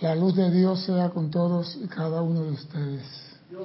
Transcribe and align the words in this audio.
La 0.00 0.14
luz 0.14 0.36
de 0.36 0.50
Dios 0.50 0.84
sea 0.84 1.08
con 1.08 1.30
todos 1.30 1.78
y 1.82 1.88
cada 1.88 2.20
uno 2.20 2.42
de 2.42 2.50
ustedes. 2.50 3.02
Yo. 3.50 3.64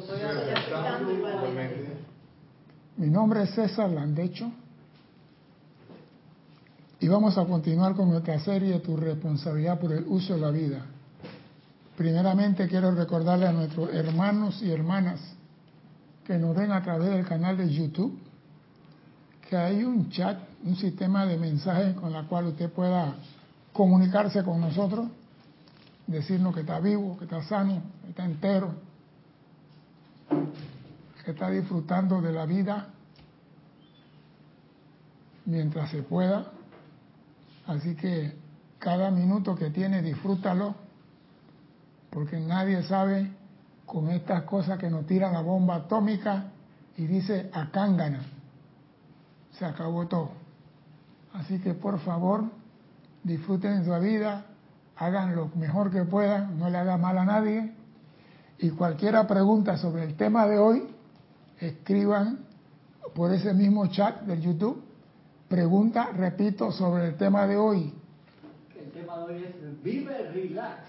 Mi 2.96 3.10
nombre 3.10 3.44
es 3.44 3.50
César 3.54 3.90
Landecho 3.90 4.50
y 7.02 7.08
vamos 7.10 7.38
a 7.38 7.44
continuar 7.46 7.96
con 7.96 8.10
nuestra 8.10 8.40
serie 8.40 8.80
Tu 8.80 8.96
responsabilidad 8.96 9.78
por 9.78 9.92
el 9.92 10.06
uso 10.08 10.36
de 10.36 10.40
la 10.40 10.52
vida. 10.52 10.86
Primeramente 11.98 12.66
quiero 12.70 12.92
recordarle 12.92 13.48
a 13.48 13.52
nuestros 13.52 13.94
hermanos 13.94 14.62
y 14.62 14.72
hermanas 14.72 15.20
que 16.26 16.38
nos 16.38 16.56
ven 16.56 16.72
a 16.72 16.82
través 16.82 17.10
del 17.10 17.26
canal 17.26 17.58
de 17.58 17.70
YouTube 17.70 18.18
que 19.50 19.58
hay 19.58 19.84
un 19.84 20.10
chat, 20.10 20.40
un 20.64 20.78
sistema 20.78 21.26
de 21.26 21.36
mensajes 21.36 21.94
con 21.96 22.14
la 22.14 22.24
cual 22.24 22.46
usted 22.46 22.70
pueda 22.70 23.16
comunicarse 23.74 24.46
con 24.46 24.62
nosotros 24.62 25.10
decirnos 26.08 26.54
que 26.54 26.62
está 26.62 26.80
vivo, 26.80 27.18
que 27.18 27.26
está 27.26 27.42
sano, 27.44 27.82
que 28.04 28.10
está 28.10 28.26
entero, 28.26 28.74
que 31.24 31.32
está 31.32 31.50
disfrutando 31.50 32.22
de 32.22 32.32
la 32.32 32.46
vida 32.46 32.88
mientras 35.46 35.90
se 35.90 36.04
pueda. 36.04 36.52
Así 37.68 37.96
que 37.96 38.36
cada 38.80 39.12
minuto 39.12 39.56
que 39.56 39.70
tiene, 39.70 40.02
disfrútalo, 40.02 40.76
porque 42.10 42.40
nadie 42.40 42.84
sabe 42.84 43.32
con 43.86 44.10
estas 44.10 44.44
cosas 44.44 44.80
que 44.80 44.90
nos 44.90 45.06
tiran 45.06 45.34
la 45.34 45.42
bomba 45.42 45.76
atómica 45.76 46.52
y 46.98 47.06
dice 47.06 47.50
acángana. 47.54 48.22
Se 49.58 49.66
acabó 49.66 50.08
todo. 50.08 50.32
Así 51.34 51.60
que 51.60 51.74
por 51.74 52.00
favor, 52.00 52.46
disfruten 53.24 53.86
su 53.86 54.00
vida, 54.00 54.46
hagan 55.02 55.36
lo 55.36 55.48
mejor 55.56 55.90
que 55.90 56.04
puedan, 56.04 56.60
no 56.60 56.70
le 56.70 56.78
hagan 56.78 57.02
mal 57.02 57.18
a 57.18 57.26
nadie. 57.26 57.74
Y 58.60 58.70
cualquiera 58.70 59.26
pregunta 59.26 59.76
sobre 59.78 60.04
el 60.04 60.16
tema 60.16 60.46
de 60.46 60.60
hoy, 60.60 60.84
escriban 61.60 62.46
por 63.16 63.34
ese 63.34 63.52
mismo 63.56 63.88
chat 63.88 64.22
del 64.22 64.42
YouTube. 64.42 64.84
Pregunta, 65.50 66.12
repito, 66.16 66.72
sobre 66.72 67.08
el 67.08 67.16
tema 67.16 67.48
de 67.48 67.58
hoy. 67.58 67.92
El 68.80 68.92
tema 68.92 69.18
de 69.18 69.24
hoy 69.24 69.44
es 69.44 69.84
Vive 69.84 70.32
Relax. 70.34 70.82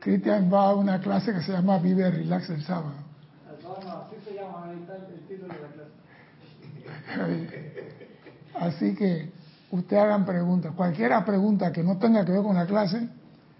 Cristian 0.00 0.52
va 0.52 0.70
a 0.70 0.74
una 0.74 1.00
clase 1.00 1.32
que 1.32 1.40
se 1.40 1.52
llama 1.52 1.78
Vive 1.78 2.10
Relax 2.10 2.50
el 2.50 2.64
sábado. 2.64 2.94
así 3.46 4.16
se 4.24 4.34
llama 4.34 4.72
el 4.72 5.26
título 5.28 5.54
de 5.54 5.60
la 5.60 5.68
clase. 5.68 6.04
Así 8.54 8.94
que 8.94 9.33
usted 9.74 9.96
hagan 9.96 10.24
preguntas. 10.24 10.72
Cualquiera 10.74 11.24
pregunta 11.24 11.72
que 11.72 11.82
no 11.82 11.98
tenga 11.98 12.24
que 12.24 12.30
ver 12.30 12.42
con 12.42 12.54
la 12.54 12.66
clase, 12.66 13.08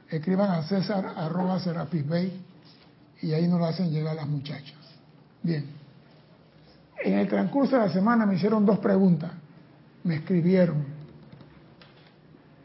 escriban 0.08 0.50
a 0.50 0.62
César 0.62 1.12
arroba 1.16 1.58
Bay 2.08 2.40
y 3.20 3.32
ahí 3.32 3.48
nos 3.48 3.58
lo 3.58 3.66
hacen 3.66 3.90
llegar 3.90 4.14
las 4.14 4.28
muchachas. 4.28 4.78
Bien. 5.42 5.66
En 7.02 7.18
el 7.18 7.28
transcurso 7.28 7.76
de 7.76 7.86
la 7.86 7.92
semana 7.92 8.26
me 8.26 8.36
hicieron 8.36 8.64
dos 8.64 8.78
preguntas. 8.78 9.32
Me 10.04 10.16
escribieron. 10.16 10.84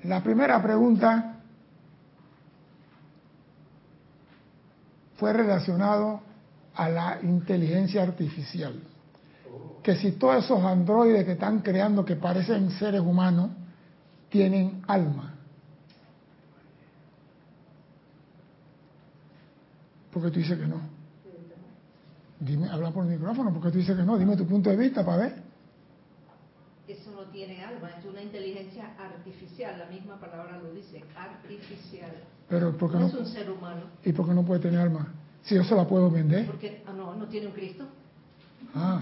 La 0.04 0.22
primera 0.22 0.62
pregunta 0.62 1.40
fue 5.18 5.34
relacionado 5.34 6.22
a 6.76 6.88
la 6.88 7.20
inteligencia 7.24 8.04
artificial 8.04 8.80
que 9.84 9.96
si 9.96 10.12
todos 10.14 10.44
esos 10.44 10.64
androides 10.64 11.26
que 11.26 11.34
están 11.34 11.60
creando 11.60 12.06
que 12.06 12.16
parecen 12.16 12.72
seres 12.72 13.02
humanos 13.02 13.50
tienen 14.30 14.84
alma. 14.88 15.34
¿Por 20.12 20.24
qué 20.24 20.32
tú 20.32 20.40
dices 20.40 20.58
que 20.58 20.68
no? 20.68 20.82
Dime, 22.40 22.70
habla 22.70 22.92
por 22.92 23.06
el 23.06 23.12
micrófono, 23.12 23.52
¿por 23.52 23.64
qué 23.64 23.72
tú 23.72 23.78
dices 23.80 23.96
que 23.96 24.04
no? 24.04 24.18
Dime 24.18 24.36
tu 24.38 24.46
punto 24.46 24.70
de 24.70 24.78
vista 24.78 25.06
para 25.06 25.24
ver. 25.24 25.34
Eso 26.88 27.12
no 27.12 27.24
tiene 27.32 27.64
alma, 27.64 27.90
es 28.00 28.06
una 28.06 28.22
inteligencia 28.22 28.96
artificial, 28.98 29.78
la 29.78 29.86
misma 29.86 30.20
palabra 30.20 30.58
lo 30.58 30.74
dice, 30.74 31.04
artificial. 31.16 32.12
Pero 32.48 32.76
¿por 32.78 32.92
qué 32.92 32.98
no, 32.98 33.02
no 33.02 33.08
es 33.08 33.14
un 33.14 33.26
ser 33.28 33.50
humano. 33.52 33.82
¿Y 34.04 34.12
por 34.14 34.28
qué 34.28 34.34
no 34.34 34.44
puede 34.44 34.62
tener 34.62 34.80
alma? 34.80 35.14
Si 35.44 35.56
yo 35.56 35.64
se 35.64 35.76
la 35.76 35.88
puedo 35.88 36.10
vender. 36.10 36.48
Porque 36.48 36.84
ah, 36.88 36.94
no, 36.94 37.14
no 37.14 37.28
tiene 37.28 37.48
un 37.48 37.54
Cristo. 37.54 37.86
Ah. 38.74 39.02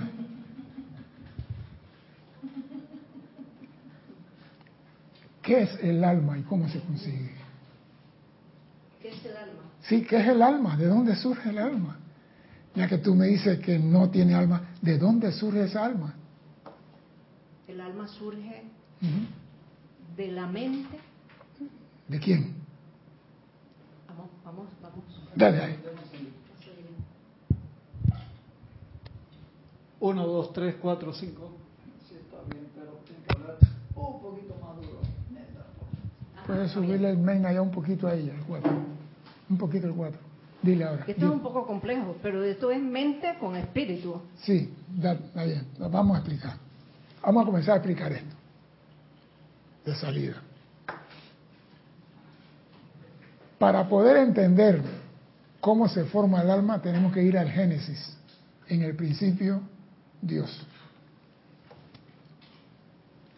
¿Qué 5.48 5.62
es 5.62 5.80
el 5.82 6.04
alma 6.04 6.38
y 6.38 6.42
cómo 6.42 6.68
se 6.68 6.82
consigue? 6.82 7.32
¿Qué 9.02 9.08
es 9.08 9.26
el 9.26 9.38
alma? 9.38 9.62
Sí, 9.80 10.04
¿qué 10.04 10.18
es 10.18 10.28
el 10.28 10.42
alma? 10.42 10.76
¿De 10.76 10.88
dónde 10.88 11.16
surge 11.16 11.52
el 11.52 11.58
alma? 11.58 11.98
Ya 12.76 12.86
que 12.90 12.98
tú 12.98 13.16
me 13.16 13.28
dices 13.28 13.58
que 13.60 13.80
no 13.80 14.10
tiene 14.10 14.36
alma, 14.36 14.72
¿de 14.82 14.98
dónde 14.98 15.32
surge 15.32 15.64
esa 15.64 15.86
alma? 15.86 16.16
El 17.66 17.80
alma 17.80 18.10
surge 18.10 18.64
de 20.18 20.32
la 20.34 20.48
mente. 20.48 21.00
¿De 22.10 22.20
quién? 22.20 22.54
Vamos, 24.10 24.30
vamos, 24.44 24.68
vamos. 24.82 25.06
Dale 25.34 25.64
ahí. 25.64 25.80
Uno, 30.02 30.28
dos, 30.28 30.52
tres, 30.52 30.76
cuatro, 30.82 31.14
cinco. 31.14 31.54
Sí, 32.10 32.16
está 32.16 32.38
bien, 32.52 32.68
pero 32.76 33.00
tiene 33.06 33.24
que 33.24 33.34
hablar 33.34 33.58
un 33.96 34.22
poquito 34.22 34.56
más 34.62 34.76
duro. 34.76 34.97
Puedes 36.48 36.72
subirle 36.72 37.10
el 37.10 37.18
main 37.18 37.46
allá 37.46 37.62
un 37.62 37.72
poquito 37.72 38.08
a 38.08 38.14
ella, 38.14 38.34
el 38.34 38.44
4. 38.46 38.72
Un 39.50 39.58
poquito 39.58 39.88
el 39.88 39.94
4. 39.94 40.20
Dile 40.62 40.86
ahora. 40.86 41.04
Esto 41.06 41.26
es 41.26 41.32
un 41.32 41.42
poco 41.42 41.68
complejo, 41.68 42.16
pero 42.22 42.42
esto 42.44 42.72
es 42.72 42.82
mente 42.82 43.36
con 43.40 43.56
espíritu. 43.58 44.22
Sí, 44.38 44.74
está 44.96 45.44
bien. 45.44 45.68
Lo 45.78 45.90
vamos 45.90 46.16
a 46.16 46.20
explicar. 46.20 46.54
Vamos 47.22 47.44
a 47.44 47.46
comenzar 47.46 47.74
a 47.74 47.78
explicar 47.78 48.12
esto. 48.14 48.36
De 49.86 49.94
salida. 49.96 50.36
Para 53.60 53.88
poder 53.88 54.18
entender 54.18 54.82
cómo 55.60 55.90
se 55.90 56.06
forma 56.06 56.42
el 56.42 56.50
alma, 56.50 56.82
tenemos 56.82 57.12
que 57.12 57.24
ir 57.24 57.38
al 57.38 57.50
Génesis. 57.50 58.18
En 58.70 58.84
el 58.84 58.96
principio, 58.96 59.62
Dios. 60.22 60.66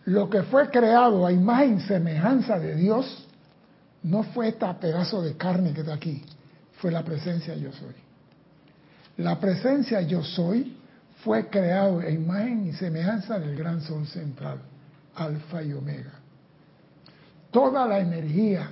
Lo 0.10 0.28
que 0.28 0.42
fue 0.42 0.72
creado 0.72 1.24
a 1.24 1.32
imagen 1.32 1.78
y 1.78 1.82
semejanza 1.82 2.58
de 2.58 2.74
Dios 2.74 3.28
no 4.02 4.24
fue 4.24 4.48
este 4.48 4.66
pedazo 4.82 5.22
de 5.22 5.38
carne 5.38 5.72
que 5.72 5.82
está 5.82 5.94
aquí, 5.94 6.24
fue 6.80 6.90
la 6.90 7.04
presencia 7.04 7.54
yo 7.54 7.72
soy. 7.72 7.94
La 9.18 9.40
presencia 9.40 10.02
yo 10.02 10.24
soy 10.24 10.76
fue 11.24 11.48
creado 11.50 12.00
a 12.00 12.10
imagen 12.10 12.66
y 12.66 12.74
semejanza 12.74 13.38
del 13.38 13.56
gran 13.56 13.82
sol 13.82 14.08
central, 14.08 14.58
alfa 15.14 15.62
y 15.62 15.74
omega. 15.74 16.14
Toda 17.52 17.86
la 17.86 18.00
energía, 18.00 18.68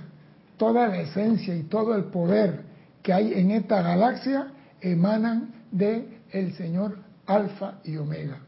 toda 0.57 0.87
la 0.87 1.01
esencia 1.01 1.55
y 1.55 1.63
todo 1.63 1.93
el 1.93 2.05
poder 2.05 2.61
que 3.03 3.13
hay 3.13 3.35
en 3.35 3.51
esta 3.51 3.83
galaxia 3.83 4.47
emanan 4.81 5.53
de 5.71 6.19
el 6.31 6.55
Señor 6.55 6.97
alfa 7.27 7.75
y 7.83 7.95
omega. 7.97 8.39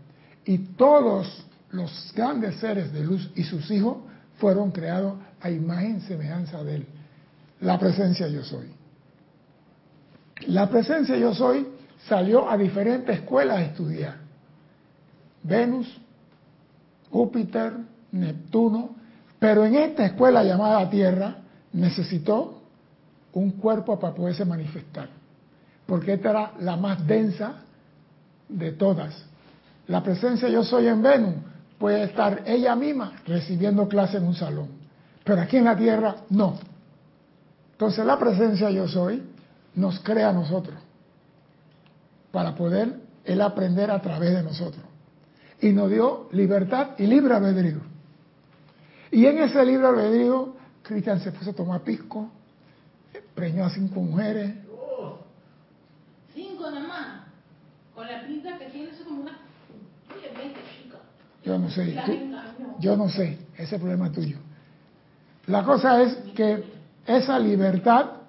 Y 0.44 0.57
todos 0.57 1.45
los 1.72 2.12
grandes 2.16 2.56
seres 2.56 2.91
de 2.91 3.03
luz 3.03 3.31
y 3.35 3.44
sus 3.44 3.69
hijos 3.72 3.97
fueron 4.38 4.72
creados 4.72 5.16
a 5.41 5.50
imagen 5.50 5.97
y 5.97 6.02
semejanza 6.02 6.63
de 6.63 6.78
él. 6.78 6.85
La 7.62 7.78
presencia 7.78 8.28
yo 8.28 8.44
soy. 8.44 8.72
La 10.47 10.69
presencia 10.69 11.18
yo 11.18 11.34
soy 11.34 11.68
salió 12.07 12.50
a 12.50 12.57
diferentes 12.57 13.19
escuelas 13.19 13.57
a 13.57 13.62
estudiar. 13.62 14.16
Venus, 15.44 15.88
Júpiter, 17.12 17.74
Neptuno, 18.12 18.96
pero 19.38 19.66
en 19.66 19.75
esta 19.75 20.06
escuela 20.06 20.44
llamada 20.44 20.90
Tierra 20.90 21.38
necesitó 21.74 22.62
un 23.34 23.51
cuerpo 23.51 24.00
para 24.00 24.16
poderse 24.16 24.44
manifestar, 24.44 25.10
porque 25.86 26.13
esta 26.13 26.30
era 26.31 26.54
la 26.60 26.75
más 26.75 27.06
densa 27.06 27.63
de 28.48 28.71
todas. 28.71 29.25
La 29.88 30.01
presencia 30.01 30.50
yo 30.50 30.63
soy 30.63 30.88
en 30.88 31.01
Venus 31.01 31.36
puede 31.80 32.04
estar 32.04 32.44
ella 32.46 32.76
misma 32.76 33.14
recibiendo 33.26 33.88
clase 33.88 34.18
en 34.18 34.26
un 34.26 34.36
salón, 34.36 34.68
pero 35.24 35.42
aquí 35.42 35.58
en 35.58 35.64
la 35.64 35.76
tierra 35.76 36.18
no. 36.30 36.60
Entonces 37.72 38.06
la 38.06 38.20
presencia 38.20 38.70
yo 38.70 38.88
soy 38.88 39.24
nos 39.76 40.00
crea 40.02 40.30
a 40.30 40.34
nosotros 40.34 40.78
para 42.31 42.54
poder 42.54 43.00
él 43.24 43.42
aprender 43.42 43.90
a 43.90 44.02
través 44.02 44.34
de 44.34 44.44
nosotros. 44.44 44.84
Y 45.62 45.72
nos 45.72 45.90
dio 45.90 46.30
libertad 46.31 46.92
y 46.98 47.08
libre 47.08 47.34
albedrío. 47.34 47.81
Y 49.12 49.26
en 49.26 49.40
ese 49.40 49.66
libre 49.66 49.88
albedrío, 49.88 50.56
Cristian 50.84 51.20
se 51.20 51.31
puso 51.31 51.52
a 51.52 51.54
tomar 51.54 51.81
pisco, 51.81 52.30
preñó 53.34 53.66
a 53.66 53.70
cinco 53.70 54.02
mujeres. 54.02 54.54
cinco 56.34 56.70
nada 56.70 56.88
más. 56.88 57.08
Con 57.96 58.08
la 58.08 58.26
pinta 58.26 58.58
que 58.58 58.66
tiene, 58.66 58.92
eso 58.92 59.04
como 59.04 59.22
una 59.22 59.38
yo 61.44 61.57
no 61.57 61.69
sé, 61.69 61.95
yo 62.80 62.95
no 62.97 63.09
sé, 63.09 63.38
ese 63.57 63.77
problema 63.77 64.07
es 64.07 64.13
tuyo. 64.13 64.38
La 65.47 65.63
cosa 65.63 66.01
es 66.01 66.15
que 66.36 66.63
esa 67.06 67.39
libertad 67.39 68.19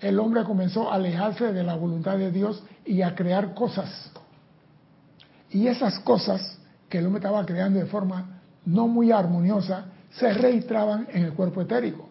el 0.00 0.18
hombre 0.18 0.42
comenzó 0.44 0.90
a 0.90 0.96
alejarse 0.96 1.52
de 1.52 1.62
la 1.62 1.76
voluntad 1.76 2.18
de 2.18 2.32
Dios 2.32 2.62
y 2.84 3.02
a 3.02 3.14
crear 3.14 3.54
cosas. 3.54 4.10
Y 5.50 5.68
esas 5.68 6.00
cosas 6.00 6.58
que 6.88 6.98
el 6.98 7.06
hombre 7.06 7.20
estaba 7.20 7.46
creando 7.46 7.78
de 7.78 7.86
forma 7.86 8.40
no 8.64 8.88
muy 8.88 9.12
armoniosa 9.12 9.86
se 10.10 10.32
registraban 10.32 11.06
en 11.12 11.24
el 11.24 11.32
cuerpo 11.34 11.62
etérico. 11.62 12.08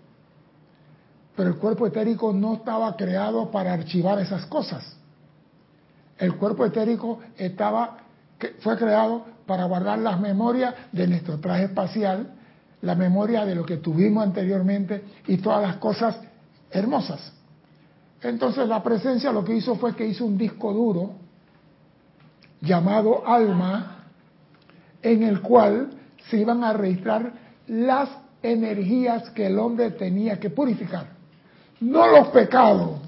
Pero 1.36 1.50
el 1.50 1.56
cuerpo 1.58 1.88
etérico 1.88 2.34
no 2.34 2.56
estaba 2.56 2.96
creado 2.96 3.52
para 3.52 3.74
archivar 3.74 4.20
esas 4.20 4.46
cosas. 4.46 4.96
El 6.18 6.36
cuerpo 6.36 6.66
etérico 6.66 7.20
estaba, 7.38 7.98
fue 8.60 8.78
creado 8.78 9.26
para 9.46 9.66
guardar 9.66 10.00
las 10.00 10.20
memorias 10.20 10.74
de 10.92 11.08
nuestro 11.08 11.40
traje 11.40 11.66
espacial, 11.66 12.32
la 12.82 12.96
memoria 12.96 13.46
de 13.46 13.56
lo 13.56 13.66
que 13.66 13.78
tuvimos 13.78 14.24
anteriormente 14.24 15.04
y 15.28 15.38
todas 15.38 15.62
las 15.62 15.78
cosas 15.78 16.20
hermosas. 16.72 17.34
Entonces 18.22 18.68
la 18.68 18.84
presencia 18.84 19.32
lo 19.32 19.44
que 19.44 19.56
hizo 19.56 19.76
fue 19.76 19.96
que 19.96 20.06
hizo 20.06 20.26
un 20.26 20.38
disco 20.38 20.74
duro 20.74 21.14
llamado 22.62 23.28
alma, 23.28 24.06
en 25.02 25.24
el 25.24 25.42
cual 25.42 25.90
se 26.30 26.38
iban 26.38 26.64
a 26.64 26.74
registrar 26.74 27.34
las 27.68 28.10
energías 28.44 29.30
que 29.32 29.48
el 29.48 29.58
hombre 29.58 29.92
tenía 29.92 30.40
que 30.40 30.50
purificar. 30.50 31.08
No 31.80 32.08
los 32.08 32.28
pecados, 32.28 33.00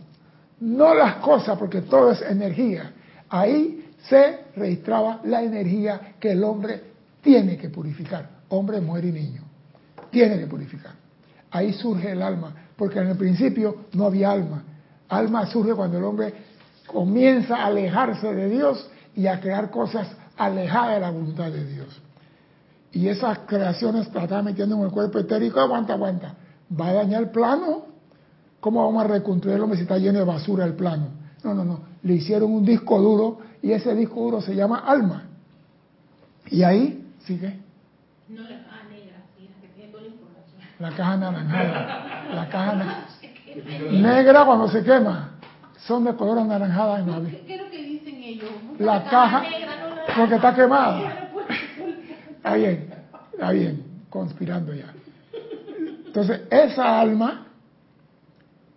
no 0.60 0.96
las 0.96 1.16
cosas, 1.18 1.58
porque 1.58 1.82
todo 1.82 2.12
es 2.12 2.22
energía. 2.24 2.92
Ahí 3.30 3.83
se 4.10 4.46
registraba 4.56 5.22
la 5.24 5.42
energía 5.42 6.16
que 6.20 6.32
el 6.32 6.44
hombre 6.44 6.84
tiene 7.22 7.58
que 7.58 7.70
purificar. 7.70 8.30
Hombre, 8.50 8.82
mujer 8.82 9.06
y 9.06 9.12
niño. 9.12 9.42
Tiene 10.12 10.38
que 10.38 10.48
purificar. 10.48 10.94
Ahí 11.52 11.74
surge 11.74 12.12
el 12.12 12.22
alma, 12.22 12.54
porque 12.76 13.00
en 13.00 13.08
el 13.08 13.18
principio 13.18 13.86
no 13.94 14.06
había 14.06 14.32
alma. 14.32 14.64
Alma 15.10 15.46
surge 15.46 15.74
cuando 15.74 15.98
el 15.98 16.04
hombre 16.04 16.34
comienza 16.88 17.58
a 17.58 17.68
alejarse 17.68 18.34
de 18.34 18.50
Dios 18.50 18.90
y 19.16 19.28
a 19.28 19.40
crear 19.40 19.70
cosas 19.70 20.08
alejadas 20.38 20.96
de 20.96 21.00
la 21.00 21.12
voluntad 21.12 21.52
de 21.52 21.66
Dios. 21.66 22.02
Y 22.92 23.08
esas 23.08 23.40
creaciones 23.40 24.08
está 24.08 24.42
metiendo 24.42 24.76
en 24.76 24.84
el 24.84 24.92
cuerpo 24.92 25.20
etérico, 25.20 25.60
aguanta, 25.60 25.94
aguanta. 25.94 26.36
¿Va 26.80 26.90
a 26.90 26.94
dañar 26.94 27.24
el 27.24 27.30
plano? 27.30 27.86
¿Cómo 28.60 28.86
vamos 28.86 29.06
a 29.06 29.08
reconstruirlo 29.08 29.74
si 29.76 29.82
está 29.82 29.98
lleno 29.98 30.20
de 30.20 30.26
basura 30.26 30.66
el 30.66 30.74
plano? 30.74 31.08
No, 31.44 31.54
no, 31.54 31.66
no. 31.66 31.80
Le 32.04 32.14
hicieron 32.16 32.54
un 32.54 32.66
disco 32.66 33.00
duro 33.02 33.40
y 33.64 33.72
ese 33.72 33.96
disco 33.96 34.20
duro 34.20 34.42
se 34.42 34.54
llama 34.54 34.80
alma. 34.80 35.24
Y 36.48 36.64
ahí 36.64 37.02
sigue. 37.26 37.58
No, 38.28 38.42
la 38.42 38.50
caja 38.66 38.84
negra, 38.90 39.16
sí, 39.38 39.50
la 39.50 39.62
que 39.62 39.68
tiene 39.74 39.92
toda 39.92 40.04
la 40.04 40.10
información. 40.10 40.62
La 40.80 40.92
caja 40.92 41.18
naranjada. 41.18 42.10
La 42.34 42.50
caja 42.50 43.06
negra 43.92 44.46
cuando 44.46 44.68
se 44.68 44.84
quema. 44.84 45.30
Son 45.86 46.04
de 46.04 46.16
color 46.16 46.40
anaranjada 46.40 47.00
en 47.00 47.12
la 47.12 47.30
¿Qué 47.30 47.56
es 47.56 47.62
lo 47.62 47.70
que 47.70 47.84
dicen 47.84 48.16
ellos? 48.24 48.50
La, 48.80 49.04
caja, 49.04 49.44
porque 50.18 50.36
está 50.36 50.56
quemada. 50.56 51.30
Está 52.32 52.56
bien, 52.56 52.94
está 53.34 53.52
bien, 53.52 53.84
conspirando 54.10 54.74
ya. 54.74 54.94
Entonces, 56.08 56.42
esa 56.50 57.00
alma 57.00 57.48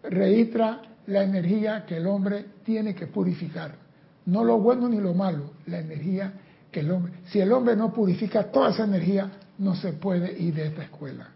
registra 0.02 0.82
la 1.06 1.22
energía 1.22 1.86
que 1.86 1.96
el 1.96 2.06
hombre 2.06 2.44
tiene 2.64 2.94
que 2.94 3.06
purificar. 3.06 3.85
No 4.26 4.44
lo 4.44 4.58
bueno 4.58 4.88
ni 4.88 5.00
lo 5.00 5.14
malo, 5.14 5.50
la 5.66 5.78
energía 5.78 6.32
que 6.70 6.80
el 6.80 6.90
hombre... 6.90 7.12
Si 7.26 7.40
el 7.40 7.52
hombre 7.52 7.76
no 7.76 7.92
purifica 7.92 8.44
toda 8.44 8.70
esa 8.70 8.84
energía, 8.84 9.30
no 9.58 9.74
se 9.74 9.92
puede 9.92 10.38
ir 10.38 10.54
de 10.54 10.66
esta 10.66 10.82
escuela. 10.82 11.28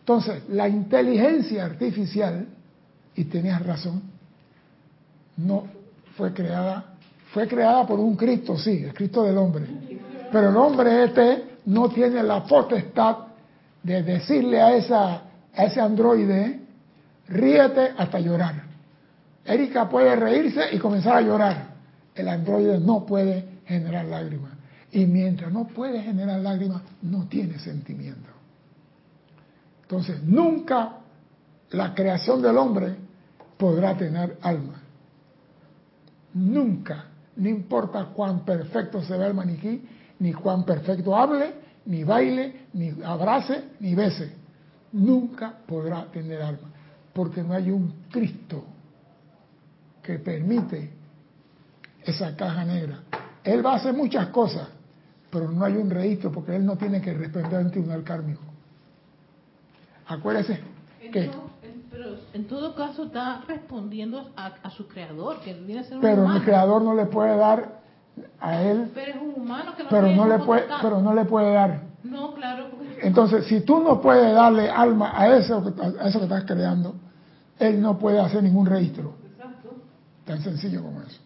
Entonces, 0.00 0.42
la 0.50 0.68
inteligencia 0.68 1.64
artificial, 1.64 2.46
y 3.14 3.24
tenías 3.24 3.64
razón, 3.64 4.02
no 5.36 5.64
fue 6.16 6.32
creada, 6.32 6.94
fue 7.32 7.46
creada 7.48 7.86
por 7.86 7.98
un 8.00 8.16
Cristo, 8.16 8.58
sí, 8.58 8.84
el 8.84 8.94
Cristo 8.94 9.22
del 9.22 9.36
hombre. 9.38 9.66
Pero 10.30 10.50
el 10.50 10.56
hombre 10.56 11.04
este 11.04 11.44
no 11.66 11.88
tiene 11.88 12.22
la 12.22 12.44
potestad 12.44 13.18
de 13.82 14.02
decirle 14.02 14.60
a, 14.60 14.76
esa, 14.76 15.22
a 15.54 15.64
ese 15.64 15.80
androide, 15.80 16.60
ríete 17.28 17.92
hasta 17.96 18.18
llorar. 18.18 18.62
Erika 19.44 19.88
puede 19.88 20.16
reírse 20.16 20.62
y 20.72 20.78
comenzar 20.78 21.16
a 21.16 21.20
llorar. 21.20 21.75
El 22.16 22.28
androide 22.28 22.80
no 22.80 23.04
puede 23.04 23.60
generar 23.66 24.06
lágrimas. 24.06 24.52
Y 24.90 25.04
mientras 25.04 25.52
no 25.52 25.66
puede 25.66 26.02
generar 26.02 26.40
lágrimas, 26.40 26.82
no 27.02 27.28
tiene 27.28 27.58
sentimiento. 27.58 28.30
Entonces, 29.82 30.22
nunca 30.22 30.98
la 31.70 31.94
creación 31.94 32.40
del 32.40 32.56
hombre 32.56 32.96
podrá 33.58 33.96
tener 33.96 34.38
alma. 34.40 34.80
Nunca, 36.34 37.04
no 37.36 37.48
importa 37.48 38.06
cuán 38.06 38.44
perfecto 38.44 39.02
se 39.02 39.16
ve 39.16 39.26
el 39.26 39.34
maniquí, 39.34 39.86
ni 40.18 40.32
cuán 40.32 40.64
perfecto 40.64 41.14
hable, 41.14 41.52
ni 41.84 42.02
baile, 42.02 42.66
ni 42.72 42.92
abrace, 43.04 43.64
ni 43.80 43.94
bese. 43.94 44.32
Nunca 44.92 45.54
podrá 45.66 46.06
tener 46.10 46.40
alma, 46.40 46.70
porque 47.12 47.42
no 47.42 47.54
hay 47.54 47.70
un 47.70 47.92
Cristo 48.10 48.64
que 50.02 50.18
permite 50.18 50.90
esa 52.06 52.36
caja 52.36 52.64
negra. 52.64 53.00
Él 53.44 53.64
va 53.64 53.72
a 53.72 53.76
hacer 53.76 53.94
muchas 53.94 54.28
cosas, 54.28 54.68
pero 55.30 55.50
no 55.50 55.64
hay 55.64 55.76
un 55.76 55.90
registro 55.90 56.32
porque 56.32 56.56
él 56.56 56.64
no 56.64 56.76
tiene 56.76 57.00
que 57.00 57.12
responder 57.12 57.56
ante 57.56 57.78
un 57.78 58.02
kármico. 58.02 58.42
Acuérdese 60.06 60.60
que... 61.12 61.30
pero 61.90 62.16
en 62.32 62.46
todo 62.46 62.74
caso 62.74 63.04
está 63.04 63.42
respondiendo 63.46 64.30
a, 64.36 64.70
su 64.70 64.86
creador, 64.86 65.40
que 65.40 65.54
viene 65.54 65.80
a 65.80 65.84
ser 65.84 65.96
un 65.96 66.02
Pero 66.02 66.32
el 66.32 66.42
creador 66.42 66.82
no 66.82 66.94
le 66.94 67.06
puede 67.06 67.36
dar 67.36 67.80
a 68.40 68.62
él. 68.62 68.90
Pero 68.94 69.12
es 69.12 69.22
un 69.22 69.42
humano 69.42 69.74
que 69.76 69.84
no 69.84 69.88
pero 69.90 70.08
no 70.08 70.26
le 70.26 70.38
puede, 70.38 70.64
pero 70.80 71.00
no 71.00 71.14
le 71.14 71.24
puede 71.24 71.52
dar. 71.52 71.82
No, 72.04 72.34
claro. 72.34 72.68
Entonces, 73.02 73.46
si 73.46 73.60
tú 73.60 73.80
no 73.80 74.00
puedes 74.00 74.32
darle 74.32 74.70
alma 74.70 75.12
a 75.18 75.36
eso, 75.36 75.74
a 76.00 76.08
eso 76.08 76.18
que 76.18 76.24
estás 76.24 76.44
creando, 76.44 76.94
él 77.58 77.80
no 77.80 77.98
puede 77.98 78.20
hacer 78.20 78.42
ningún 78.42 78.66
registro. 78.66 79.14
Exacto. 79.32 79.74
Tan 80.24 80.40
sencillo 80.42 80.82
como 80.82 81.02
eso. 81.02 81.25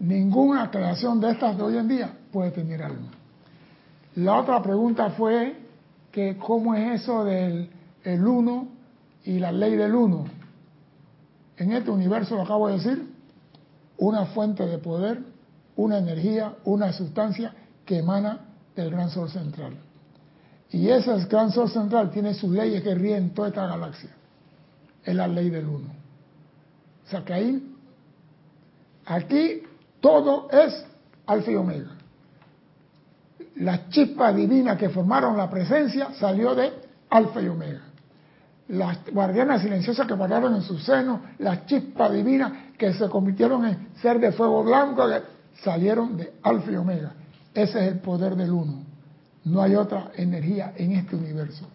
Ninguna 0.00 0.70
creación 0.70 1.20
de 1.20 1.30
estas 1.32 1.56
de 1.56 1.62
hoy 1.62 1.76
en 1.76 1.88
día 1.88 2.12
puede 2.32 2.50
tener 2.50 2.82
alma. 2.82 3.10
La 4.16 4.40
otra 4.40 4.62
pregunta 4.62 5.10
fue 5.10 5.56
que 6.10 6.36
cómo 6.36 6.74
es 6.74 7.02
eso 7.02 7.24
del 7.24 7.70
el 8.04 8.26
uno 8.26 8.68
y 9.24 9.38
la 9.38 9.50
ley 9.50 9.76
del 9.76 9.94
uno. 9.94 10.24
En 11.56 11.72
este 11.72 11.90
universo, 11.90 12.36
lo 12.36 12.42
acabo 12.42 12.68
de 12.68 12.74
decir, 12.74 13.08
una 13.96 14.26
fuente 14.26 14.66
de 14.66 14.78
poder 14.78 15.34
una 15.76 15.98
energía, 15.98 16.54
una 16.64 16.92
sustancia 16.92 17.52
que 17.84 17.98
emana 17.98 18.40
del 18.76 18.90
gran 18.90 19.10
sol 19.10 19.28
central. 19.28 19.76
Y 20.70 20.88
ese 20.88 21.24
gran 21.26 21.52
sol 21.52 21.68
central 21.70 22.10
tiene 22.10 22.34
sus 22.34 22.50
leyes 22.50 22.82
que 22.82 22.94
ríen 22.94 23.30
toda 23.30 23.48
esta 23.48 23.66
galaxia. 23.66 24.10
Es 25.04 25.14
la 25.14 25.28
ley 25.28 25.50
del 25.50 25.66
uno. 25.66 25.88
O 27.06 27.10
sea 27.10 27.24
que 27.24 27.32
ahí, 27.32 27.73
aquí 29.06 29.62
todo 30.00 30.48
es 30.50 30.84
alfa 31.26 31.50
y 31.50 31.54
omega. 31.54 31.90
La 33.56 33.88
chispa 33.88 34.32
divina 34.32 34.76
que 34.76 34.88
formaron 34.88 35.36
la 35.36 35.48
presencia 35.48 36.12
salió 36.14 36.54
de 36.54 36.72
alfa 37.10 37.40
y 37.40 37.48
omega. 37.48 37.82
Las 38.68 38.98
guardianas 39.12 39.62
silenciosas 39.62 40.06
que 40.06 40.14
guardaron 40.14 40.54
en 40.54 40.62
su 40.62 40.78
seno, 40.78 41.20
la 41.38 41.66
chispa 41.66 42.10
divina 42.10 42.72
que 42.78 42.92
se 42.94 43.08
convirtieron 43.08 43.64
en 43.66 43.88
ser 44.00 44.18
de 44.18 44.32
fuego 44.32 44.64
blanco, 44.64 45.06
salieron 45.62 46.16
de 46.16 46.32
alfa 46.42 46.70
y 46.70 46.76
omega. 46.76 47.12
Ese 47.54 47.84
es 47.84 47.92
el 47.92 48.00
poder 48.00 48.34
del 48.34 48.50
uno. 48.50 48.82
No 49.44 49.62
hay 49.62 49.74
otra 49.74 50.10
energía 50.16 50.72
en 50.76 50.92
este 50.92 51.16
universo. 51.16 51.68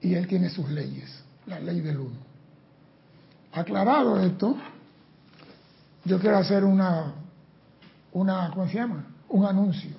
Y 0.00 0.14
él 0.14 0.26
tiene 0.26 0.48
sus 0.48 0.68
leyes, 0.70 1.22
la 1.46 1.60
ley 1.60 1.80
del 1.80 1.98
uno. 1.98 2.16
Aclarado 3.52 4.18
esto, 4.20 4.56
yo 6.04 6.18
quiero 6.18 6.38
hacer 6.38 6.64
una, 6.64 7.12
una, 8.12 8.50
¿cómo 8.50 8.66
se 8.66 8.74
llama? 8.74 9.04
Un 9.28 9.44
anuncio. 9.44 9.96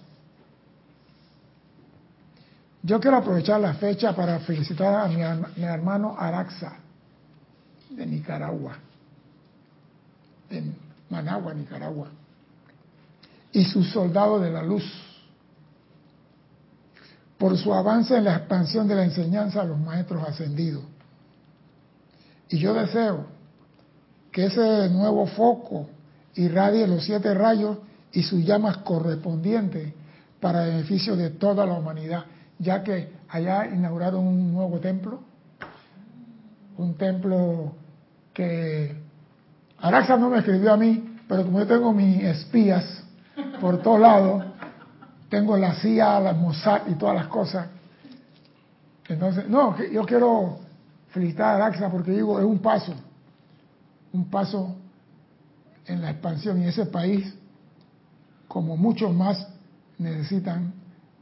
Yo 2.81 3.00
quiero 3.00 3.17
aprovechar 3.17 3.62
la 3.62 3.74
fecha 3.75 4.13
para 4.13 4.39
felicitar 4.39 4.93
a 4.93 5.07
mi, 5.07 5.24
mi 5.55 5.63
hermano 5.63 6.15
Araxa, 6.19 6.74
de 7.89 8.05
Nicaragua, 8.05 8.77
de 10.50 10.63
Managua, 11.10 11.53
Nicaragua 11.53 12.07
y 13.53 13.63
sus 13.65 13.89
soldados 13.91 14.41
de 14.41 14.50
la 14.50 14.63
luz, 14.63 14.83
por 17.38 17.57
su 17.57 17.74
avance 17.74 18.17
en 18.17 18.25
la 18.25 18.38
expansión 18.38 18.88
de 18.88 18.95
la 18.95 19.03
enseñanza 19.03 19.62
a 19.62 19.65
los 19.65 19.79
maestros 19.79 20.27
ascendidos. 20.27 20.83
Y 22.50 22.57
yo 22.57 22.74
deseo 22.74 23.27
que 24.31 24.45
ese 24.45 24.89
nuevo 24.89 25.27
foco 25.27 25.89
irradie 26.35 26.87
los 26.87 27.03
siete 27.05 27.33
rayos 27.33 27.77
y 28.11 28.23
sus 28.23 28.43
llamas 28.43 28.77
correspondientes 28.77 29.93
para 30.39 30.65
beneficio 30.65 31.15
de 31.15 31.29
toda 31.31 31.65
la 31.65 31.73
humanidad, 31.73 32.25
ya 32.59 32.83
que 32.83 33.11
allá 33.29 33.67
inauguraron 33.67 34.27
un 34.27 34.53
nuevo 34.53 34.79
templo, 34.79 35.21
un 36.77 36.95
templo 36.95 37.73
que 38.33 38.95
Araxa 39.79 40.17
no 40.17 40.29
me 40.29 40.39
escribió 40.39 40.73
a 40.73 40.77
mí, 40.77 41.17
pero 41.27 41.43
como 41.43 41.59
yo 41.59 41.67
tengo 41.67 41.93
mis 41.93 42.23
espías 42.23 43.03
por 43.59 43.81
todos 43.81 43.99
lados, 43.99 44.45
tengo 45.29 45.57
la 45.57 45.73
CIA, 45.75 46.19
la 46.19 46.33
Mossad 46.33 46.87
y 46.87 46.95
todas 46.95 47.15
las 47.15 47.27
cosas. 47.27 47.67
Entonces, 49.07 49.49
no, 49.49 49.75
yo 49.83 50.03
quiero 50.05 50.59
felicitar 51.09 51.61
a 51.61 51.65
Araxa 51.65 51.89
porque 51.89 52.11
digo, 52.11 52.39
es 52.39 52.45
un 52.45 52.59
paso, 52.59 52.93
un 54.11 54.29
paso 54.29 54.75
en 55.85 56.01
la 56.01 56.11
expansión 56.11 56.61
y 56.61 56.67
ese 56.67 56.85
país, 56.85 57.33
como 58.47 58.77
muchos 58.77 59.13
más, 59.13 59.47
necesitan 59.97 60.73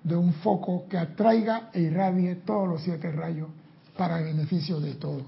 de 0.04 0.16
un 0.16 0.34
foco 0.34 0.88
que 0.90 0.98
atraiga 0.98 1.70
e 1.74 1.82
irradie 1.82 2.36
todos 2.36 2.68
los 2.68 2.82
siete 2.82 3.12
rayos 3.12 3.50
para 3.98 4.20
el 4.20 4.26
beneficio 4.26 4.80
de 4.80 4.96
todos. 4.96 5.26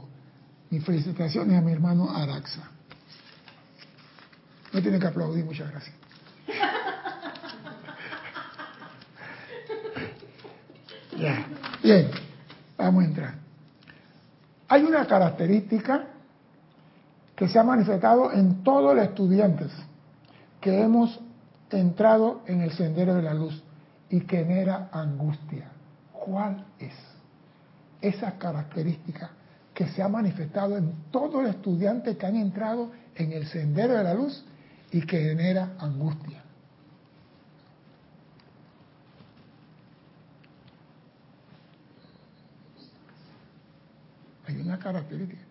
Mis 0.70 0.84
felicitaciones 0.84 1.58
a 1.58 1.62
mi 1.62 1.72
hermano 1.72 2.10
Araxa. 2.10 2.70
No 4.72 4.82
tiene 4.82 5.00
que 5.00 5.08
aplaudir, 5.08 5.46
muchas 5.46 5.70
gracias. 5.70 5.96
Bien, 11.84 12.10
vamos 12.78 13.04
a 13.04 13.08
entrar. 13.08 13.36
Hay 14.68 14.84
una 14.84 15.06
característica 15.06 16.08
que 17.36 17.48
se 17.48 17.60
ha 17.60 17.64
manifestado 17.64 18.32
en 18.32 18.64
todos 18.64 18.96
los 18.96 19.06
estudiantes 19.06 19.72
que 20.62 20.82
hemos 20.82 21.20
entrado 21.72 22.42
en 22.46 22.62
el 22.62 22.72
sendero 22.72 23.16
de 23.16 23.24
la 23.24 23.34
luz 23.34 23.64
y 24.10 24.22
que 24.22 24.38
genera 24.38 24.90
angustia. 24.92 25.70
¿Cuál 26.12 26.66
es? 26.80 26.94
Esa 28.02 28.38
característica 28.38 29.32
que 29.74 29.88
se 29.88 30.04
ha 30.04 30.08
manifestado 30.08 30.78
en 30.78 30.94
todos 31.10 31.44
los 31.44 31.56
estudiantes 31.56 32.18
que 32.18 32.26
han 32.26 32.36
entrado 32.36 32.92
en 33.16 33.32
el 33.34 33.48
sendero 33.48 33.94
de 33.94 34.04
la 34.04 34.14
luz 34.14 34.46
y 34.92 35.02
que 35.02 35.20
genera 35.20 35.74
angustia. 35.80 36.44
Hay 44.46 44.58
una 44.58 44.78
característica. 44.78 45.42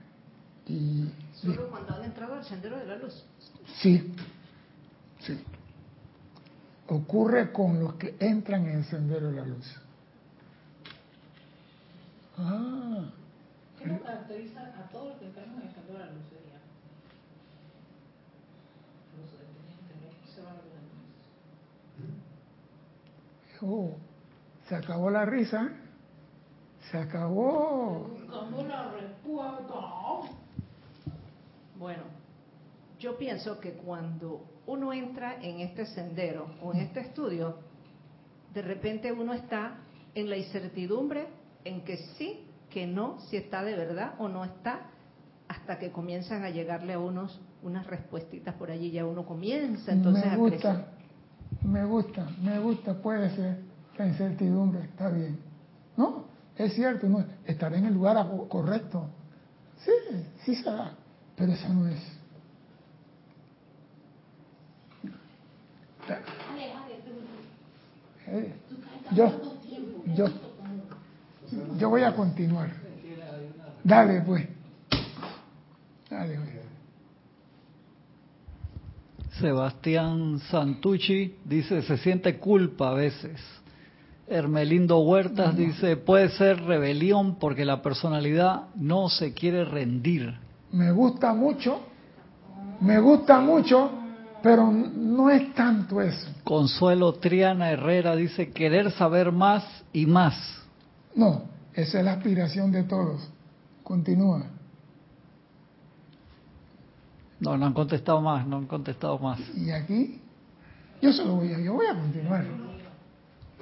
Y, 0.66 1.10
Solo 1.42 1.68
cuando 1.70 1.94
han 1.94 2.04
entrado 2.04 2.34
al 2.34 2.44
sendero 2.44 2.78
de 2.78 2.86
la 2.86 2.96
luz. 2.96 3.24
Sí, 3.80 4.14
sí. 5.18 5.44
Ocurre 6.86 7.50
con 7.50 7.80
los 7.80 7.94
que 7.94 8.16
entran 8.20 8.66
en 8.66 8.78
el 8.78 8.84
sendero 8.84 9.28
de 9.28 9.36
la 9.36 9.46
luz. 9.46 9.66
Ah. 12.38 13.10
¿Qué 13.78 13.86
nos 13.86 14.02
caracteriza 14.02 14.60
a 14.60 14.88
todos 14.90 15.08
los 15.08 15.18
que 15.18 15.26
entramos 15.26 15.60
en 15.60 15.68
el 15.68 15.74
sendero 15.74 15.98
de 15.98 16.04
la 16.04 16.12
luz? 16.12 16.22
Sería? 16.30 16.60
Los 19.18 19.32
detenientes, 19.32 20.34
se 20.34 20.42
van 20.42 20.54
a 20.54 20.62
Oh, 23.64 23.96
se 24.68 24.76
acabó 24.76 25.10
la 25.10 25.24
risa. 25.24 25.70
Se 26.90 26.98
acabó. 26.98 28.10
Bueno, 31.82 32.04
yo 33.00 33.18
pienso 33.18 33.58
que 33.58 33.72
cuando 33.72 34.44
uno 34.68 34.92
entra 34.92 35.42
en 35.42 35.58
este 35.58 35.84
sendero 35.86 36.46
o 36.62 36.72
en 36.72 36.78
este 36.78 37.00
estudio, 37.00 37.56
de 38.54 38.62
repente 38.62 39.10
uno 39.10 39.34
está 39.34 39.78
en 40.14 40.30
la 40.30 40.36
incertidumbre 40.36 41.26
en 41.64 41.80
que 41.82 41.96
sí, 42.16 42.46
que 42.70 42.86
no, 42.86 43.18
si 43.22 43.36
está 43.36 43.64
de 43.64 43.74
verdad 43.74 44.14
o 44.20 44.28
no 44.28 44.44
está, 44.44 44.82
hasta 45.48 45.80
que 45.80 45.90
comienzan 45.90 46.44
a 46.44 46.50
llegarle 46.50 46.92
a 46.92 47.00
unos 47.00 47.40
unas 47.64 47.84
respuestitas 47.88 48.54
por 48.54 48.70
allí, 48.70 48.92
ya 48.92 49.04
uno 49.04 49.26
comienza 49.26 49.90
entonces 49.90 50.24
me 50.24 50.30
a 50.30 50.36
gusta, 50.36 50.58
crecer. 50.58 50.84
me 51.68 51.84
gusta, 51.84 52.28
me 52.40 52.58
gusta, 52.60 52.94
puede 53.02 53.28
ser 53.34 53.58
la 53.98 54.06
incertidumbre, 54.06 54.84
está 54.84 55.10
bien. 55.10 55.36
¿No? 55.96 56.26
Es 56.56 56.74
cierto, 56.74 57.08
no, 57.08 57.24
estaré 57.44 57.78
en 57.78 57.86
el 57.86 57.94
lugar 57.94 58.16
a- 58.18 58.28
correcto. 58.48 59.08
Sí, 59.84 59.90
sí 60.44 60.54
será, 60.56 60.92
pero 61.36 61.52
esa 61.52 61.68
no 61.68 61.88
es. 61.88 62.00
Eh, 68.28 68.52
Yo, 69.14 69.30
yo, 70.14 70.26
yo 71.78 71.90
voy 71.90 72.02
a 72.02 72.14
continuar. 72.14 72.70
Dale, 73.84 74.22
pues. 74.22 74.48
Dale, 76.08 76.36
pues. 76.36 76.62
Sebastián 79.40 80.38
Santucci 80.50 81.34
dice, 81.44 81.82
se 81.82 81.96
siente 81.98 82.38
culpa 82.38 82.90
a 82.90 82.94
veces. 82.94 83.40
Hermelindo 84.28 85.00
Huertas 85.00 85.56
dice, 85.56 85.96
puede 85.96 86.28
ser 86.30 86.62
rebelión 86.62 87.38
porque 87.38 87.64
la 87.64 87.82
personalidad 87.82 88.68
no 88.76 89.08
se 89.08 89.34
quiere 89.34 89.64
rendir. 89.64 90.34
Me 90.72 90.90
gusta 90.90 91.32
mucho, 91.34 91.80
me 92.80 92.98
gusta 92.98 93.40
mucho, 93.40 93.90
pero 94.42 94.70
no 94.70 95.30
es 95.30 95.54
tanto 95.54 96.00
eso. 96.00 96.28
Consuelo 96.44 97.14
Triana 97.14 97.70
Herrera 97.70 98.16
dice, 98.16 98.50
querer 98.50 98.90
saber 98.92 99.30
más 99.30 99.64
y 99.92 100.06
más. 100.06 100.34
No, 101.14 101.42
esa 101.74 101.98
es 101.98 102.04
la 102.04 102.12
aspiración 102.12 102.72
de 102.72 102.82
todos. 102.84 103.28
Continúa. 103.82 104.44
No, 107.40 107.56
no 107.56 107.66
han 107.66 107.72
contestado 107.72 108.20
más, 108.20 108.46
no 108.46 108.56
han 108.56 108.66
contestado 108.66 109.18
más. 109.18 109.38
Y 109.56 109.70
aquí, 109.70 110.20
yo 111.00 111.12
solo 111.12 111.36
voy 111.36 111.52
a, 111.52 111.60
yo 111.60 111.74
voy 111.74 111.86
a 111.86 111.94
continuar. 111.94 112.44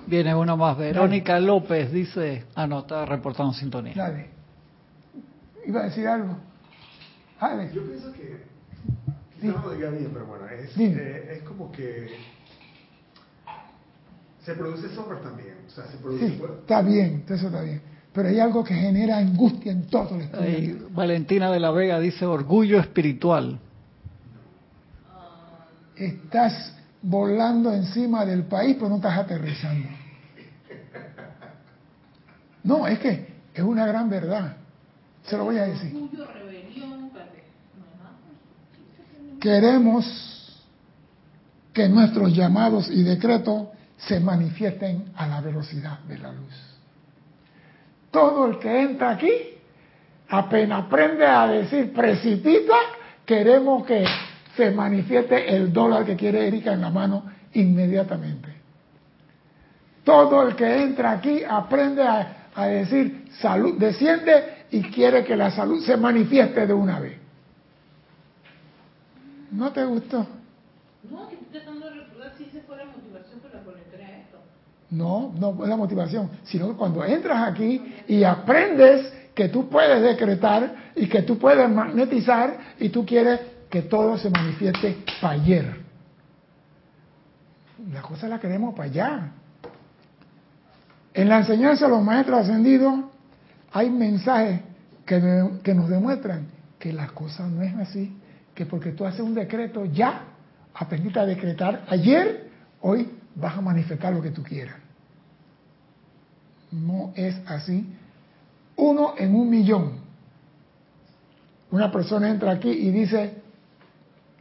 Viene 0.06 0.34
uno 0.34 0.56
más. 0.56 0.76
Verónica 0.76 1.38
López 1.40 1.92
dice, 1.92 2.46
ah, 2.54 2.66
no, 2.66 2.80
está 2.80 3.04
reportando 3.06 3.52
sintonía. 3.52 3.94
Dale. 3.94 4.28
Iba 5.66 5.80
a 5.80 5.84
decir 5.84 6.06
algo. 6.06 6.50
Yo 7.73 7.82
pienso 7.87 8.12
que, 8.12 8.44
quizás 9.35 9.56
no 9.56 9.62
lo 9.62 9.75
diga 9.75 9.90
bien, 9.90 10.11
pero 10.12 10.26
bueno, 10.26 10.47
es, 10.49 10.76
eh, 10.76 11.37
es 11.37 11.42
como 11.44 11.73
que 11.73 12.09
se 14.44 14.54
produce 14.54 14.94
sombra 14.94 15.20
también. 15.20 15.54
O 15.66 15.70
sea, 15.70 15.87
se 15.87 15.97
produce. 15.99 16.28
Sí, 16.28 16.42
está 16.61 16.82
bien, 16.82 17.25
eso 17.28 17.47
está 17.47 17.62
bien. 17.62 17.80
Pero 18.12 18.28
hay 18.28 18.40
algo 18.40 18.64
que 18.64 18.75
genera 18.75 19.18
angustia 19.18 19.70
en 19.73 19.87
todo 19.87 20.16
el 20.16 20.23
estudio. 20.23 20.88
Valentina 20.90 21.50
de 21.50 21.61
la 21.61 21.70
Vega 21.70 22.00
dice, 22.00 22.26
orgullo 22.26 22.80
espiritual. 22.80 23.61
Estás 25.97 26.75
volando 27.02 27.73
encima 27.73 28.25
del 28.25 28.44
país, 28.44 28.76
pero 28.76 28.88
no 28.88 28.97
estás 28.97 29.18
aterrizando. 29.18 29.88
No, 32.64 32.87
es 32.87 32.99
que 32.99 33.26
es 33.54 33.62
una 33.62 33.87
gran 33.87 34.11
verdad. 34.11 34.56
Se 35.23 35.37
lo 35.37 35.44
voy 35.44 35.59
a 35.59 35.66
decir. 35.66 35.94
Orgullo, 35.94 36.26
rebelión, 36.26 37.04
espérate, 37.04 37.44
no 37.78 37.85
es 37.87 37.99
nada. 37.99 38.11
Queremos 39.40 40.04
que 41.73 41.88
nuestros 41.88 42.35
llamados 42.35 42.90
y 42.90 43.02
decretos 43.02 43.68
se 43.97 44.20
manifiesten 44.20 45.12
a 45.16 45.26
la 45.26 45.40
velocidad 45.40 46.00
de 46.00 46.18
la 46.18 46.32
luz. 46.32 46.54
Todo 48.11 48.47
el 48.47 48.59
que 48.59 48.82
entra 48.82 49.11
aquí, 49.11 49.32
apenas 50.28 50.85
aprende 50.85 51.26
a 51.26 51.47
decir 51.47 51.92
precipita, 51.92 52.75
queremos 53.25 53.87
que 53.87 54.04
se 54.56 54.70
manifieste 54.73 55.56
el 55.56 55.73
dólar 55.73 56.04
que 56.04 56.16
quiere 56.16 56.47
Erika 56.47 56.73
en 56.73 56.80
la 56.80 56.90
mano 56.90 57.25
inmediatamente. 57.54 58.49
Todo 60.04 60.42
el 60.49 60.56
que 60.56 60.82
entra 60.82 61.12
aquí 61.12 61.42
aprende 61.49 62.02
a, 62.02 62.49
a 62.54 62.66
decir 62.66 63.28
salud, 63.40 63.78
desciende 63.78 64.66
y 64.70 64.82
quiere 64.82 65.25
que 65.25 65.37
la 65.37 65.50
salud 65.50 65.82
se 65.85 65.97
manifieste 65.97 66.66
de 66.66 66.73
una 66.73 66.99
vez. 66.99 67.19
¿No 69.50 69.73
te 69.73 69.85
gustó? 69.85 70.26
No, 71.11 71.28
que 71.28 71.35
estoy 71.35 71.49
tratando 71.61 71.87
de 71.87 72.00
recordar 72.00 72.33
si 72.37 72.45
esa 72.45 72.61
fue 72.66 72.76
la 72.76 72.85
motivación 72.85 73.40
por 73.40 73.54
la 73.54 73.61
cual 73.61 73.76
entré 73.85 74.04
a 74.04 74.19
esto. 74.19 74.38
No, 74.90 75.33
no 75.38 75.62
es 75.64 75.69
la 75.69 75.76
motivación, 75.76 76.30
sino 76.45 76.69
que 76.69 76.75
cuando 76.75 77.04
entras 77.04 77.49
aquí 77.49 77.95
y 78.07 78.23
aprendes 78.25 79.12
que 79.35 79.49
tú 79.49 79.69
puedes 79.69 80.02
decretar 80.02 80.92
y 80.95 81.09
que 81.09 81.23
tú 81.23 81.38
puedes 81.38 81.69
magnetizar 81.71 82.59
y 82.78 82.90
tú 82.90 83.07
quieres 83.07 83.40
que 83.71 83.83
todo 83.83 84.19
se 84.19 84.30
manifieste 84.30 84.99
para 85.21 85.35
ayer. 85.35 85.80
La 87.92 88.02
cosa 88.02 88.28
la 88.28 88.38
queremos 88.38 88.75
para 88.75 88.90
allá. 88.90 89.33
En 91.14 91.28
la 91.28 91.38
enseñanza 91.38 91.87
de 91.87 91.92
los 91.92 92.02
maestros 92.02 92.40
ascendidos 92.40 93.04
hay 93.73 93.90
mensajes 93.90 94.61
que, 95.07 95.50
que 95.62 95.75
nos 95.75 95.88
demuestran 95.88 96.47
que 96.78 96.92
las 96.92 97.12
cosas 97.12 97.49
no 97.50 97.62
es 97.62 97.75
así, 97.76 98.19
que 98.60 98.66
porque 98.66 98.92
tú 98.92 99.06
haces 99.06 99.20
un 99.20 99.34
decreto 99.34 99.86
ya, 99.86 100.22
aprendiste 100.74 101.18
a 101.18 101.24
decretar 101.24 101.86
ayer, 101.88 102.50
hoy 102.82 103.10
vas 103.34 103.56
a 103.56 103.62
manifestar 103.62 104.12
lo 104.12 104.20
que 104.20 104.32
tú 104.32 104.42
quieras. 104.42 104.76
No 106.70 107.10
es 107.16 107.40
así. 107.46 107.90
Uno 108.76 109.14
en 109.16 109.34
un 109.34 109.48
millón. 109.48 109.92
Una 111.70 111.90
persona 111.90 112.28
entra 112.28 112.50
aquí 112.52 112.68
y 112.68 112.90
dice 112.90 113.40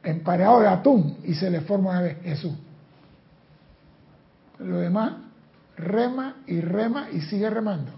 empareado 0.04 0.60
de 0.60 0.68
atún 0.68 1.20
y 1.24 1.34
se 1.34 1.50
le 1.50 1.62
forma 1.62 1.92
una 1.92 2.02
vez 2.02 2.18
Jesús. 2.22 2.56
Lo 4.60 4.80
demás, 4.80 5.14
rema 5.78 6.36
y 6.46 6.60
rema 6.60 7.10
y 7.10 7.22
sigue 7.22 7.50
remando. 7.50 7.94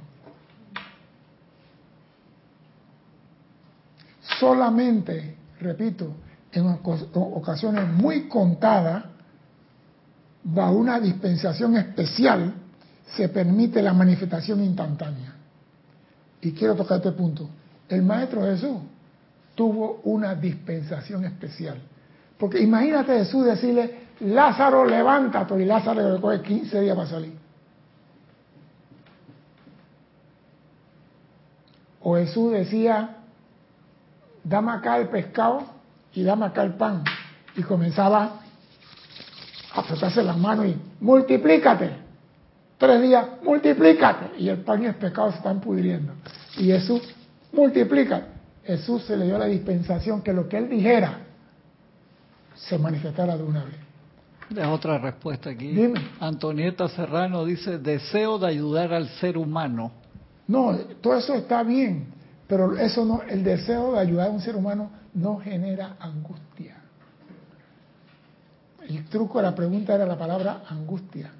Solamente, 4.39 5.40
repito, 5.62 6.13
en 6.51 6.68
ocasiones 7.13 7.88
muy 7.88 8.27
contadas, 8.27 9.06
bajo 10.44 10.74
una 10.74 11.00
dispensación 11.00 11.77
especial, 11.77 12.53
se 13.15 13.30
permite 13.30 13.82
la 13.82 13.94
manifestación 13.94 14.63
instantánea. 14.63 15.34
Y 16.41 16.51
quiero 16.51 16.75
tocar 16.75 16.98
este 16.98 17.12
punto. 17.12 17.48
El 17.88 18.01
Maestro 18.01 18.41
Jesús 18.41 18.77
tuvo 19.56 20.01
una 20.03 20.34
dispensación 20.36 21.25
especial. 21.25 21.77
Porque 22.38 22.60
imagínate 22.62 23.18
Jesús 23.20 23.46
decirle, 23.46 24.08
Lázaro, 24.22 24.86
levántate, 24.86 25.62
y 25.62 25.65
Lázaro 25.65 26.15
le 26.15 26.22
coge 26.22 26.41
15 26.41 26.82
días 26.82 26.96
para 26.96 27.10
salir. 27.10 27.34
O 32.01 32.15
Jesús 32.15 32.51
decía, 32.53 33.20
dame 34.43 34.71
acá 34.71 34.98
el 34.98 35.07
pescado 35.07 35.63
y 36.13 36.24
dame 36.24 36.45
acá 36.45 36.63
el 36.63 36.74
pan. 36.74 37.03
Y 37.55 37.63
comenzaba 37.63 38.41
a 39.74 39.83
frotarse 39.83 40.24
las 40.24 40.38
manos 40.38 40.67
y 40.67 40.75
multiplícate. 41.00 41.91
Tres 42.77 43.01
días, 43.01 43.25
multiplícate. 43.43 44.39
Y 44.39 44.50
el 44.50 44.60
pan 44.60 44.83
y 44.83 44.88
el 44.88 44.95
pescado 44.95 45.31
se 45.31 45.38
están 45.38 45.60
pudriendo. 45.60 46.13
Y 46.57 46.65
Jesús, 46.65 47.01
multiplica. 47.51 48.27
Jesús 48.65 49.03
se 49.03 49.17
le 49.17 49.25
dio 49.25 49.38
la 49.38 49.45
dispensación 49.45 50.21
que 50.21 50.33
lo 50.33 50.48
que 50.48 50.57
él 50.57 50.69
dijera 50.69 51.19
se 52.55 52.77
manifestara 52.77 53.38
de 53.38 53.43
una 53.43 53.63
vez. 53.65 53.75
Es 54.55 54.67
otra 54.67 54.98
respuesta 54.98 55.50
aquí. 55.50 55.67
Dime. 55.67 56.01
Antonieta 56.19 56.88
Serrano 56.89 57.45
dice, 57.45 57.77
deseo 57.79 58.38
de 58.38 58.48
ayudar 58.48 58.93
al 58.93 59.07
ser 59.19 59.38
humano. 59.38 59.91
No, 60.48 60.75
todo 61.01 61.17
eso 61.17 61.33
está 61.36 61.63
bien, 61.63 62.07
pero 62.51 62.75
eso 62.77 63.05
no, 63.05 63.22
el 63.22 63.46
deseo 63.46 63.93
de 63.93 64.00
ayudar 64.00 64.27
a 64.27 64.31
un 64.31 64.41
ser 64.41 64.58
humano 64.58 64.91
no 65.13 65.39
genera 65.39 65.96
angustia. 66.01 66.75
El 68.81 69.05
truco 69.05 69.38
de 69.38 69.46
la 69.46 69.55
pregunta 69.55 69.96
era 69.96 70.05
la 70.05 70.17
palabra 70.17 70.63
angustia. 70.67 71.31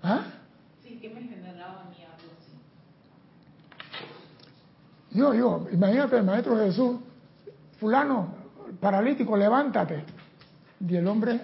¿Ah? 0.00 0.22
Sí, 0.80 1.00
que 1.02 1.08
me 1.08 1.22
generaba 1.22 1.86
así. 1.90 2.04
Yo, 5.10 5.34
yo, 5.34 5.66
imagínate 5.72 6.18
el 6.18 6.22
Maestro 6.22 6.56
Jesús, 6.58 7.00
fulano, 7.80 8.28
paralítico, 8.78 9.36
levántate. 9.36 10.04
Y 10.88 10.94
el 10.94 11.08
hombre, 11.08 11.40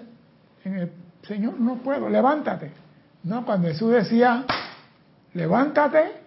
en 0.63 0.73
el 0.75 0.91
Señor, 1.27 1.59
no 1.59 1.79
puedo, 1.79 2.07
levántate. 2.07 2.71
No, 3.23 3.45
cuando 3.45 3.67
Jesús 3.67 3.91
decía, 3.91 4.45
levántate, 5.33 6.20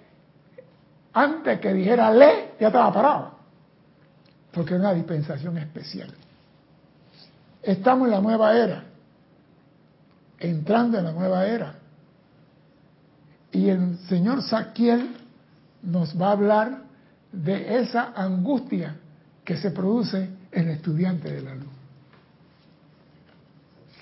antes 1.14 1.60
que 1.60 1.72
dijera 1.72 2.10
le, 2.10 2.54
ya 2.60 2.66
estaba 2.66 2.92
parado. 2.92 3.34
Porque 4.52 4.74
es 4.74 4.80
una 4.80 4.92
dispensación 4.92 5.56
especial. 5.58 6.12
Estamos 7.62 8.06
en 8.06 8.12
la 8.12 8.20
nueva 8.20 8.56
era, 8.56 8.84
entrando 10.38 10.98
en 10.98 11.04
la 11.04 11.12
nueva 11.12 11.46
era. 11.46 11.74
Y 13.52 13.68
el 13.68 13.96
señor 14.08 14.42
Saquiel 14.42 15.16
nos 15.82 16.20
va 16.20 16.28
a 16.28 16.32
hablar 16.32 16.78
de 17.32 17.78
esa 17.80 18.12
angustia 18.14 18.96
que 19.44 19.56
se 19.56 19.70
produce 19.70 20.28
en 20.50 20.68
el 20.68 20.76
estudiante 20.76 21.32
de 21.32 21.42
la 21.42 21.54
luz. 21.54 21.72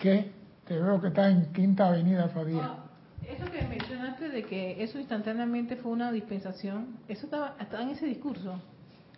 ¿Qué? 0.01 0.33
Te 0.67 0.79
veo 0.79 1.01
que 1.01 1.09
está 1.09 1.29
en 1.29 1.53
Quinta 1.53 1.89
Avenida, 1.89 2.29
Fabián. 2.29 2.92
Ah, 3.33 3.45
eso 3.45 3.51
que 3.53 3.63
mencionaste 3.67 4.29
de 4.29 4.43
que 4.45 4.83
eso 4.83 4.99
instantáneamente 4.99 5.77
fue 5.77 5.93
una 5.93 6.13
dispensación, 6.13 6.99
¿eso 7.09 7.27
estaba, 7.27 7.55
estaba 7.61 7.83
en 7.83 7.91
ese 7.91 8.07
discurso? 8.07 8.61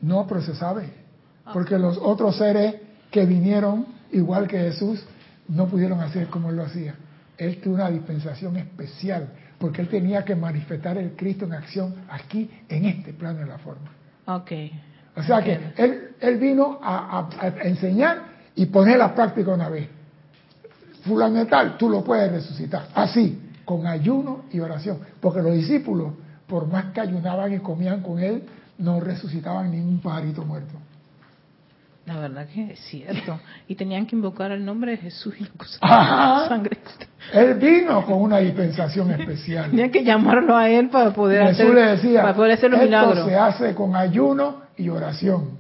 No, 0.01 0.27
pero 0.27 0.41
se 0.43 0.55
sabe. 0.55 0.89
Porque 1.53 1.79
los 1.79 1.99
otros 1.99 2.37
seres 2.39 2.77
que 3.11 3.27
vinieron, 3.27 3.87
igual 4.13 4.49
que 4.49 4.59
Jesús, 4.59 5.05
no 5.49 5.67
pudieron 5.67 6.01
hacer 6.01 6.29
como 6.29 6.51
él 6.51 6.57
lo 6.57 6.65
hacía. 6.65 6.95
Él 7.37 7.61
tuvo 7.61 7.75
una 7.75 7.91
dispensación 7.91 8.57
especial, 8.57 9.29
porque 9.59 9.83
él 9.83 9.89
tenía 9.89 10.25
que 10.25 10.35
manifestar 10.35 10.97
el 10.99 11.13
Cristo 11.17 11.45
en 11.45 11.53
acción 11.53 11.95
aquí, 12.09 12.51
en 12.69 12.85
este 12.87 13.13
plano 13.13 13.41
de 13.41 13.47
la 13.47 13.59
forma. 13.59 13.91
Ok. 14.27 14.53
O 15.17 15.23
sea 15.23 15.43
que 15.43 15.73
él, 15.77 16.11
él 16.21 16.39
vino 16.39 16.79
a, 16.83 17.19
a- 17.21 17.29
a 17.47 17.49
enseñar 17.65 18.23
y 18.57 18.67
poner 18.67 18.99
la 18.99 19.15
práctica 19.15 19.53
una 19.53 19.69
vez. 19.69 19.89
Fulano 21.03 21.47
tal, 21.47 21.77
tú 21.77 21.89
lo 21.91 22.03
puedes 22.03 22.33
resucitar. 22.33 22.87
Así, 22.95 23.39
con 23.65 23.87
ayuno 23.87 24.45
y 24.53 24.61
oración. 24.61 24.99
Porque 25.21 25.43
los 25.43 25.55
discípulos, 25.55 26.13
por 26.47 26.67
más 26.67 26.87
que 26.93 27.01
ayunaban 27.01 27.53
y 27.53 27.59
comían 27.59 28.03
con 28.03 28.19
él, 28.19 28.45
no 28.79 29.01
resucitaban 29.01 29.71
ningún 29.71 30.01
pajarito 30.01 30.45
muerto. 30.45 30.75
La 32.07 32.19
verdad 32.19 32.47
que 32.47 32.73
es 32.73 32.81
cierto. 32.81 33.41
Y 33.67 33.75
tenían 33.77 34.05
que 34.05 34.15
invocar 34.15 34.53
el 34.53 34.63
nombre 34.63 34.93
de 34.93 34.99
Jesús 34.99 35.35
y 35.39 35.45
la. 35.45 36.47
Sangre. 36.49 36.79
Él 37.33 37.55
vino 37.55 38.05
con 38.05 38.21
una 38.21 38.39
dispensación 38.39 39.11
especial. 39.13 39.71
Tenían 39.71 39.91
que 39.91 40.05
llamarlo 40.05 40.55
a 40.55 40.69
él 40.69 40.91
para 40.91 41.15
poder 41.15 41.47
Jesús 41.47 41.61
hacer, 41.63 41.75
le 41.75 41.83
decía, 41.93 42.23
para 42.23 42.35
poder 42.35 42.53
hacer 42.53 42.71
los 42.71 42.81
esto 42.81 42.91
milagros. 42.91 43.27
se 43.27 43.37
hace 43.37 43.75
con 43.75 43.97
ayuno 43.97 44.65
y 44.77 44.91
oración. 44.91 45.53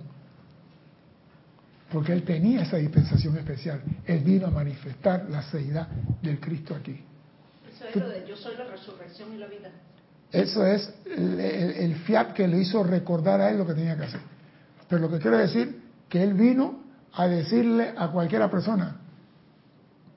Porque 1.90 2.12
él 2.12 2.24
tenía 2.24 2.62
esa 2.62 2.76
dispensación 2.76 3.38
especial. 3.38 3.80
Él 4.04 4.18
vino 4.18 4.48
a 4.48 4.50
manifestar 4.50 5.24
la 5.30 5.42
seidad 5.42 5.88
del 6.20 6.40
Cristo 6.40 6.74
aquí. 6.74 7.00
Eso 7.88 7.98
es 7.98 8.04
lo 8.04 8.08
de 8.08 8.26
yo 8.28 8.36
soy 8.36 8.56
la 8.56 8.64
resurrección 8.64 9.32
y 9.34 9.38
la 9.38 9.46
vida. 9.46 9.70
Eso 10.32 10.66
es 10.66 10.92
el, 11.06 11.38
el- 11.40 11.70
el 11.76 11.94
fiat 11.96 12.32
que 12.32 12.48
le 12.48 12.58
hizo 12.58 12.82
recordar 12.82 13.40
a 13.40 13.50
él 13.50 13.58
lo 13.58 13.66
que 13.66 13.74
tenía 13.74 13.96
que 13.96 14.04
hacer. 14.04 14.20
Pero 14.88 15.02
lo 15.02 15.10
que 15.10 15.18
quiero 15.18 15.38
decir, 15.38 15.82
que 16.08 16.22
él 16.22 16.34
vino 16.34 16.80
a 17.12 17.26
decirle 17.28 17.94
a 17.96 18.08
cualquiera 18.10 18.50
persona, 18.50 18.96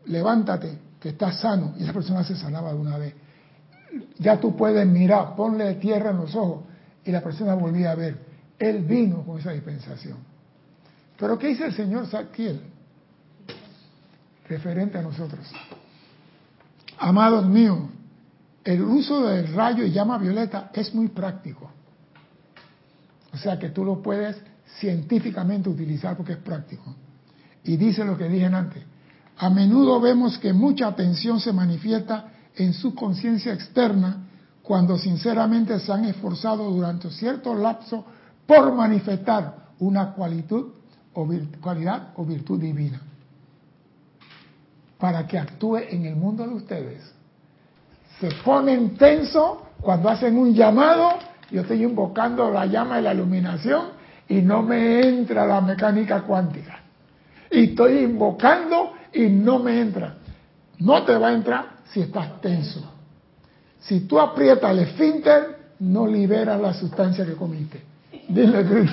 levántate, 0.06 0.78
que 1.00 1.10
estás 1.10 1.40
sano, 1.40 1.76
y 1.78 1.84
esa 1.84 1.94
persona 1.94 2.24
se 2.24 2.36
sanaba 2.36 2.74
de 2.74 2.80
una 2.80 2.98
vez. 2.98 3.14
Ya 4.20 4.40
tú 4.40 4.56
puedes 4.56 4.86
mirar, 4.88 5.36
ponle 5.36 5.76
tierra 5.76 6.10
en 6.12 6.18
los 6.18 6.36
ojos, 6.36 6.64
y 7.06 7.12
la 7.12 7.22
persona 7.22 7.54
volvía 7.54 7.92
a 7.92 7.96
ver. 7.96 8.18
Él 8.58 8.84
vino 8.84 9.24
con 9.24 9.40
esa 9.40 9.52
dispensación. 9.52 10.18
Pero 11.20 11.38
¿qué 11.38 11.48
dice 11.48 11.66
el 11.66 11.74
señor 11.74 12.08
Saquiel? 12.08 12.62
Referente 14.50 14.98
a 14.98 15.02
nosotros. 15.02 15.46
Amados 17.00 17.46
míos, 17.46 17.80
el 18.64 18.82
uso 18.82 19.28
del 19.28 19.54
rayo 19.54 19.86
y 19.86 19.92
llama 19.92 20.18
violeta 20.18 20.72
es 20.74 20.94
muy 20.94 21.08
práctico. 21.10 21.70
O 23.34 23.38
sea 23.38 23.58
que 23.60 23.70
tú 23.70 23.84
lo 23.86 24.02
puedes 24.02 24.36
científicamente 24.80 25.70
utilizar 25.70 26.18
porque 26.18 26.34
es 26.34 26.40
práctico. 26.40 26.96
Y 27.64 27.78
dice 27.78 28.04
lo 28.04 28.18
que 28.18 28.28
dije 28.28 28.46
antes. 28.46 28.84
A 29.38 29.50
menudo 29.50 30.00
vemos 30.02 30.38
que 30.40 30.52
mucha 30.54 30.88
atención 30.88 31.40
se 31.40 31.54
manifiesta 31.54 32.32
en 32.56 32.74
su 32.74 32.96
conciencia 32.96 33.54
externa 33.54 34.24
cuando 34.64 34.98
sinceramente 34.98 35.80
se 35.80 35.92
han 35.94 36.06
esforzado 36.06 36.70
durante 36.72 37.10
cierto 37.12 37.54
lapso 37.54 38.06
por 38.48 38.74
manifestar 38.74 39.68
una 39.80 40.14
cualidad 40.14 40.62
o, 41.14 41.26
vir- 41.26 41.60
cualidad 41.62 42.10
o 42.16 42.26
virtud 42.26 42.60
divina 42.60 43.02
para 45.00 45.28
que 45.28 45.38
actúe 45.38 45.78
en 45.78 46.06
el 46.06 46.16
mundo 46.16 46.46
de 46.48 46.54
ustedes 46.54 47.18
se 48.20 48.30
ponen 48.44 48.98
tenso 48.98 49.68
cuando 49.82 50.10
hacen 50.10 50.38
un 50.38 50.54
llamado, 50.54 51.20
yo 51.52 51.62
estoy 51.62 51.84
invocando 51.84 52.50
la 52.50 52.66
llama 52.66 52.98
de 52.98 53.04
la 53.04 53.14
iluminación 53.14 53.90
y 54.28 54.42
no 54.42 54.64
me 54.64 55.02
entra 55.02 55.46
la 55.46 55.62
mecánica 55.62 56.22
cuántica. 56.22 56.80
Y 57.52 57.70
estoy 57.70 58.00
invocando 58.00 58.94
y 59.14 59.28
no 59.28 59.60
me 59.60 59.80
entra. 59.80 60.16
No 60.80 61.04
te 61.04 61.16
va 61.18 61.30
a 61.30 61.34
entrar 61.34 61.66
si 61.92 62.02
estás 62.02 62.42
tenso. 62.42 62.92
Si 63.80 64.02
tú 64.02 64.20
aprietas 64.20 64.72
el 64.72 64.80
esfínter, 64.80 65.58
no 65.80 66.08
liberas 66.08 66.60
la 66.60 66.74
sustancia 66.74 67.26
que 67.26 67.36
comiste. 67.36 67.82
Dile, 68.28 68.66
Cris. 68.66 68.92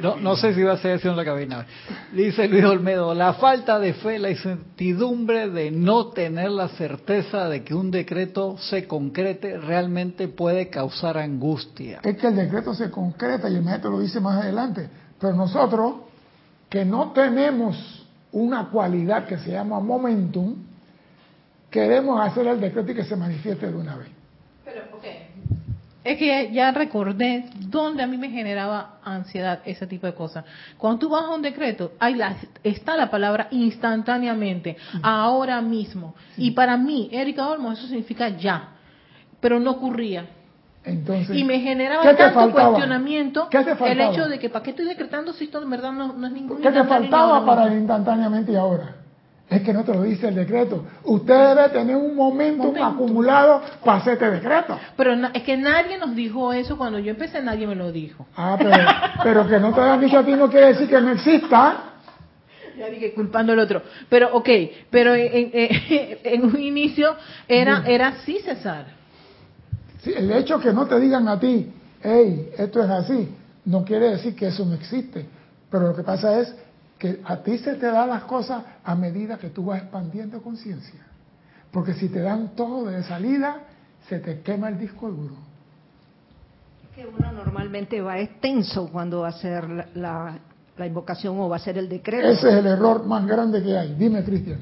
No, 0.00 0.16
no 0.16 0.36
sé 0.36 0.54
si 0.54 0.62
va 0.62 0.72
a 0.72 0.78
ser 0.78 0.92
así 0.92 1.08
en 1.08 1.16
la 1.16 1.24
cabina. 1.24 1.66
Dice 2.12 2.48
Luis 2.48 2.64
Olmedo, 2.64 3.14
la 3.14 3.34
falta 3.34 3.78
de 3.78 3.92
fe, 3.94 4.18
la 4.18 4.30
incertidumbre 4.30 5.50
de 5.50 5.70
no 5.70 6.08
tener 6.08 6.50
la 6.50 6.68
certeza 6.68 7.48
de 7.48 7.62
que 7.62 7.74
un 7.74 7.90
decreto 7.90 8.56
se 8.58 8.86
concrete 8.86 9.58
realmente 9.58 10.28
puede 10.28 10.68
causar 10.70 11.18
angustia. 11.18 12.00
es 12.02 12.16
que 12.16 12.26
el 12.28 12.36
decreto 12.36 12.74
se 12.74 12.90
concreta 12.90 13.50
y 13.50 13.56
el 13.56 13.62
maestro 13.62 13.90
lo 13.90 14.00
dice 14.00 14.20
más 14.20 14.42
adelante. 14.42 14.88
Pero 15.20 15.34
nosotros, 15.34 15.94
que 16.68 16.84
no 16.84 17.12
tenemos 17.12 18.06
una 18.32 18.70
cualidad 18.70 19.26
que 19.26 19.38
se 19.38 19.50
llama 19.50 19.78
momentum, 19.78 20.56
queremos 21.70 22.20
hacer 22.20 22.46
el 22.46 22.60
decreto 22.60 22.92
y 22.92 22.94
que 22.94 23.04
se 23.04 23.16
manifieste 23.16 23.70
de 23.70 23.76
una 23.76 23.96
vez. 23.96 24.08
Pero, 24.64 24.82
ok, 24.96 25.04
Es 26.04 26.18
que 26.18 26.50
ya 26.52 26.72
recordé 26.72 27.44
dónde 27.68 28.02
a 28.02 28.06
mí 28.08 28.16
me 28.16 28.28
generaba 28.28 28.98
ansiedad 29.04 29.60
ese 29.64 29.86
tipo 29.86 30.06
de 30.06 30.14
cosas. 30.14 30.44
Cuando 30.76 30.98
tú 30.98 31.08
vas 31.08 31.24
a 31.24 31.30
un 31.30 31.42
decreto, 31.42 31.92
hay 32.00 32.14
la, 32.14 32.36
está 32.64 32.96
la 32.96 33.08
palabra 33.08 33.46
instantáneamente, 33.52 34.76
ahora 35.02 35.60
mismo. 35.60 36.14
Y 36.36 36.50
para 36.52 36.76
mí, 36.76 37.08
Erika 37.12 37.46
Olmo, 37.46 37.72
eso 37.72 37.86
significa 37.86 38.30
ya. 38.30 38.70
Pero 39.40 39.60
no 39.60 39.72
ocurría. 39.72 40.26
Entonces, 40.84 41.36
Y 41.36 41.44
me 41.44 41.60
generaba 41.60 42.02
¿qué 42.02 42.10
te 42.10 42.16
tanto 42.16 42.40
faltaba? 42.40 42.70
cuestionamiento 42.70 43.48
¿Qué 43.48 43.62
te 43.62 43.92
el 43.92 44.00
hecho 44.00 44.26
de 44.26 44.40
que 44.40 44.50
para 44.50 44.64
qué 44.64 44.70
estoy 44.70 44.86
decretando 44.86 45.32
si 45.32 45.44
esto 45.44 45.62
en 45.62 45.70
verdad 45.70 45.92
no, 45.92 46.12
no 46.12 46.26
es 46.26 46.32
ningún 46.32 46.60
¿Qué 46.60 46.72
te 46.72 46.82
faltaba 46.82 47.46
para 47.46 47.68
el 47.68 47.78
instantáneamente 47.78 48.50
y 48.50 48.56
ahora? 48.56 49.01
Es 49.52 49.62
que 49.62 49.72
no 49.72 49.84
te 49.84 49.92
lo 49.92 50.02
dice 50.02 50.28
el 50.28 50.34
decreto. 50.34 50.84
Usted 51.04 51.34
debe 51.54 51.68
tener 51.68 51.96
un 51.96 52.14
momento 52.16 52.64
Momento. 52.64 52.84
acumulado 52.86 53.62
para 53.84 53.98
hacer 53.98 54.14
este 54.14 54.30
decreto. 54.30 54.78
Pero 54.96 55.12
es 55.32 55.42
que 55.42 55.56
nadie 55.56 55.98
nos 55.98 56.14
dijo 56.14 56.52
eso 56.52 56.76
cuando 56.78 56.98
yo 56.98 57.10
empecé, 57.10 57.42
nadie 57.42 57.66
me 57.66 57.74
lo 57.74 57.92
dijo. 57.92 58.26
Ah, 58.36 58.56
pero, 58.58 58.76
pero 59.22 59.48
que 59.48 59.58
no 59.58 59.72
te 59.74 59.80
hayan 59.80 60.00
dicho 60.00 60.18
a 60.18 60.24
ti 60.24 60.32
no 60.32 60.48
quiere 60.48 60.68
decir 60.68 60.88
que 60.88 61.00
no 61.00 61.10
exista. 61.12 61.76
Ya 62.78 62.86
dije 62.88 63.12
culpando 63.12 63.52
al 63.52 63.58
otro. 63.58 63.82
Pero, 64.08 64.34
ok, 64.34 64.48
pero 64.90 65.14
en, 65.14 65.50
en- 65.52 66.18
en 66.24 66.44
un 66.46 66.58
inicio 66.60 67.14
era, 67.46 67.82
era 67.86 68.08
así, 68.08 68.38
César. 68.38 68.86
Sí, 70.02 70.12
el 70.16 70.30
hecho 70.32 70.58
que 70.58 70.72
no 70.72 70.86
te 70.86 70.98
digan 70.98 71.28
a 71.28 71.38
ti, 71.38 71.70
hey, 72.02 72.50
esto 72.58 72.82
es 72.82 72.90
así, 72.90 73.28
no 73.66 73.84
quiere 73.84 74.10
decir 74.10 74.34
que 74.34 74.46
eso 74.48 74.64
no 74.64 74.74
existe. 74.74 75.26
Pero 75.70 75.88
lo 75.88 75.94
que 75.94 76.02
pasa 76.02 76.40
es 76.40 76.54
que 77.02 77.20
a 77.24 77.38
ti 77.42 77.58
se 77.58 77.74
te 77.74 77.86
dan 77.86 78.08
las 78.10 78.22
cosas 78.22 78.62
a 78.84 78.94
medida 78.94 79.36
que 79.36 79.50
tú 79.50 79.64
vas 79.64 79.82
expandiendo 79.82 80.40
conciencia. 80.40 81.00
Porque 81.72 81.94
si 81.94 82.08
te 82.08 82.20
dan 82.20 82.54
todo 82.54 82.84
de 82.86 83.02
salida, 83.02 83.56
se 84.08 84.20
te 84.20 84.40
quema 84.42 84.68
el 84.68 84.78
disco 84.78 85.10
duro. 85.10 85.34
Es 86.84 86.94
que 86.94 87.04
uno 87.04 87.32
normalmente 87.32 88.00
va 88.00 88.20
extenso 88.20 88.88
cuando 88.92 89.22
va 89.22 89.26
a 89.26 89.30
hacer 89.30 89.68
la, 89.68 89.86
la- 89.94 90.38
la 90.76 90.86
invocación 90.86 91.38
o 91.40 91.48
va 91.48 91.56
a 91.56 91.58
hacer 91.58 91.76
el 91.76 91.88
decreto. 91.88 92.28
Ese 92.28 92.48
es 92.50 92.54
el 92.54 92.66
error 92.66 93.04
más 93.04 93.26
grande 93.26 93.60
que 93.64 93.76
hay. 93.76 93.94
Dime, 93.94 94.22
Cristian. 94.22 94.60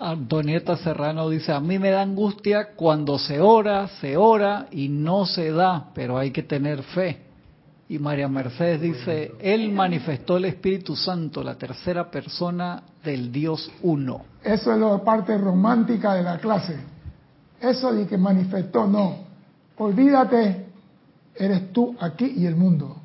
Antonieta 0.00 0.76
Serrano 0.76 1.28
dice, 1.28 1.52
a 1.52 1.60
mí 1.60 1.78
me 1.78 1.90
da 1.90 2.02
angustia 2.02 2.72
cuando 2.74 3.18
se 3.20 3.40
ora, 3.40 3.86
se 4.00 4.16
ora 4.16 4.66
y 4.72 4.88
no 4.88 5.26
se 5.26 5.52
da, 5.52 5.90
pero 5.94 6.18
hay 6.18 6.32
que 6.32 6.42
tener 6.42 6.82
fe. 6.82 7.21
Y 7.92 7.98
María 7.98 8.26
Mercedes 8.26 8.80
dice, 8.80 9.32
Él 9.38 9.70
manifestó 9.70 10.38
el 10.38 10.46
Espíritu 10.46 10.96
Santo, 10.96 11.44
la 11.44 11.56
tercera 11.56 12.10
persona 12.10 12.84
del 13.04 13.30
Dios 13.30 13.70
uno. 13.82 14.22
Eso 14.42 14.72
es 14.72 14.80
la 14.80 14.96
parte 15.04 15.36
romántica 15.36 16.14
de 16.14 16.22
la 16.22 16.38
clase. 16.38 16.74
Eso 17.60 17.92
de 17.92 18.06
que 18.06 18.16
manifestó, 18.16 18.86
no. 18.86 19.16
Olvídate, 19.76 20.68
eres 21.34 21.70
tú 21.74 21.94
aquí 22.00 22.32
y 22.34 22.46
el 22.46 22.56
mundo. 22.56 22.96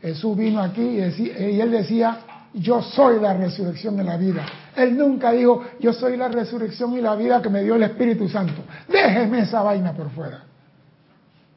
Jesús 0.00 0.34
vino 0.34 0.62
aquí 0.62 0.80
y, 0.80 0.96
decía- 0.96 1.50
y 1.50 1.60
él 1.60 1.70
decía, 1.70 2.20
yo 2.54 2.80
soy 2.80 3.20
la 3.20 3.34
resurrección 3.34 3.98
de 3.98 4.04
la 4.04 4.16
vida. 4.16 4.46
Él 4.76 4.96
nunca 4.96 5.32
dijo, 5.32 5.62
yo 5.78 5.92
soy 5.92 6.16
la 6.16 6.28
resurrección 6.28 6.96
y 6.96 7.02
la 7.02 7.16
vida 7.16 7.42
que 7.42 7.50
me 7.50 7.62
dio 7.62 7.74
el 7.74 7.82
Espíritu 7.82 8.30
Santo. 8.30 8.62
Déjeme 8.88 9.40
esa 9.40 9.60
vaina 9.60 9.92
por 9.92 10.08
fuera. 10.08 10.42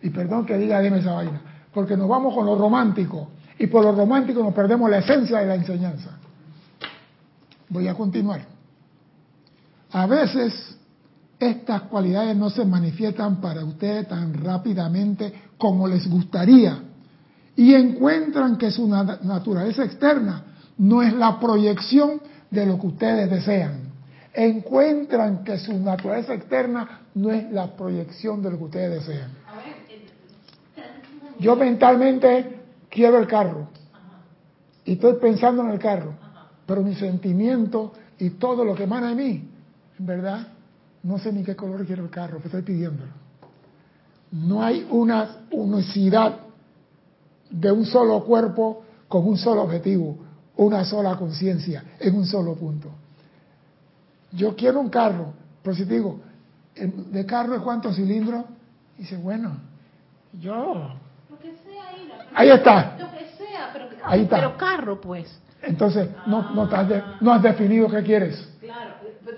Y 0.01 0.09
perdón 0.09 0.45
que 0.45 0.57
diga, 0.57 0.79
déjeme 0.81 0.99
esa 0.99 1.13
vaina. 1.13 1.41
Porque 1.77 1.95
nos 1.95 2.09
vamos 2.09 2.33
con 2.33 2.43
lo 2.47 2.55
romántico. 2.55 3.27
Y 3.59 3.67
por 3.67 3.83
lo 3.85 3.91
romántico 3.91 4.41
nos 4.41 4.51
perdemos 4.51 4.89
la 4.89 4.97
esencia 4.97 5.37
de 5.37 5.45
la 5.45 5.53
enseñanza. 5.53 6.09
Voy 7.69 7.87
a 7.87 7.93
continuar. 7.93 8.41
A 9.91 10.07
veces 10.07 10.75
estas 11.39 11.83
cualidades 11.83 12.35
no 12.35 12.49
se 12.49 12.65
manifiestan 12.65 13.39
para 13.39 13.63
ustedes 13.63 14.07
tan 14.07 14.33
rápidamente 14.33 15.31
como 15.59 15.87
les 15.87 16.09
gustaría 16.09 16.79
y 17.55 17.75
encuentran 17.75 18.57
que 18.57 18.71
su 18.71 18.87
na- 18.87 19.19
naturaleza 19.21 19.83
externa 19.83 20.45
no 20.79 21.03
es 21.03 21.13
la 21.13 21.39
proyección 21.39 22.19
de 22.49 22.65
lo 22.65 22.79
que 22.81 22.87
ustedes 22.87 23.29
desean. 23.29 23.81
Encuentran 24.33 25.43
que 25.43 25.59
su 25.59 25.77
naturaleza 25.77 26.33
externa 26.33 27.01
no 27.13 27.29
es 27.29 27.51
la 27.51 27.67
proyección 27.77 28.41
de 28.41 28.49
lo 28.49 28.57
que 28.57 28.63
ustedes 28.63 29.05
desean. 29.05 29.29
Yo 31.39 31.55
mentalmente 31.55 32.61
quiero 32.89 33.17
el 33.19 33.27
carro 33.27 33.67
y 34.85 34.93
estoy 34.93 35.15
pensando 35.15 35.63
en 35.63 35.71
el 35.71 35.79
carro, 35.79 36.13
pero 36.65 36.81
mi 36.81 36.95
sentimiento 36.95 37.93
y 38.19 38.31
todo 38.31 38.63
lo 38.63 38.73
que 38.75 38.83
emana 38.83 39.09
de 39.09 39.15
mí, 39.15 39.47
en 39.99 40.05
verdad, 40.05 40.47
no 41.03 41.17
sé 41.19 41.31
ni 41.31 41.43
qué 41.43 41.55
color 41.55 41.85
quiero 41.85 42.03
el 42.03 42.09
carro, 42.09 42.39
que 42.39 42.47
estoy 42.47 42.61
pidiéndolo. 42.63 43.11
No 44.31 44.63
hay 44.63 44.85
una 44.89 45.29
unicidad 45.51 46.39
de 47.49 47.71
un 47.71 47.85
solo 47.85 48.23
cuerpo 48.25 48.83
con 49.07 49.25
un 49.27 49.37
solo 49.37 49.63
objetivo, 49.63 50.17
una 50.57 50.83
sola 50.83 51.15
conciencia, 51.17 51.83
en 51.99 52.15
un 52.15 52.25
solo 52.25 52.55
punto. 52.55 52.89
Yo 54.31 54.55
quiero 54.55 54.79
un 54.79 54.89
carro, 54.89 55.33
pero 55.63 55.75
si 55.75 55.85
digo, 55.85 56.19
¿el- 56.75 57.11
¿de 57.11 57.25
carro 57.25 57.55
es 57.55 57.61
cuántos 57.61 57.95
cilindros? 57.95 58.43
Dice, 58.97 59.15
bueno, 59.17 59.57
yo. 60.39 60.91
Lo 61.29 61.37
que 61.39 61.51
sea, 61.51 61.97
Ira, 62.03 62.15
pero- 62.19 62.29
Ahí 62.39 62.49
está. 62.49 62.95
Lo 62.99 63.11
que 63.11 63.25
sea, 63.37 63.69
pero, 63.73 63.85
Ahí 64.03 64.21
está. 64.23 64.35
pero 64.37 64.57
carro, 64.57 65.01
pues. 65.01 65.39
Entonces, 65.61 66.09
no, 66.27 66.51
no, 66.53 66.63
has 66.63 66.87
de- 66.87 67.03
no 67.19 67.33
has 67.33 67.41
definido 67.41 67.89
qué 67.89 68.03
quieres. 68.03 68.47
Claro. 68.61 68.91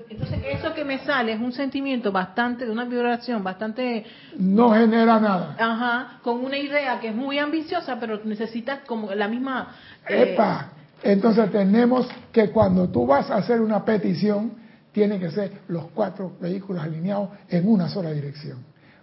Entonces, 0.09 0.39
eso 0.51 0.73
que 0.73 0.83
me 0.85 0.99
sale 0.99 1.33
es 1.33 1.39
un 1.39 1.51
sentimiento 1.51 2.11
bastante, 2.11 2.65
de 2.65 2.71
una 2.71 2.85
vibración 2.85 3.43
bastante, 3.43 4.05
No 4.37 4.71
genera 4.73 5.19
nada. 5.19 5.55
ajá, 5.57 6.19
con 6.21 6.43
una 6.43 6.57
idea 6.57 6.99
que 6.99 7.07
es 7.09 7.15
muy 7.15 7.39
ambiciosa, 7.39 7.97
pero 7.99 8.19
necesitas 8.23 8.79
como 8.85 9.11
la 9.13 9.27
misma... 9.27 9.69
eh, 10.07 10.33
Epa. 10.33 10.69
Entonces 11.01 11.49
tenemos 11.51 12.07
que 12.31 12.49
cuando 12.51 12.89
tú 12.89 13.07
vas 13.07 13.31
a 13.31 13.37
hacer 13.37 13.61
una 13.61 13.83
petición, 13.85 14.51
tiene 14.91 15.17
que 15.19 15.31
ser 15.31 15.61
los 15.69 15.85
cuatro 15.91 16.33
vehículos 16.41 16.83
alineados 16.83 17.29
en 17.47 17.67
una 17.67 17.87
sola 17.87 18.11
dirección. 18.11 18.57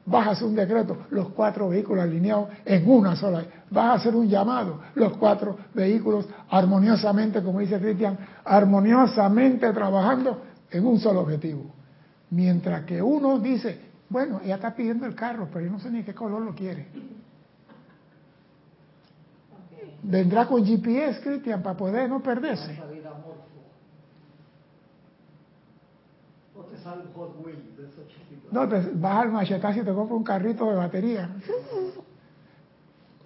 Vas 0.06 0.40
a 0.40 0.44
un 0.44 0.54
decreto, 0.54 1.06
los 1.10 1.30
cuatro 1.30 1.68
vehículos 1.68 2.04
alineados 2.04 2.50
en 2.64 2.88
una 2.88 3.16
sola. 3.16 3.44
Vas 3.70 3.84
a 3.86 3.92
hacer 3.94 4.14
un 4.14 4.28
llamado, 4.28 4.80
los 4.94 5.16
cuatro 5.16 5.58
vehículos 5.74 6.28
armoniosamente, 6.48 7.42
como 7.42 7.58
dice 7.58 7.80
Cristian, 7.80 8.16
armoniosamente 8.44 9.72
trabajando 9.72 10.42
en 10.70 10.86
un 10.86 11.00
solo 11.00 11.22
objetivo. 11.22 11.64
Mientras 12.30 12.84
que 12.84 13.02
uno 13.02 13.40
dice, 13.40 13.80
bueno, 14.08 14.40
ella 14.44 14.54
está 14.54 14.76
pidiendo 14.76 15.06
el 15.06 15.14
carro, 15.16 15.48
pero 15.52 15.64
yo 15.64 15.72
no 15.72 15.80
sé 15.80 15.90
ni 15.90 16.04
qué 16.04 16.14
color 16.14 16.40
lo 16.40 16.54
quiere. 16.54 16.86
Vendrá 20.04 20.46
con 20.46 20.64
GPS, 20.64 21.20
Cristian, 21.20 21.64
para 21.64 21.76
poder 21.76 22.08
no 22.08 22.22
perderse. 22.22 22.80
No, 28.52 28.68
te 28.68 28.80
vas 28.94 29.24
al 29.24 29.32
machetazo 29.32 29.80
y 29.80 29.84
te 29.84 29.92
compras 29.92 30.18
un 30.18 30.24
carrito 30.24 30.68
de 30.70 30.76
batería. 30.76 31.30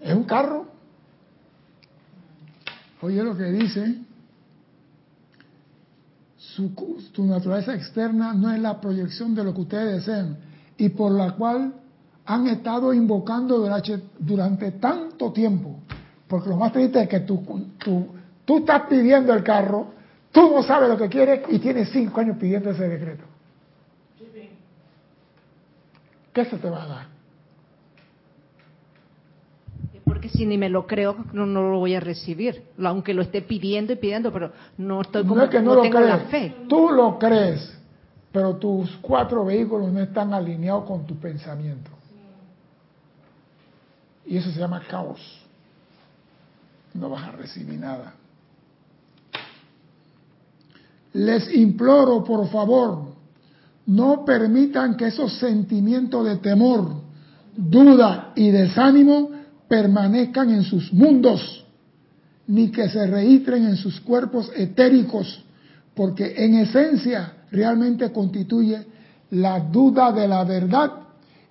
Es 0.01 0.15
un 0.15 0.25
carro. 0.25 0.67
Oye 3.03 3.23
lo 3.23 3.37
que 3.37 3.45
dice. 3.45 3.99
Su, 6.37 6.73
su 7.13 7.25
naturaleza 7.25 7.75
externa 7.75 8.35
no 8.35 8.51
es 8.51 8.61
la 8.61 8.81
proyección 8.81 9.35
de 9.35 9.45
lo 9.45 9.55
que 9.55 9.61
ustedes 9.61 10.07
desean 10.07 10.39
y 10.77 10.89
por 10.89 11.13
la 11.13 11.33
cual 11.33 11.75
han 12.25 12.47
estado 12.47 12.93
invocando 12.93 13.59
durante, 13.59 14.03
durante 14.19 14.73
tanto 14.73 15.33
tiempo. 15.33 15.81
Porque 16.27 16.49
lo 16.49 16.57
más 16.57 16.73
triste 16.73 17.03
es 17.03 17.09
que 17.09 17.21
tú, 17.21 17.45
tú, 17.79 18.07
tú 18.45 18.59
estás 18.59 18.83
pidiendo 18.89 19.33
el 19.33 19.43
carro, 19.43 19.93
tú 20.33 20.51
no 20.55 20.63
sabes 20.63 20.89
lo 20.89 20.97
que 20.97 21.09
quieres 21.09 21.43
y 21.49 21.59
tienes 21.59 21.91
cinco 21.91 22.21
años 22.21 22.37
pidiendo 22.39 22.71
ese 22.71 22.89
decreto. 22.89 23.25
¿Qué 26.33 26.45
se 26.45 26.59
te 26.59 26.71
va 26.71 26.83
a 26.85 26.87
dar? 26.87 27.07
Porque 30.05 30.29
si 30.29 30.45
ni 30.45 30.59
me 30.59 30.69
lo 30.69 30.87
creo, 30.87 31.17
no, 31.33 31.47
no 31.47 31.71
lo 31.71 31.79
voy 31.79 31.95
a 31.95 32.01
recibir. 32.01 32.65
Aunque 32.85 33.15
lo 33.15 33.23
esté 33.23 33.43
pidiendo 33.43 33.93
y 33.93 33.97
pidiendo, 33.97 34.33
pero 34.33 34.53
no 34.77 35.01
estoy 35.03 35.23
como 35.23 35.37
No 35.37 35.45
es 35.45 35.51
que 35.51 35.61
no, 35.61 35.67
no 35.71 35.75
lo 35.77 35.83
tengo 35.83 35.99
crees, 35.99 36.09
la 36.11 36.19
fe. 36.19 36.57
tú 36.69 36.91
lo 36.91 37.19
crees, 37.19 37.79
pero 38.33 38.57
tus 38.57 38.91
cuatro 39.01 39.45
vehículos 39.45 39.93
no 39.93 40.01
están 40.01 40.35
alineados 40.35 40.85
con 40.85 41.07
tu 41.07 41.17
pensamiento. 41.17 41.91
Y 44.27 44.37
eso 44.37 44.51
se 44.51 44.59
llama 44.59 44.83
caos. 44.89 45.21
No 46.95 47.09
vas 47.09 47.29
a 47.29 47.33
recibir 47.33 47.79
nada. 47.79 48.15
Les 51.13 51.53
imploro, 51.55 52.23
por 52.25 52.49
favor, 52.49 53.10
no 53.91 54.25
permitan 54.25 54.97
que 54.97 55.09
esos 55.09 55.37
sentimientos 55.41 56.25
de 56.25 56.37
temor, 56.37 57.03
duda 57.57 58.33
y 58.37 58.51
desánimo 58.53 59.31
permanezcan 59.67 60.51
en 60.51 60.63
sus 60.63 60.93
mundos, 60.93 61.67
ni 62.47 62.71
que 62.71 62.89
se 62.89 63.05
registren 63.09 63.65
en 63.65 63.77
sus 63.77 64.01
cuerpos 64.01 64.53
etéricos, 64.55 65.45
porque 65.93 66.35
en 66.37 66.55
esencia 66.55 67.33
realmente 67.51 68.13
constituye 68.13 68.87
la 69.31 69.59
duda 69.59 70.13
de 70.13 70.29
la 70.29 70.45
verdad 70.45 70.93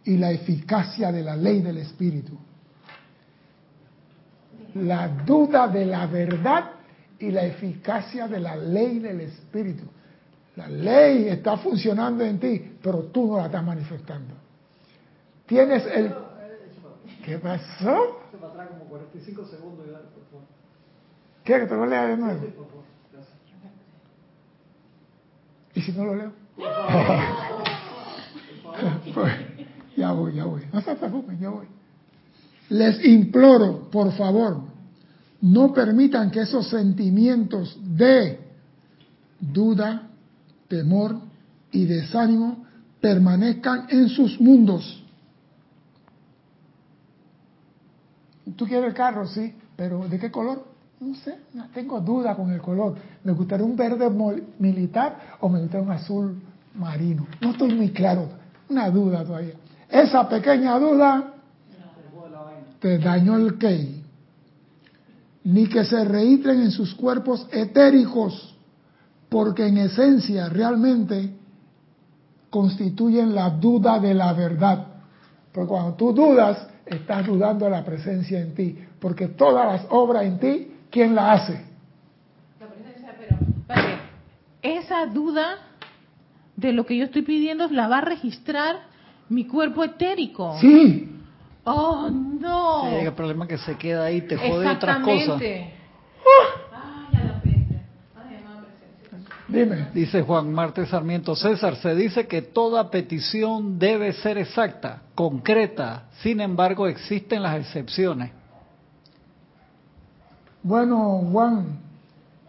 y 0.06 0.15
la 0.15 0.32
eficacia 0.32 1.12
de 1.12 1.23
la 1.23 1.36
ley 1.36 1.60
del 1.60 1.80
espíritu. 1.80 2.38
La 4.75 5.10
duda 5.25 5.67
de 5.67 5.86
la 5.86 6.08
verdad 6.08 6.71
y 7.19 7.32
la 7.32 7.43
eficacia 7.43 8.30
de 8.30 8.39
la 8.39 8.56
ley 8.56 8.99
del 8.99 9.19
espíritu. 9.19 9.84
La 10.60 10.67
ley 10.67 11.30
está 11.30 11.56
funcionando 11.56 12.22
en 12.26 12.38
ti, 12.38 12.74
pero 12.84 13.04
tú 13.04 13.28
no 13.28 13.38
la 13.38 13.45
estás 13.45 13.63
manifestando. 13.63 14.34
Tienes 15.45 15.86
el... 15.86 16.13
¿Qué 17.24 17.38
pasó? 17.38 18.19
¿Quieres 21.45 21.63
que 21.63 21.69
te 21.69 21.76
lo 21.76 21.86
lea 21.86 22.08
de 22.08 22.17
nuevo? 22.17 22.41
¿Y 25.76 25.82
si 25.82 25.93
no 25.93 26.04
lo 26.04 26.15
leo? 26.15 26.34
pues, 29.13 29.34
ya 29.95 30.12
voy, 30.12 30.36
ya 30.36 30.43
voy. 30.43 30.63
No 30.74 30.82
se 30.82 30.93
preocupen, 30.93 31.39
ya 31.39 31.52
voy. 31.52 31.67
Les 32.67 33.06
imploro, 33.06 33.89
por 33.89 34.12
favor, 34.12 34.60
no 35.39 35.74
permitan 35.74 36.30
que 36.30 36.41
esos 36.41 36.67
sentimientos 36.67 37.80
de 37.82 38.41
duda, 39.39 40.09
temor 40.69 41.17
y 41.71 41.86
desánimo 41.86 42.65
permanezcan 43.01 43.88
en 43.89 44.08
sus 44.08 44.39
mundos. 44.39 45.03
Tú 48.55 48.65
quieres 48.65 48.88
el 48.88 48.93
carro, 48.93 49.27
sí, 49.27 49.53
pero 49.75 50.08
¿de 50.08 50.19
qué 50.19 50.32
color? 50.32 50.65
No 50.99 51.15
sé, 51.15 51.36
tengo 51.73 52.01
duda 52.01 52.36
con 52.36 52.51
el 52.51 52.62
color. 52.62 52.95
Me 53.23 53.32
gustaría 53.32 53.65
un 53.65 53.75
verde 53.75 54.10
militar 54.60 55.38
o 55.39 55.49
me 55.49 55.60
gustaría 55.62 55.86
un 55.86 55.91
azul 55.91 56.41
marino. 56.75 57.27
No 57.41 57.51
estoy 57.51 57.73
muy 57.73 57.91
claro, 57.91 58.29
una 58.69 58.89
duda 58.89 59.23
todavía. 59.23 59.53
Esa 59.89 60.27
pequeña 60.27 60.77
duda 60.77 61.34
te 62.79 62.97
dañó 62.97 63.38
el 63.38 63.58
key. 63.58 64.03
Ni 65.45 65.67
que 65.67 65.86
se 65.86 66.03
reitren 66.03 66.62
en 66.62 66.71
sus 66.71 66.93
cuerpos 66.95 67.47
etéricos 67.51 68.59
porque 69.29 69.67
en 69.67 69.77
esencia 69.77 70.49
realmente 70.49 71.29
constituyen 72.49 73.35
la 73.35 73.51
duda 73.51 73.99
de 73.99 74.13
la 74.13 74.33
verdad. 74.33 74.87
Porque 75.51 75.67
cuando 75.67 75.93
tú 75.93 76.13
dudas, 76.13 76.67
estás 76.85 77.25
dudando 77.25 77.65
de 77.65 77.71
la 77.71 77.85
presencia 77.85 78.39
en 78.39 78.55
ti, 78.55 78.77
porque 78.99 79.27
todas 79.27 79.65
las 79.65 79.91
obras 79.91 80.23
en 80.23 80.39
ti, 80.39 80.71
¿quién 80.89 81.15
la 81.15 81.33
hace? 81.33 81.63
La 82.59 82.67
presencia, 82.67 83.15
pero 83.17 83.37
vale, 83.67 83.97
esa 84.61 85.05
duda 85.05 85.57
de 86.55 86.73
lo 86.73 86.85
que 86.85 86.97
yo 86.97 87.05
estoy 87.05 87.21
pidiendo 87.21 87.67
la 87.69 87.87
va 87.87 87.99
a 87.99 88.01
registrar 88.01 88.77
mi 89.29 89.45
cuerpo 89.45 89.83
etérico. 89.83 90.57
Sí. 90.59 91.15
Oh, 91.63 92.09
no. 92.09 92.89
Sí, 92.89 92.95
el 93.05 93.13
problema 93.13 93.45
es 93.45 93.49
que 93.49 93.57
se 93.59 93.77
queda 93.77 94.05
ahí, 94.05 94.21
te 94.21 94.37
jode 94.37 94.67
otras 94.67 94.97
cosas. 94.99 95.19
Exactamente. 95.19 95.73
¡Ah! 96.25 96.68
Dime. 99.51 99.88
Dice 99.95 100.21
Juan 100.21 100.53
Marte 100.53 100.85
Sarmiento 100.85 101.35
César, 101.35 101.75
se 101.77 101.95
dice 101.95 102.27
que 102.27 102.43
toda 102.43 102.91
petición 102.91 103.79
debe 103.79 104.13
ser 104.13 104.38
exacta, 104.38 105.01
concreta, 105.15 106.03
sin 106.21 106.39
embargo 106.39 106.88
existen 106.88 107.41
las 107.41 107.59
excepciones. 107.59 108.31
Bueno, 110.62 111.27
Juan, 111.31 111.79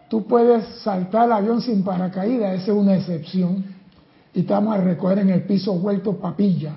tú 0.09 0.27
puedes 0.27 0.63
saltar 0.83 1.25
el 1.25 1.31
avión 1.31 1.61
sin 1.61 1.83
paracaídas, 1.83 2.61
esa 2.61 2.71
es 2.71 2.77
una 2.77 2.95
excepción, 2.95 3.65
y 4.33 4.41
estamos 4.41 4.75
a 4.75 4.81
recoger 4.81 5.19
en 5.19 5.31
el 5.31 5.41
piso 5.43 5.73
vuelto 5.73 6.17
papilla. 6.17 6.75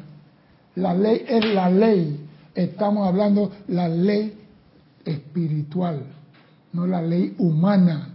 La 0.76 0.94
ley 0.94 1.22
es 1.28 1.44
la 1.52 1.68
ley, 1.68 2.26
estamos 2.54 3.06
hablando 3.06 3.52
la 3.68 3.88
ley 3.88 4.38
espiritual, 5.04 6.02
no 6.72 6.87
la 6.87 7.02
ley 7.02 7.34
humana 7.38 8.13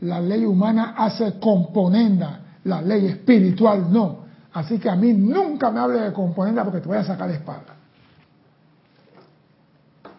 la 0.00 0.20
ley 0.20 0.44
humana 0.44 0.94
hace 0.96 1.38
componenda, 1.38 2.40
la 2.64 2.82
ley 2.82 3.06
espiritual 3.06 3.90
no. 3.90 4.26
Así 4.52 4.78
que 4.78 4.88
a 4.88 4.96
mí 4.96 5.12
nunca 5.12 5.70
me 5.70 5.80
hable 5.80 6.00
de 6.00 6.12
componenda 6.12 6.64
porque 6.64 6.80
te 6.80 6.88
voy 6.88 6.98
a 6.98 7.04
sacar 7.04 7.28
la 7.28 7.34
espalda. 7.34 7.74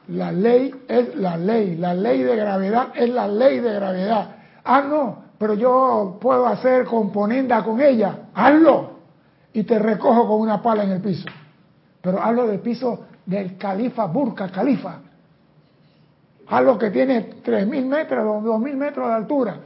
La 0.09 0.31
ley 0.31 0.73
es 0.87 1.15
la 1.15 1.37
ley, 1.37 1.75
la 1.75 1.93
ley 1.93 2.23
de 2.23 2.35
gravedad 2.35 2.89
es 2.95 3.09
la 3.09 3.27
ley 3.27 3.59
de 3.59 3.73
gravedad. 3.73 4.35
Ah, 4.63 4.81
no, 4.81 5.23
pero 5.37 5.53
yo 5.53 6.17
puedo 6.21 6.47
hacer 6.47 6.85
componenda 6.85 7.63
con 7.63 7.81
ella, 7.81 8.29
hazlo. 8.33 8.97
Y 9.53 9.63
te 9.63 9.79
recojo 9.79 10.27
con 10.27 10.39
una 10.39 10.61
pala 10.61 10.83
en 10.83 10.91
el 10.91 11.01
piso. 11.01 11.25
Pero 12.01 12.21
hazlo 12.21 12.47
del 12.47 12.59
piso 12.59 13.05
del 13.25 13.57
califa 13.57 14.05
Burka 14.05 14.49
Califa. 14.49 14.99
Hazlo 16.47 16.77
que 16.77 16.91
tiene 16.91 17.41
3.000 17.43 17.85
metros, 17.85 18.43
2.000 18.43 18.75
metros 18.75 19.07
de 19.07 19.13
altura 19.13 19.57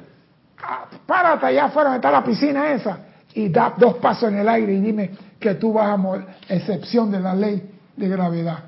párate 1.05 1.45
allá 1.47 1.65
afuera 1.65 1.95
está 1.95 2.11
la 2.11 2.23
piscina 2.23 2.71
esa 2.71 2.99
y 3.33 3.49
da 3.49 3.73
dos 3.77 3.95
pasos 3.95 4.29
en 4.29 4.39
el 4.39 4.49
aire 4.49 4.73
y 4.73 4.81
dime 4.81 5.11
que 5.39 5.55
tú 5.55 5.73
vas 5.73 5.89
a 5.89 5.97
morir, 5.97 6.27
excepción 6.47 7.11
de 7.11 7.19
la 7.19 7.33
ley 7.33 7.69
de 7.95 8.07
gravedad. 8.07 8.65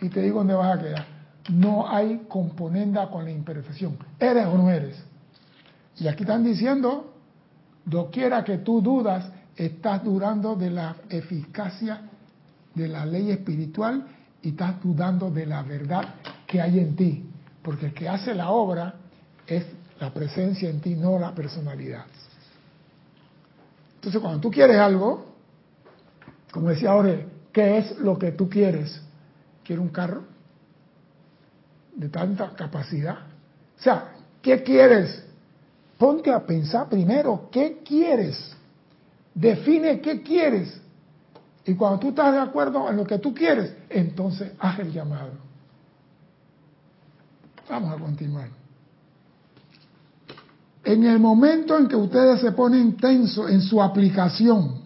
Y 0.00 0.08
te 0.08 0.20
digo 0.22 0.38
dónde 0.38 0.54
vas 0.54 0.78
a 0.78 0.82
quedar. 0.82 1.06
No 1.50 1.88
hay 1.88 2.24
componenda 2.28 3.10
con 3.10 3.24
la 3.24 3.30
imperfección. 3.30 3.98
Eres 4.18 4.46
o 4.46 4.56
no 4.56 4.70
eres. 4.70 5.02
Y 5.96 6.08
aquí 6.08 6.22
están 6.22 6.42
diciendo, 6.42 7.14
doquiera 7.84 8.44
que 8.44 8.58
tú 8.58 8.80
dudas, 8.80 9.30
estás 9.56 10.02
dudando 10.02 10.56
de 10.56 10.70
la 10.70 10.96
eficacia 11.10 12.02
de 12.74 12.88
la 12.88 13.06
ley 13.06 13.30
espiritual 13.30 14.06
y 14.42 14.50
estás 14.50 14.82
dudando 14.82 15.30
de 15.30 15.46
la 15.46 15.62
verdad 15.62 16.14
que 16.46 16.60
hay 16.60 16.78
en 16.80 16.96
ti. 16.96 17.24
Porque 17.62 17.86
el 17.86 17.94
que 17.94 18.08
hace 18.08 18.34
la 18.34 18.50
obra 18.50 18.94
es 19.46 19.64
la 20.00 20.12
presencia 20.12 20.68
en 20.68 20.80
ti, 20.80 20.94
no 20.94 21.18
la 21.18 21.34
personalidad. 21.34 22.04
Entonces, 23.96 24.20
cuando 24.20 24.40
tú 24.40 24.50
quieres 24.50 24.78
algo, 24.78 25.26
como 26.50 26.68
decía 26.68 26.92
Jorge, 26.92 27.26
¿qué 27.52 27.78
es 27.78 27.98
lo 27.98 28.18
que 28.18 28.32
tú 28.32 28.48
quieres? 28.48 29.00
Quiero 29.64 29.82
un 29.82 29.88
carro 29.88 30.24
de 31.94 32.08
tanta 32.08 32.50
capacidad. 32.50 33.18
O 33.78 33.82
sea, 33.82 34.12
¿qué 34.42 34.62
quieres? 34.62 35.24
Ponte 35.98 36.30
a 36.30 36.44
pensar 36.44 36.88
primero, 36.88 37.48
¿qué 37.50 37.80
quieres? 37.84 38.54
Define 39.34 40.00
qué 40.00 40.22
quieres. 40.22 40.80
Y 41.64 41.74
cuando 41.74 41.98
tú 42.00 42.08
estás 42.10 42.32
de 42.32 42.40
acuerdo 42.40 42.88
en 42.90 42.96
lo 42.96 43.06
que 43.06 43.18
tú 43.18 43.32
quieres, 43.32 43.74
entonces 43.88 44.52
haz 44.58 44.80
el 44.80 44.92
llamado. 44.92 45.30
Vamos 47.68 47.94
a 47.94 47.98
continuar. 47.98 48.63
En 50.84 51.04
el 51.04 51.18
momento 51.18 51.78
en 51.78 51.88
que 51.88 51.96
ustedes 51.96 52.40
se 52.40 52.52
ponen 52.52 52.96
tenso 52.96 53.48
en 53.48 53.62
su 53.62 53.82
aplicación 53.82 54.82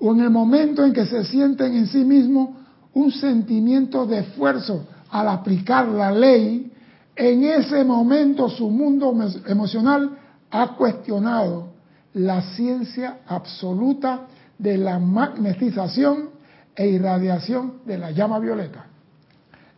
o 0.00 0.12
en 0.12 0.20
el 0.20 0.30
momento 0.30 0.84
en 0.84 0.92
que 0.92 1.06
se 1.06 1.24
sienten 1.24 1.74
en 1.74 1.86
sí 1.86 2.04
mismos 2.04 2.50
un 2.94 3.12
sentimiento 3.12 4.04
de 4.04 4.18
esfuerzo 4.18 4.84
al 5.10 5.28
aplicar 5.28 5.86
la 5.88 6.10
ley, 6.10 6.72
en 7.14 7.44
ese 7.44 7.84
momento 7.84 8.48
su 8.48 8.68
mundo 8.68 9.14
emocional 9.46 10.18
ha 10.50 10.74
cuestionado 10.74 11.68
la 12.14 12.42
ciencia 12.54 13.20
absoluta 13.26 14.26
de 14.58 14.76
la 14.76 14.98
magnetización 14.98 16.30
e 16.74 16.88
irradiación 16.88 17.74
de 17.86 17.98
la 17.98 18.10
llama 18.10 18.38
violeta. 18.38 18.86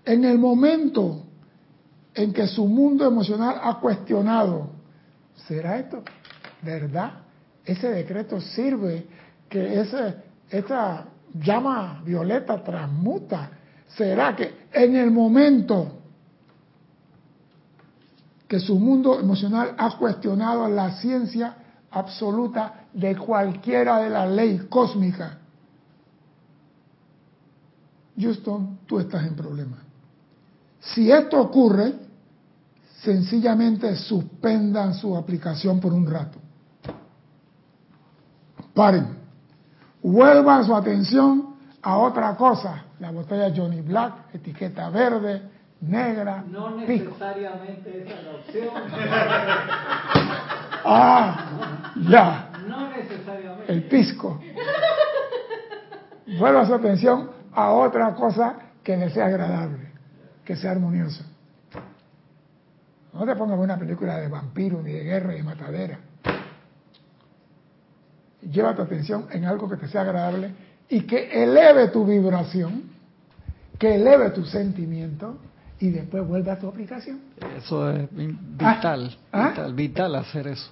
En 0.04 0.24
el 0.24 0.38
momento 0.38 1.22
en 2.14 2.33
que 2.33 2.46
su 2.46 2.66
mundo 2.66 3.07
emocional 3.07 3.57
ha 3.62 3.80
cuestionado 3.80 4.74
¿será 5.47 5.79
esto 5.79 6.03
verdad? 6.62 7.12
Ese 7.64 7.88
decreto 7.88 8.40
sirve, 8.40 9.07
que 9.49 9.81
esa 9.81 11.05
llama 11.35 12.03
violeta 12.05 12.62
transmuta. 12.62 13.51
¿Será 13.88 14.35
que 14.35 14.66
en 14.73 14.97
el 14.97 15.11
momento 15.11 16.01
que 18.49 18.61
su 18.61 18.79
mundo 18.79 19.18
emocional 19.18 19.75
ha 19.79 19.97
cuestionado 19.97 20.68
la 20.68 20.97
ciencia 20.97 21.57
absoluta 21.90 22.87
de 22.92 23.16
cualquiera 23.16 24.01
de 24.01 24.11
las 24.11 24.31
leyes 24.31 24.64
cósmicas, 24.64 25.38
Houston, 28.18 28.79
tú 28.87 29.01
estás 29.01 29.27
en 29.27 29.35
problema. 29.35 29.79
Si 30.81 31.11
esto 31.11 31.40
ocurre, 31.40 31.94
sencillamente 33.05 33.95
suspendan 33.97 34.95
su 34.95 35.17
aplicación 35.17 35.81
por 35.81 35.93
un 35.93 36.11
rato. 36.11 36.38
Paren. 38.75 39.23
Vuelvan 40.03 40.64
su 40.64 40.75
atención 40.75 41.55
a 41.83 41.99
otra 41.99 42.35
cosa. 42.37 42.85
La 42.99 43.11
botella 43.11 43.53
Johnny 43.55 43.81
Black, 43.81 44.35
etiqueta 44.35 44.90
verde, 44.90 45.43
negra. 45.81 46.45
No 46.49 46.77
necesariamente 46.77 48.03
esa 48.03 48.14
es 48.14 48.25
la 48.25 48.31
opción. 48.33 48.69
ah, 50.85 51.93
ya. 52.09 52.51
No 52.67 52.90
necesariamente. 52.90 53.73
El 53.73 53.85
pisco. 53.85 54.40
Vuelva 56.38 56.67
su 56.67 56.75
atención 56.75 57.31
a 57.53 57.71
otra 57.71 58.14
cosa 58.14 58.57
que 58.83 58.97
le 58.97 59.11
sea 59.11 59.27
agradable, 59.27 59.93
que 60.45 60.57
sea 60.57 60.73
armoniosa. 60.73 61.25
No 63.14 63.24
te 63.24 63.37
pongas 63.37 63.59
una 63.59 63.79
película 63.79 64.18
de 64.18 64.29
vampiros, 64.29 64.83
ni 64.83 64.92
de 64.92 65.05
guerra, 65.05 65.31
ni 65.31 65.37
de 65.37 65.42
matadera. 65.44 65.98
Lleva 68.42 68.74
tu 68.74 68.83
atención 68.83 69.27
en 69.31 69.44
algo 69.44 69.68
que 69.68 69.77
te 69.77 69.88
sea 69.88 70.03
agradable 70.03 70.50
y 70.88 71.03
que 71.03 71.42
eleve 71.42 71.88
tu 71.88 72.05
vibración, 72.05 72.83
que 73.79 73.94
eleve 73.94 74.31
tu 74.31 74.44
sentimiento 74.44 75.38
y 75.81 75.90
después 75.90 76.27
vuelve 76.27 76.50
a 76.50 76.59
tu 76.59 76.68
aplicación. 76.68 77.20
Eso 77.57 77.90
es 77.90 78.09
vital, 78.11 79.16
¿Ah? 79.33 79.48
vital, 79.50 79.74
vital 79.74 80.14
hacer 80.16 80.48
eso. 80.48 80.70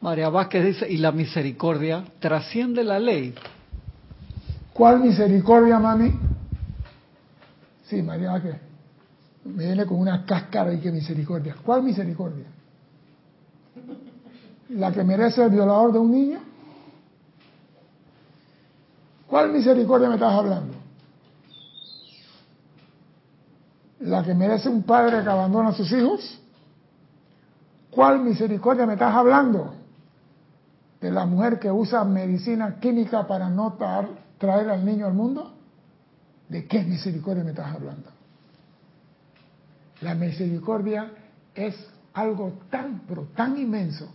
María 0.00 0.28
Vázquez 0.30 0.64
dice, 0.64 0.90
y 0.90 0.96
la 0.96 1.12
misericordia 1.12 2.04
trasciende 2.20 2.84
la 2.84 2.98
ley. 2.98 3.34
¿Cuál 4.72 5.00
misericordia, 5.00 5.78
mami? 5.78 6.12
Sí, 7.84 8.02
María 8.02 8.32
Vázquez. 8.32 8.65
Me 9.46 9.64
viene 9.66 9.86
con 9.86 9.98
una 9.98 10.24
cáscara 10.24 10.72
y 10.74 10.78
que 10.80 10.90
misericordia. 10.90 11.56
¿Cuál 11.64 11.82
misericordia? 11.82 12.46
¿La 14.70 14.92
que 14.92 15.04
merece 15.04 15.44
el 15.44 15.50
violador 15.50 15.92
de 15.92 15.98
un 15.98 16.10
niño? 16.10 16.40
¿Cuál 19.28 19.52
misericordia 19.52 20.08
me 20.08 20.14
estás 20.14 20.32
hablando? 20.32 20.74
¿La 24.00 24.22
que 24.22 24.34
merece 24.34 24.68
un 24.68 24.82
padre 24.82 25.22
que 25.22 25.28
abandona 25.28 25.70
a 25.70 25.72
sus 25.72 25.90
hijos? 25.92 26.40
¿Cuál 27.90 28.20
misericordia 28.20 28.86
me 28.86 28.94
estás 28.94 29.14
hablando? 29.14 29.74
¿De 31.00 31.10
la 31.10 31.24
mujer 31.24 31.58
que 31.58 31.70
usa 31.70 32.04
medicina 32.04 32.78
química 32.80 33.26
para 33.26 33.48
no 33.48 33.78
tra- 33.78 34.08
traer 34.38 34.68
al 34.70 34.84
niño 34.84 35.06
al 35.06 35.14
mundo? 35.14 35.52
¿De 36.48 36.66
qué 36.66 36.82
misericordia 36.82 37.42
me 37.42 37.50
estás 37.50 37.74
hablando? 37.74 38.15
La 40.00 40.14
misericordia 40.14 41.10
es 41.54 41.74
algo 42.14 42.60
tan, 42.70 43.02
pero 43.08 43.28
tan 43.34 43.58
inmenso, 43.58 44.12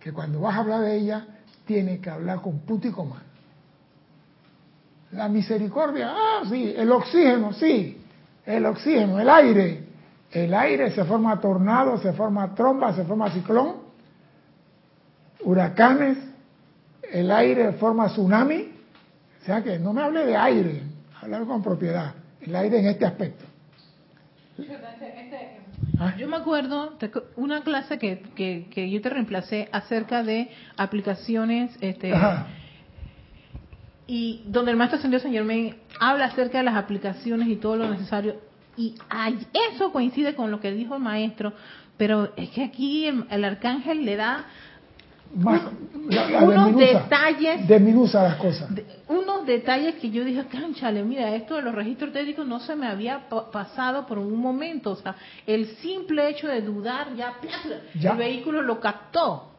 que 0.00 0.12
cuando 0.12 0.40
vas 0.40 0.56
a 0.56 0.60
hablar 0.60 0.80
de 0.82 0.96
ella, 0.96 1.26
tienes 1.64 2.00
que 2.00 2.10
hablar 2.10 2.40
con 2.40 2.60
punto 2.60 2.88
y 2.88 2.90
coma. 2.90 3.22
La 5.12 5.28
misericordia, 5.28 6.12
ah, 6.12 6.42
sí, 6.48 6.74
el 6.76 6.90
oxígeno, 6.90 7.52
sí, 7.52 8.00
el 8.44 8.66
oxígeno, 8.66 9.18
el 9.20 9.28
aire. 9.28 9.86
El 10.30 10.52
aire 10.54 10.90
se 10.90 11.04
forma 11.04 11.40
tornado, 11.40 11.98
se 11.98 12.12
forma 12.12 12.54
tromba, 12.54 12.92
se 12.94 13.04
forma 13.04 13.30
ciclón, 13.30 13.76
huracanes, 15.44 16.18
el 17.10 17.30
aire 17.30 17.72
forma 17.74 18.08
tsunami. 18.08 18.72
O 19.40 19.44
sea 19.44 19.62
que 19.62 19.78
no 19.78 19.92
me 19.92 20.02
hable 20.02 20.26
de 20.26 20.36
aire, 20.36 20.82
hablar 21.22 21.46
con 21.46 21.62
propiedad. 21.62 22.14
El 22.40 22.54
aire 22.54 22.80
en 22.80 22.86
este 22.86 23.06
aspecto. 23.06 23.44
Ah. 25.98 26.14
Yo 26.16 26.28
me 26.28 26.36
acuerdo 26.36 26.96
una 27.36 27.62
clase 27.62 27.98
que, 27.98 28.22
que, 28.34 28.66
que 28.70 28.90
yo 28.90 29.00
te 29.00 29.10
reemplacé 29.10 29.68
acerca 29.72 30.22
de 30.22 30.50
aplicaciones, 30.76 31.76
este, 31.80 32.12
Ajá. 32.12 32.46
y 34.06 34.42
donde 34.46 34.72
el 34.72 34.76
maestro 34.76 34.98
Ascendido 34.98 35.20
Señor 35.20 35.44
me 35.44 35.76
habla 36.00 36.26
acerca 36.26 36.58
de 36.58 36.64
las 36.64 36.76
aplicaciones 36.76 37.48
y 37.48 37.56
todo 37.56 37.76
lo 37.76 37.90
necesario. 37.90 38.36
Y 38.76 38.94
ay, 39.08 39.38
eso 39.72 39.90
coincide 39.92 40.34
con 40.34 40.50
lo 40.50 40.60
que 40.60 40.70
dijo 40.72 40.96
el 40.96 41.02
maestro, 41.02 41.52
pero 41.96 42.32
es 42.36 42.50
que 42.50 42.64
aquí 42.64 43.06
el, 43.06 43.24
el 43.30 43.44
arcángel 43.44 44.04
le 44.04 44.16
da 44.16 44.46
Más, 45.34 45.60
la- 46.08 46.30
la 46.30 46.42
unos 46.44 46.76
detalles 46.76 47.66
desmenuza 47.68 48.22
las 48.22 48.36
cosas. 48.36 48.74
de- 48.74 48.86
unos 49.08 49.44
detalles 49.46 49.96
que 49.96 50.10
yo 50.10 50.24
dije, 50.24 50.44
cánchale, 50.50 51.02
mira, 51.02 51.34
esto 51.34 51.56
de 51.56 51.62
los 51.62 51.74
registros 51.74 52.12
técnicos 52.12 52.46
no 52.46 52.60
se 52.60 52.74
me 52.76 52.86
había 52.86 53.28
pa- 53.28 53.50
pasado 53.50 54.06
por 54.06 54.18
un 54.18 54.38
momento. 54.40 54.92
O 54.92 54.96
sea, 54.96 55.14
el 55.46 55.66
simple 55.76 56.28
hecho 56.30 56.46
de 56.48 56.62
dudar 56.62 57.14
ya. 57.16 57.34
Ya. 58.00 58.12
el 58.12 58.16
vehículo 58.18 58.62
lo 58.62 58.80
captó. 58.80 59.50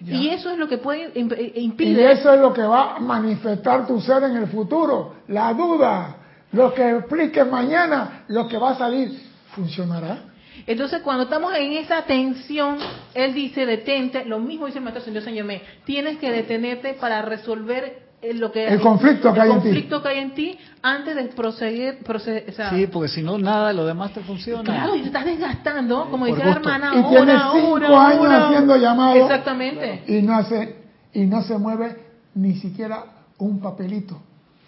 Ya. 0.00 0.14
Y 0.14 0.28
eso 0.28 0.50
es 0.50 0.58
lo 0.58 0.68
que 0.68 0.76
puede 0.78 1.12
imp- 1.14 1.32
eh, 1.38 1.52
Y 1.56 1.60
impide. 1.62 2.12
eso 2.12 2.32
es 2.34 2.40
lo 2.40 2.52
que 2.52 2.62
va 2.62 2.96
a 2.96 3.00
manifestar 3.00 3.86
tu 3.86 3.98
ser 4.00 4.22
en 4.24 4.36
el 4.36 4.46
futuro, 4.46 5.14
la 5.28 5.52
duda, 5.54 6.16
lo 6.52 6.72
que 6.74 6.90
explique 6.98 7.42
mañana, 7.44 8.24
lo 8.28 8.46
que 8.46 8.58
va 8.58 8.70
a 8.72 8.74
salir, 8.78 9.10
¿funcionará? 9.54 10.18
Entonces, 10.66 11.02
cuando 11.02 11.24
estamos 11.24 11.52
en 11.54 11.72
esa 11.72 12.02
tensión, 12.02 12.78
él 13.14 13.34
dice, 13.34 13.66
detente, 13.66 14.24
lo 14.24 14.38
mismo 14.38 14.66
dice 14.66 14.78
el 14.78 14.84
maestro 14.84 15.04
Señor 15.04 15.22
Señor 15.22 15.46
Me, 15.46 15.62
tienes 15.84 16.18
que 16.18 16.30
detenerte 16.30 16.94
para 16.94 17.22
resolver 17.22 18.06
eh, 18.22 18.32
lo 18.34 18.50
que 18.50 18.66
El 18.66 18.80
conflicto 18.80 19.32
que 19.32 19.40
el 19.40 19.44
hay 19.46 19.50
en 19.50 19.56
ti. 19.62 19.68
conflicto 19.68 20.02
que 20.02 20.08
hay 20.08 20.18
en 20.18 20.34
ti 20.34 20.58
antes 20.82 21.14
de 21.16 21.24
proseguir, 21.24 21.98
proceder, 22.04 22.44
o 22.48 22.52
sea, 22.52 22.70
Sí, 22.70 22.86
porque 22.86 23.08
si 23.08 23.22
no, 23.22 23.36
nada 23.38 23.68
de 23.68 23.74
lo 23.74 23.84
demás 23.86 24.12
te 24.14 24.20
funciona. 24.20 24.62
Claro, 24.64 24.96
y 24.96 25.00
te 25.00 25.06
estás 25.08 25.24
desgastando, 25.26 26.08
como 26.10 26.26
por 26.26 26.34
dice 26.34 26.46
la 26.48 26.56
hermana, 26.56 26.92
Y 26.94 26.98
hora, 27.00 27.08
tienes 27.10 27.42
cinco 27.52 27.72
hora, 27.72 28.08
años 28.08 28.20
hora. 28.20 28.46
haciendo 28.48 28.76
llamados. 28.76 29.16
Exactamente. 29.18 30.02
Y 30.06 30.22
no 30.22 30.34
hace, 30.34 30.76
y 31.12 31.26
no 31.26 31.42
se 31.42 31.58
mueve 31.58 31.96
ni 32.34 32.54
siquiera 32.54 33.04
un 33.38 33.60
papelito 33.60 34.20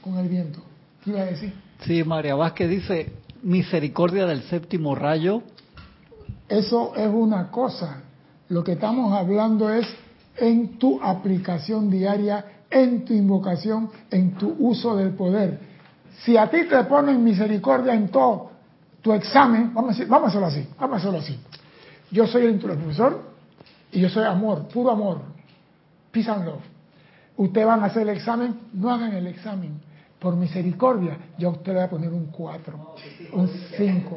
con 0.03 0.18
el 0.18 0.29
viento. 0.29 0.61
¿Qué 1.03 1.11
iba 1.11 1.20
a 1.20 1.24
decir? 1.24 1.53
Sí, 1.87 2.05
María 2.05 2.35
Vázquez 2.35 2.68
dice, 2.68 3.12
misericordia 3.42 4.27
del 4.27 4.42
séptimo 4.42 4.94
rayo. 4.94 5.42
Eso 6.49 6.95
es 6.97 7.09
una 7.09 7.51
cosa. 7.51 8.03
Lo 8.49 8.65
que 8.65 8.73
estamos 8.73 9.13
hablando 9.13 9.71
es 9.71 9.87
en 10.37 10.79
tu 10.79 11.01
aplicación 11.03 11.91
diaria, 11.91 12.45
en 12.71 13.05
tu 13.05 13.13
invocación, 13.13 13.91
en 14.11 14.33
tu 14.35 14.55
uso 14.59 14.97
del 14.97 15.11
poder. 15.11 15.59
Si 16.25 16.37
a 16.37 16.49
ti 16.51 16.65
te 16.69 16.83
ponen 16.85 17.23
misericordia 17.23 17.95
en 17.95 18.09
todo 18.09 18.51
tu 19.03 19.13
examen, 19.13 19.73
vamos 19.75 20.01
a, 20.01 20.05
vamos 20.07 20.27
a 20.27 20.29
hacerlo 20.29 20.47
así, 20.47 20.69
vamos 20.79 20.95
a 20.95 20.99
hacerlo 20.99 21.19
así. 21.19 21.39
Yo 22.11 22.27
soy 22.27 22.47
el 22.47 22.59
profesor 22.59 23.23
y 23.93 24.01
yo 24.01 24.09
soy 24.09 24.25
amor, 24.25 24.69
puro 24.69 24.91
amor, 24.91 25.21
peace 26.11 26.31
and 26.31 26.47
love. 26.47 26.63
Ustedes 27.37 27.67
van 27.67 27.83
a 27.83 27.87
hacer 27.87 28.03
el 28.03 28.11
examen, 28.11 28.59
no 28.73 28.91
hagan 28.91 29.13
el 29.13 29.27
examen. 29.27 29.81
Por 30.19 30.35
misericordia, 30.35 31.17
yo 31.39 31.51
a 31.51 31.53
usted 31.53 31.73
le 31.73 31.75
voy 31.75 31.85
a 31.85 31.91
poner 31.91 32.13
un 32.13 32.27
4, 32.27 32.95
un 33.33 33.49
5. 33.77 34.17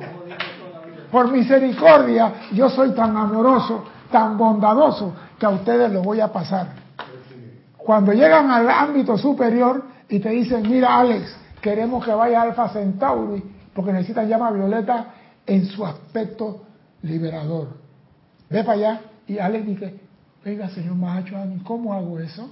Por 1.12 1.32
misericordia, 1.32 2.34
yo 2.54 2.70
soy 2.70 2.92
tan 2.92 3.16
amoroso, 3.18 3.84
tan 4.12 4.38
bondadoso, 4.38 5.14
que 5.38 5.46
a 5.46 5.50
ustedes 5.50 5.92
lo 5.92 6.02
voy 6.02 6.22
a 6.22 6.32
pasar. 6.32 6.68
Cuando 7.78 8.14
llegan 8.14 8.50
al 8.50 8.70
ámbito 8.70 9.18
superior 9.18 9.84
y 10.08 10.20
te 10.20 10.30
dicen, 10.30 10.70
mira 10.70 11.00
Alex, 11.00 11.36
queremos 11.62 12.06
que 12.06 12.12
vaya 12.12 12.42
Alfa 12.42 12.70
Centauri, 12.70 13.44
porque 13.74 13.92
necesitan 13.92 14.28
llama 14.30 14.52
violeta 14.52 15.08
en 15.46 15.66
su 15.66 15.86
aspecto 15.86 16.62
liberador. 17.02 17.70
Ve 18.50 18.64
para 18.64 18.78
allá 18.78 19.02
y 19.28 19.40
Alex 19.40 19.66
dice, 19.66 20.00
venga 20.46 20.70
señor 20.70 20.96
Mahacho, 20.96 21.36
¿cómo 21.64 21.94
hago 21.94 22.20
eso? 22.20 22.50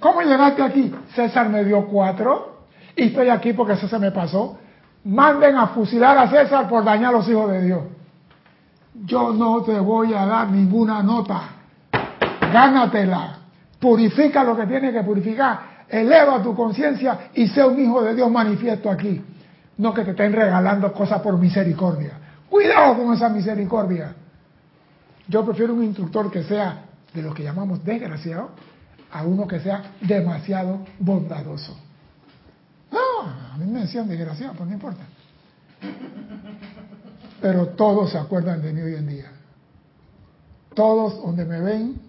¿Cómo 0.00 0.22
llegaste 0.22 0.62
aquí? 0.62 0.94
César 1.14 1.48
me 1.48 1.64
dio 1.64 1.86
cuatro 1.86 2.62
y 2.94 3.08
estoy 3.08 3.28
aquí 3.28 3.52
porque 3.52 3.76
César 3.76 4.00
me 4.00 4.10
pasó. 4.10 4.58
Manden 5.06 5.54
a 5.56 5.68
fusilar 5.68 6.18
a 6.18 6.28
César 6.28 6.68
por 6.68 6.84
dañar 6.84 7.10
a 7.10 7.18
los 7.18 7.28
hijos 7.28 7.48
de 7.52 7.62
Dios. 7.62 7.80
Yo 9.04 9.32
no 9.32 9.62
te 9.62 9.78
voy 9.78 10.12
a 10.12 10.26
dar 10.26 10.50
ninguna 10.50 11.00
nota. 11.00 11.42
Gánatela. 12.40 13.38
Purifica 13.78 14.42
lo 14.42 14.56
que 14.56 14.66
tienes 14.66 14.92
que 14.92 15.02
purificar. 15.04 15.84
Eleva 15.88 16.42
tu 16.42 16.56
conciencia 16.56 17.30
y 17.34 17.46
sé 17.46 17.64
un 17.64 17.78
hijo 17.78 18.02
de 18.02 18.16
Dios 18.16 18.28
manifiesto 18.28 18.90
aquí. 18.90 19.22
No 19.78 19.94
que 19.94 20.02
te 20.02 20.10
estén 20.10 20.32
regalando 20.32 20.92
cosas 20.92 21.20
por 21.20 21.38
misericordia. 21.38 22.18
Cuidado 22.50 22.96
con 22.96 23.14
esa 23.14 23.28
misericordia. 23.28 24.12
Yo 25.28 25.44
prefiero 25.44 25.74
un 25.74 25.84
instructor 25.84 26.32
que 26.32 26.42
sea 26.42 26.82
de 27.14 27.22
lo 27.22 27.32
que 27.32 27.44
llamamos 27.44 27.84
desgraciado 27.84 28.50
a 29.12 29.22
uno 29.22 29.46
que 29.46 29.60
sea 29.60 29.82
demasiado 30.00 30.80
bondadoso. 30.98 31.85
No, 32.90 33.22
a 33.22 33.56
mí 33.58 33.66
me 33.66 33.80
decían 33.80 34.08
desgraciado, 34.08 34.54
pues 34.54 34.68
no 34.68 34.74
importa. 34.74 35.04
Pero 37.40 37.68
todos 37.68 38.10
se 38.10 38.18
acuerdan 38.18 38.62
de 38.62 38.72
mí 38.72 38.80
hoy 38.80 38.94
en 38.94 39.06
día. 39.08 39.32
Todos 40.74 41.22
donde 41.22 41.44
me 41.44 41.60
ven 41.60 42.00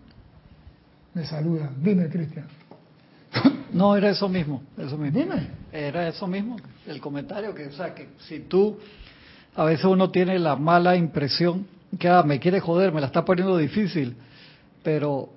me 1.13 1.25
saludan. 1.25 1.75
Dime, 1.81 2.09
Cristian. 2.09 2.47
No, 3.73 3.95
era 3.95 4.09
eso 4.09 4.29
mismo, 4.29 4.61
eso 4.77 4.97
mismo. 4.97 5.19
Dime. 5.19 5.49
Era 5.71 6.07
eso 6.07 6.25
mismo, 6.27 6.57
el 6.85 7.01
comentario 7.01 7.53
que, 7.53 7.67
o 7.67 7.71
sea, 7.71 7.93
que 7.93 8.09
si 8.19 8.39
tú, 8.41 8.79
a 9.55 9.65
veces 9.65 9.85
uno 9.85 10.09
tiene 10.09 10.39
la 10.39 10.55
mala 10.55 10.95
impresión 10.95 11.67
que, 11.99 12.07
ah, 12.07 12.23
me 12.23 12.39
quiere 12.39 12.59
joder, 12.59 12.91
me 12.91 13.01
la 13.01 13.07
está 13.07 13.25
poniendo 13.25 13.57
difícil, 13.57 14.15
pero 14.83 15.29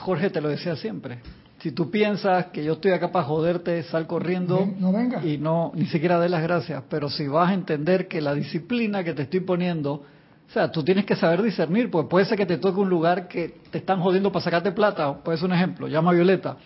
Jorge 0.00 0.30
te 0.30 0.40
lo 0.40 0.48
decía 0.48 0.76
siempre. 0.76 1.18
Si 1.64 1.72
tú 1.72 1.90
piensas 1.90 2.48
que 2.52 2.62
yo 2.62 2.74
estoy 2.74 2.90
acá 2.90 3.10
para 3.10 3.24
joderte, 3.24 3.82
sal 3.84 4.06
corriendo 4.06 4.58
Ven, 4.58 4.76
no 4.78 4.92
venga. 4.92 5.24
y 5.24 5.38
no 5.38 5.72
ni 5.74 5.86
siquiera 5.86 6.20
dé 6.20 6.28
las 6.28 6.42
gracias. 6.42 6.82
Pero 6.90 7.08
si 7.08 7.26
vas 7.26 7.48
a 7.48 7.54
entender 7.54 8.06
que 8.06 8.20
la 8.20 8.34
disciplina 8.34 9.02
que 9.02 9.14
te 9.14 9.22
estoy 9.22 9.40
poniendo, 9.40 9.92
o 9.94 10.52
sea, 10.52 10.70
tú 10.70 10.84
tienes 10.84 11.06
que 11.06 11.16
saber 11.16 11.40
discernir, 11.40 11.90
porque 11.90 12.10
puede 12.10 12.26
ser 12.26 12.36
que 12.36 12.44
te 12.44 12.58
toque 12.58 12.78
un 12.78 12.90
lugar 12.90 13.28
que 13.28 13.54
te 13.70 13.78
están 13.78 14.02
jodiendo 14.02 14.30
para 14.30 14.44
sacarte 14.44 14.72
plata, 14.72 15.14
puede 15.24 15.38
ser 15.38 15.46
un 15.46 15.54
ejemplo, 15.54 15.88
llama 15.88 16.10
a 16.10 16.12
Violeta. 16.12 16.58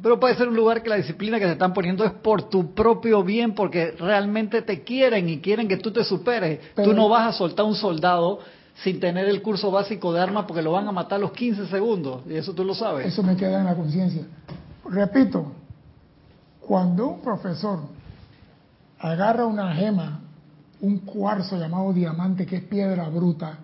Pero 0.00 0.20
puede 0.20 0.36
ser 0.36 0.46
un 0.46 0.54
lugar 0.54 0.80
que 0.80 0.90
la 0.90 0.96
disciplina 0.96 1.40
que 1.40 1.46
te 1.46 1.52
están 1.52 1.72
poniendo 1.74 2.04
es 2.04 2.12
por 2.12 2.48
tu 2.48 2.72
propio 2.72 3.24
bien, 3.24 3.52
porque 3.52 3.96
realmente 3.98 4.62
te 4.62 4.84
quieren 4.84 5.28
y 5.28 5.40
quieren 5.40 5.66
que 5.66 5.78
tú 5.78 5.90
te 5.90 6.04
superes. 6.04 6.60
Pero- 6.76 6.90
tú 6.90 6.94
no 6.96 7.08
vas 7.08 7.26
a 7.26 7.32
soltar 7.32 7.66
un 7.66 7.74
soldado 7.74 8.38
sin 8.82 9.00
tener 9.00 9.26
el 9.28 9.42
curso 9.42 9.70
básico 9.70 10.12
de 10.12 10.20
armas 10.20 10.44
porque 10.46 10.62
lo 10.62 10.72
van 10.72 10.86
a 10.86 10.92
matar 10.92 11.20
los 11.20 11.32
15 11.32 11.66
segundos. 11.66 12.22
Y 12.28 12.34
eso 12.34 12.52
tú 12.52 12.64
lo 12.64 12.74
sabes. 12.74 13.06
Eso 13.06 13.22
me 13.22 13.36
queda 13.36 13.60
en 13.60 13.66
la 13.66 13.74
conciencia. 13.74 14.22
Repito, 14.88 15.52
cuando 16.60 17.08
un 17.08 17.20
profesor 17.20 17.80
agarra 18.98 19.46
una 19.46 19.74
gema, 19.74 20.20
un 20.80 20.98
cuarzo 20.98 21.56
llamado 21.58 21.92
diamante, 21.92 22.44
que 22.44 22.56
es 22.56 22.64
piedra 22.64 23.08
bruta, 23.08 23.58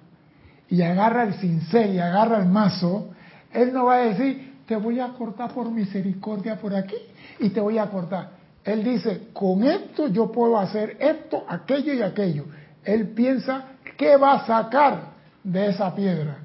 y 0.69 0.81
agarra 0.81 1.25
el 1.25 1.35
cincel 1.35 1.95
y 1.95 1.99
agarra 1.99 2.39
el 2.39 2.49
mazo, 2.49 3.11
él 3.53 3.73
no 3.73 3.85
va 3.85 3.97
a 3.97 3.99
decir, 3.99 4.53
te 4.67 4.77
voy 4.77 5.01
a 5.01 5.09
cortar 5.09 5.53
por 5.53 5.71
misericordia 5.71 6.59
por 6.59 6.75
aquí 6.75 6.97
y 7.41 7.51
te 7.51 7.61
voy 7.61 7.77
a 7.77 7.91
cortar. 7.91 8.31
Él 8.65 8.83
dice, 8.83 9.29
con 9.33 9.65
esto 9.65 10.09
yo 10.09 10.33
puedo 10.33 10.59
hacer 10.59 10.97
esto, 11.01 11.45
aquello 11.49 11.93
y 11.93 12.03
aquello. 12.03 12.47
Él 12.85 13.09
piensa, 13.09 13.72
¿qué 13.97 14.17
va 14.17 14.35
a 14.35 14.47
sacar 14.47 15.13
de 15.43 15.69
esa 15.69 15.95
piedra? 15.95 16.39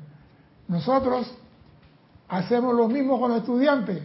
Nosotros 0.68 1.32
hacemos 2.28 2.76
lo 2.76 2.88
mismo 2.88 3.20
con 3.20 3.30
los 3.32 3.40
estudiantes. 3.40 4.04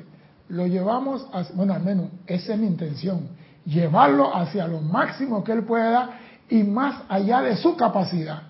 Lo 0.48 0.66
llevamos, 0.66 1.26
a- 1.32 1.44
bueno, 1.54 1.74
al 1.74 1.82
menos 1.82 2.06
esa 2.26 2.54
es 2.54 2.58
mi 2.58 2.66
intención, 2.66 3.28
llevarlo 3.64 4.34
hacia 4.34 4.66
lo 4.66 4.80
máximo 4.80 5.42
que 5.42 5.52
él 5.52 5.64
pueda 5.64 6.10
y 6.48 6.62
más 6.62 7.02
allá 7.08 7.40
de 7.40 7.56
su 7.56 7.76
capacidad. 7.76 8.42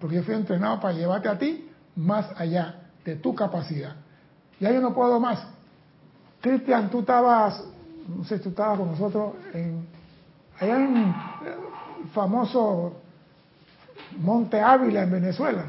Porque 0.00 0.16
yo 0.16 0.22
fui 0.22 0.34
entrenado 0.34 0.80
para 0.80 0.94
llevarte 0.94 1.28
a 1.28 1.38
ti 1.38 1.70
más 1.96 2.26
allá 2.36 2.80
de 3.04 3.16
tu 3.16 3.34
capacidad. 3.34 3.94
Ya 4.60 4.70
yo 4.72 4.80
no 4.80 4.92
puedo 4.94 5.20
más. 5.20 5.46
Cristian, 6.40 6.90
tú 6.90 7.00
estabas, 7.00 7.62
no 8.08 8.24
sé, 8.24 8.38
tú 8.38 8.50
estabas 8.50 8.78
con 8.78 8.90
nosotros 8.90 9.34
en, 9.54 9.86
allá 10.60 10.76
en 10.76 10.96
el 10.96 11.14
famoso 12.12 12.96
Monte 14.18 14.60
Ávila 14.60 15.02
en 15.02 15.10
Venezuela, 15.10 15.64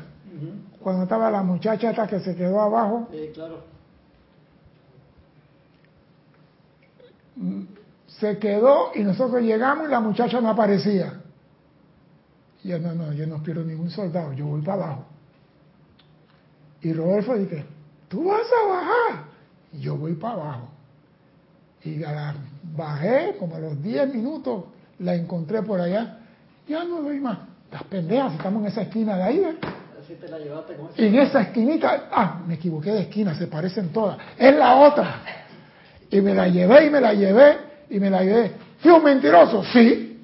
cuando 0.81 1.03
estaba 1.03 1.29
la 1.31 1.43
muchacha 1.43 1.89
esta 1.89 2.07
que 2.07 2.19
se 2.19 2.35
quedó 2.35 2.61
abajo. 2.61 3.07
claro. 3.33 3.63
se 8.07 8.37
quedó 8.37 8.91
y 8.95 9.03
nosotros 9.03 9.41
llegamos 9.41 9.87
y 9.87 9.91
la 9.91 9.99
muchacha 9.99 10.39
no 10.39 10.49
aparecía. 10.49 11.21
Y 12.63 12.69
yo, 12.69 12.79
no, 12.79 12.93
no, 12.95 13.11
yo 13.13 13.27
no 13.27 13.43
quiero 13.43 13.63
ningún 13.63 13.89
soldado, 13.89 14.31
yo 14.33 14.45
voy 14.47 14.61
para 14.61 14.83
abajo. 14.85 15.05
Y 16.81 16.93
Rodolfo 16.93 17.35
dice, 17.35 17.65
tú 18.07 18.25
vas 18.29 18.41
a 18.63 18.67
bajar. 18.69 19.25
Y 19.73 19.79
yo 19.79 19.97
voy 19.97 20.13
para 20.13 20.33
abajo. 20.35 20.69
Y 21.83 21.97
la- 21.97 22.35
bajé, 22.75 23.35
como 23.37 23.55
a 23.55 23.59
los 23.59 23.81
10 23.83 24.13
minutos, 24.13 24.63
la 24.99 25.13
encontré 25.15 25.61
por 25.61 25.79
allá. 25.81 26.19
Ya 26.67 26.83
no 26.83 27.01
doy 27.01 27.19
más. 27.19 27.37
Las 27.71 27.83
pendejas, 27.83 28.33
estamos 28.33 28.61
en 28.61 28.67
esa 28.67 28.81
esquina 28.83 29.17
de 29.17 29.23
ahí, 29.23 29.39
¿ves? 29.39 29.55
Así 30.01 30.13
te 30.15 30.27
la 30.27 30.37
llevaste 30.37 30.75
con 30.75 30.89
Y 30.97 31.05
en 31.05 31.15
esa 31.15 31.41
esquinita, 31.41 32.09
ah, 32.11 32.41
me 32.47 32.55
equivoqué 32.55 32.91
de 32.91 33.01
esquina, 33.01 33.33
se 33.35 33.47
parecen 33.47 33.89
todas. 33.89 34.17
Es 34.37 34.55
la 34.55 34.75
otra. 34.75 35.21
Y 36.11 36.21
me 36.21 36.33
la 36.33 36.47
llevé 36.47 36.85
y 36.85 36.89
me 36.89 37.01
la 37.01 37.13
llevé 37.13 37.57
y 37.89 37.99
me 37.99 38.09
la 38.09 38.23
llevé. 38.23 38.51
¿Fui 38.79 38.91
un 38.91 39.03
mentiroso? 39.03 39.63
Sí. 39.63 40.19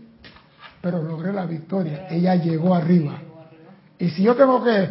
Pero 0.82 1.02
logré 1.02 1.34
la 1.34 1.46
victoria. 1.46 2.08
Ella 2.10 2.36
llegó 2.36 2.76
arriba. 2.76 3.20
Y 3.98 4.10
si 4.10 4.24
yo 4.24 4.36
tengo 4.36 4.64
que, 4.64 4.90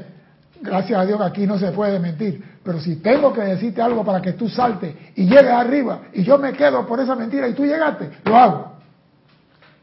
gracias 0.61 0.99
a 0.99 1.07
Dios 1.07 1.19
que 1.19 1.27
aquí 1.27 1.47
no 1.47 1.59
se 1.59 1.73
puede 1.73 1.99
mentir, 1.99 2.43
pero 2.63 2.81
si 2.81 2.97
tengo 2.97 3.33
que 3.33 3.41
decirte 3.41 3.81
algo 3.81 4.05
para 4.05 4.21
que 4.21 4.35
tú 4.35 4.49
saltes 4.49 4.95
y 5.17 5.25
llegues 5.25 5.51
arriba 5.51 6.03
y 6.13 6.23
yo 6.23 6.39
me 6.39 6.53
quedo 6.53 6.87
por 6.87 7.01
esa 7.01 7.17
mentira 7.17 7.49
y 7.49 7.55
tú 7.55 7.65
llegaste, 7.65 8.11
lo 8.25 8.37
hago. 8.37 8.73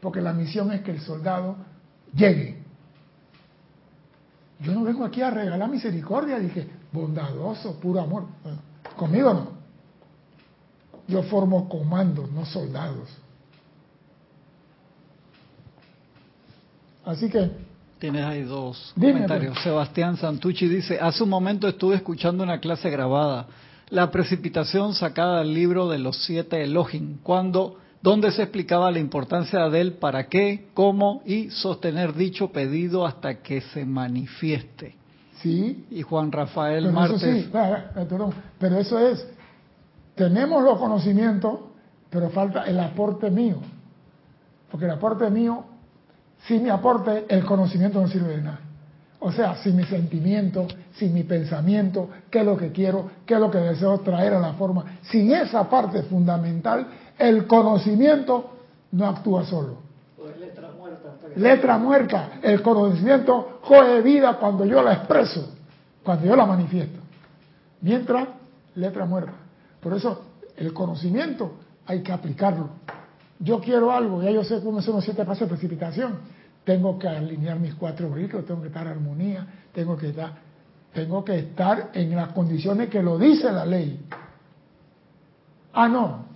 Porque 0.00 0.20
la 0.20 0.32
misión 0.32 0.72
es 0.72 0.82
que 0.82 0.92
el 0.92 1.00
soldado 1.00 1.56
llegue. 2.14 2.58
Yo 4.60 4.72
no 4.72 4.82
vengo 4.84 5.04
aquí 5.04 5.22
a 5.22 5.30
regalar 5.30 5.68
misericordia, 5.70 6.38
dije, 6.38 6.68
bondadoso, 6.92 7.78
puro 7.78 8.00
amor. 8.00 8.26
Bueno, 8.42 8.58
conmigo 8.96 9.32
no. 9.32 9.58
Yo 11.06 11.22
formo 11.22 11.68
comandos, 11.68 12.30
no 12.32 12.44
soldados. 12.44 13.08
Así 17.04 17.30
que, 17.30 17.50
Tienes 17.98 18.24
ahí 18.24 18.42
dos 18.42 18.92
Dime, 18.94 19.14
comentarios. 19.14 19.54
pues. 19.54 19.64
Sebastián 19.64 20.16
Santucci 20.16 20.68
dice, 20.68 21.00
hace 21.00 21.24
un 21.24 21.30
momento 21.30 21.66
estuve 21.66 21.96
escuchando 21.96 22.44
una 22.44 22.60
clase 22.60 22.90
grabada, 22.90 23.46
la 23.90 24.10
precipitación 24.10 24.94
sacada 24.94 25.40
del 25.40 25.52
libro 25.52 25.88
de 25.88 25.98
los 25.98 26.16
siete 26.24 26.62
Elohim, 26.62 27.18
cuando, 27.22 27.76
donde 28.02 28.30
se 28.30 28.42
explicaba 28.42 28.90
la 28.90 28.98
importancia 28.98 29.68
del 29.68 29.94
para 29.94 30.28
qué, 30.28 30.68
cómo 30.74 31.22
y 31.24 31.50
sostener 31.50 32.14
dicho 32.14 32.52
pedido 32.52 33.06
hasta 33.06 33.42
que 33.42 33.60
se 33.60 33.84
manifieste. 33.84 34.94
sí, 35.42 35.86
Y 35.90 36.02
Juan 36.02 36.30
Rafael 36.32 36.84
pero 36.84 36.94
Martes, 36.94 37.22
eso 37.22 37.42
sí, 37.42 37.50
ah, 37.54 37.84
perdón, 37.94 38.34
pero 38.58 38.78
eso 38.78 38.98
es, 38.98 39.26
tenemos 40.14 40.62
los 40.62 40.78
conocimientos, 40.78 41.60
pero 42.10 42.30
falta 42.30 42.64
el 42.64 42.78
aporte 42.80 43.30
mío. 43.30 43.56
Porque 44.70 44.86
el 44.86 44.92
aporte 44.92 45.30
mío, 45.30 45.64
sin 46.46 46.62
mi 46.62 46.70
aporte, 46.70 47.24
el 47.28 47.44
conocimiento 47.44 48.00
no 48.00 48.08
sirve 48.08 48.36
de 48.36 48.42
nada. 48.42 48.60
O 49.20 49.32
sea, 49.32 49.56
sin 49.56 49.76
mi 49.76 49.84
sentimiento, 49.84 50.68
sin 50.92 51.12
mi 51.12 51.24
pensamiento, 51.24 52.08
qué 52.30 52.40
es 52.40 52.44
lo 52.44 52.56
que 52.56 52.70
quiero, 52.70 53.10
qué 53.26 53.34
es 53.34 53.40
lo 53.40 53.50
que 53.50 53.58
deseo 53.58 53.98
traer 54.00 54.34
a 54.34 54.38
la 54.38 54.52
forma. 54.52 54.84
Sin 55.02 55.32
esa 55.32 55.68
parte 55.68 56.02
fundamental, 56.02 56.86
el 57.18 57.46
conocimiento 57.46 58.50
no 58.92 59.06
actúa 59.06 59.44
solo. 59.44 59.88
Letra 61.36 61.78
muerta, 61.78 62.30
el 62.42 62.62
conocimiento 62.62 63.60
coge 63.62 64.00
vida 64.02 64.38
cuando 64.38 64.64
yo 64.64 64.82
la 64.82 64.94
expreso, 64.94 65.54
cuando 66.02 66.26
yo 66.26 66.34
la 66.34 66.46
manifiesto. 66.46 66.98
Mientras, 67.80 68.28
letra 68.74 69.04
muerta. 69.04 69.32
Por 69.80 69.94
eso, 69.94 70.22
el 70.56 70.72
conocimiento 70.72 71.52
hay 71.86 72.02
que 72.02 72.12
aplicarlo. 72.12 72.70
Yo 73.38 73.60
quiero 73.60 73.92
algo, 73.92 74.22
ya 74.22 74.30
yo 74.30 74.42
sé 74.42 74.60
cómo 74.62 74.82
son 74.82 74.96
los 74.96 75.04
siete 75.04 75.24
pasos 75.24 75.42
de 75.42 75.54
precipitación. 75.54 76.18
Tengo 76.64 76.98
que 76.98 77.08
alinear 77.08 77.58
mis 77.58 77.74
cuatro 77.74 78.10
brillos, 78.10 78.44
tengo 78.44 78.60
que 78.60 78.68
estar 78.68 78.86
en 78.86 78.92
armonía, 78.92 79.46
tengo 79.72 79.96
que 79.96 80.08
estar, 80.08 80.32
tengo 80.92 81.24
que 81.24 81.38
estar 81.38 81.90
en 81.94 82.16
las 82.16 82.32
condiciones 82.32 82.88
que 82.88 83.02
lo 83.02 83.16
dice 83.16 83.52
la 83.52 83.64
ley. 83.64 84.04
Ah, 85.72 85.88
no, 85.88 86.27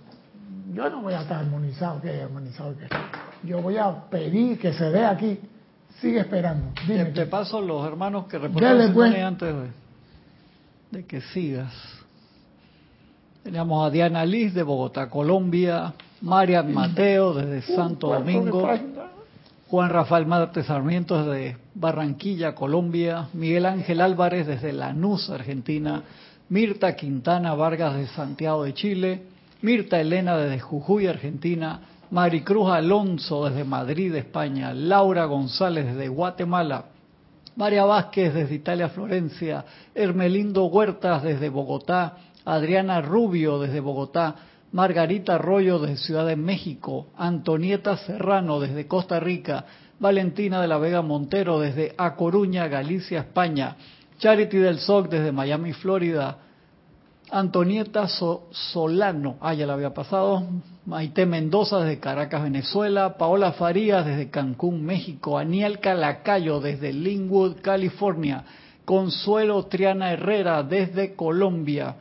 yo 0.73 0.89
no 0.89 1.01
voy 1.01 1.13
a 1.13 1.21
estar 1.21 1.39
armonizado, 1.39 2.01
que 2.01 2.21
armonizado 2.21 2.75
que 2.77 2.87
yo 3.47 3.61
voy 3.61 3.77
a 3.77 4.09
pedir 4.09 4.59
que 4.59 4.73
se 4.73 4.85
dé 4.85 5.05
aquí. 5.05 5.39
Sigue 6.01 6.21
esperando. 6.21 6.71
Dime. 6.87 7.05
te, 7.05 7.11
te 7.11 7.25
paso 7.27 7.61
los 7.61 7.85
hermanos 7.85 8.25
que 8.25 8.39
reportaron 8.39 8.93
pues. 8.93 9.15
antes 9.15 9.55
de, 9.55 9.69
de 10.91 11.05
que 11.05 11.21
sigas. 11.21 11.71
Teníamos 13.43 13.85
a 13.85 13.89
Diana 13.91 14.25
Liz 14.25 14.53
de 14.53 14.63
Bogotá, 14.63 15.09
Colombia, 15.09 15.93
Marian 16.21 16.73
Mateo 16.73 17.33
desde 17.33 17.75
Santo 17.75 18.07
Cuarto 18.07 18.25
de 18.25 18.33
Domingo. 18.33 18.69
Juan 19.73 19.89
Rafael 19.89 20.25
Marte 20.25 20.63
Sarmiento 20.63 21.25
desde 21.25 21.57
Barranquilla, 21.73 22.53
Colombia, 22.53 23.27
Miguel 23.33 23.65
Ángel 23.65 24.01
Álvarez 24.01 24.45
desde 24.45 24.71
Lanús, 24.71 25.29
Argentina, 25.29 26.03
Mirta 26.49 26.95
Quintana 26.95 27.55
Vargas 27.55 27.95
de 27.95 28.07
Santiago 28.07 28.63
de 28.63 28.73
Chile, 28.75 29.23
Mirta 29.63 29.97
Elena 29.97 30.35
desde 30.35 30.59
Jujuy, 30.59 31.07
Argentina, 31.07 31.79
Maricruz 32.11 32.69
Alonso 32.69 33.45
desde 33.45 33.63
Madrid, 33.63 34.13
España, 34.13 34.73
Laura 34.73 35.23
González 35.23 35.85
desde 35.85 36.09
Guatemala, 36.09 36.87
María 37.55 37.85
Vázquez 37.85 38.33
desde 38.33 38.55
Italia, 38.55 38.89
Florencia, 38.89 39.63
Hermelindo 39.95 40.65
Huertas 40.65 41.23
desde 41.23 41.47
Bogotá, 41.47 42.17
Adriana 42.43 43.01
Rubio 43.01 43.57
desde 43.57 43.79
Bogotá, 43.79 44.35
Margarita 44.73 45.35
Arroyo 45.35 45.79
desde 45.79 45.95
Ciudad 45.95 46.27
de 46.27 46.35
México, 46.35 47.07
Antonieta 47.15 47.95
Serrano 47.95 48.59
desde 48.59 48.85
Costa 48.85 49.21
Rica, 49.21 49.63
Valentina 49.97 50.61
de 50.61 50.67
la 50.67 50.77
Vega 50.77 51.01
Montero 51.01 51.61
desde 51.61 51.95
A 51.97 52.15
Coruña, 52.15 52.67
Galicia, 52.67 53.19
España, 53.19 53.77
Charity 54.17 54.57
del 54.57 54.79
SOC 54.79 55.07
desde 55.07 55.31
Miami, 55.31 55.71
Florida, 55.71 56.37
Antonieta 57.33 58.07
So- 58.07 58.47
Solano, 58.51 59.37
ah, 59.41 59.53
ya 59.55 59.65
la 59.65 59.73
había 59.73 59.93
pasado. 59.93 60.43
Maite 60.85 61.25
Mendoza 61.25 61.79
desde 61.79 61.99
Caracas, 61.99 62.43
Venezuela. 62.43 63.17
Paola 63.17 63.53
Farías 63.53 64.05
desde 64.05 64.29
Cancún, 64.29 64.85
México. 64.85 65.37
Aniel 65.39 65.79
Calacayo 65.79 66.59
desde 66.59 66.93
Linwood, 66.93 67.61
California. 67.61 68.43
Consuelo 68.85 69.65
Triana 69.65 70.11
Herrera 70.11 70.61
desde 70.61 71.15
Colombia. 71.15 71.95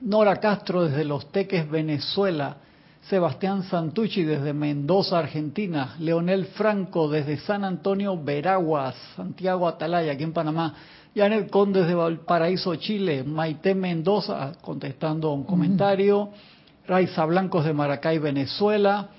Nora 0.00 0.36
Castro 0.36 0.84
desde 0.84 1.04
Los 1.04 1.30
Teques, 1.30 1.70
Venezuela. 1.70 2.56
Sebastián 3.02 3.64
Santucci 3.64 4.22
desde 4.22 4.54
Mendoza, 4.54 5.18
Argentina. 5.18 5.94
Leonel 5.98 6.46
Franco 6.46 7.08
desde 7.10 7.36
San 7.36 7.62
Antonio, 7.64 8.16
Veraguas, 8.22 8.94
Santiago 9.14 9.68
Atalaya, 9.68 10.12
aquí 10.12 10.22
en 10.22 10.32
Panamá. 10.32 10.74
Janet 11.14 11.48
Conde 11.48 11.80
desde 11.80 11.94
Valparaíso, 11.94 12.74
Chile. 12.76 13.22
Maite 13.22 13.74
Mendoza 13.74 14.52
contestando 14.60 15.32
un 15.32 15.44
comentario. 15.44 16.30
Raiza 16.86 17.24
Blancos 17.24 17.64
de 17.64 17.72
Maracay, 17.72 18.18
Venezuela. 18.18 19.10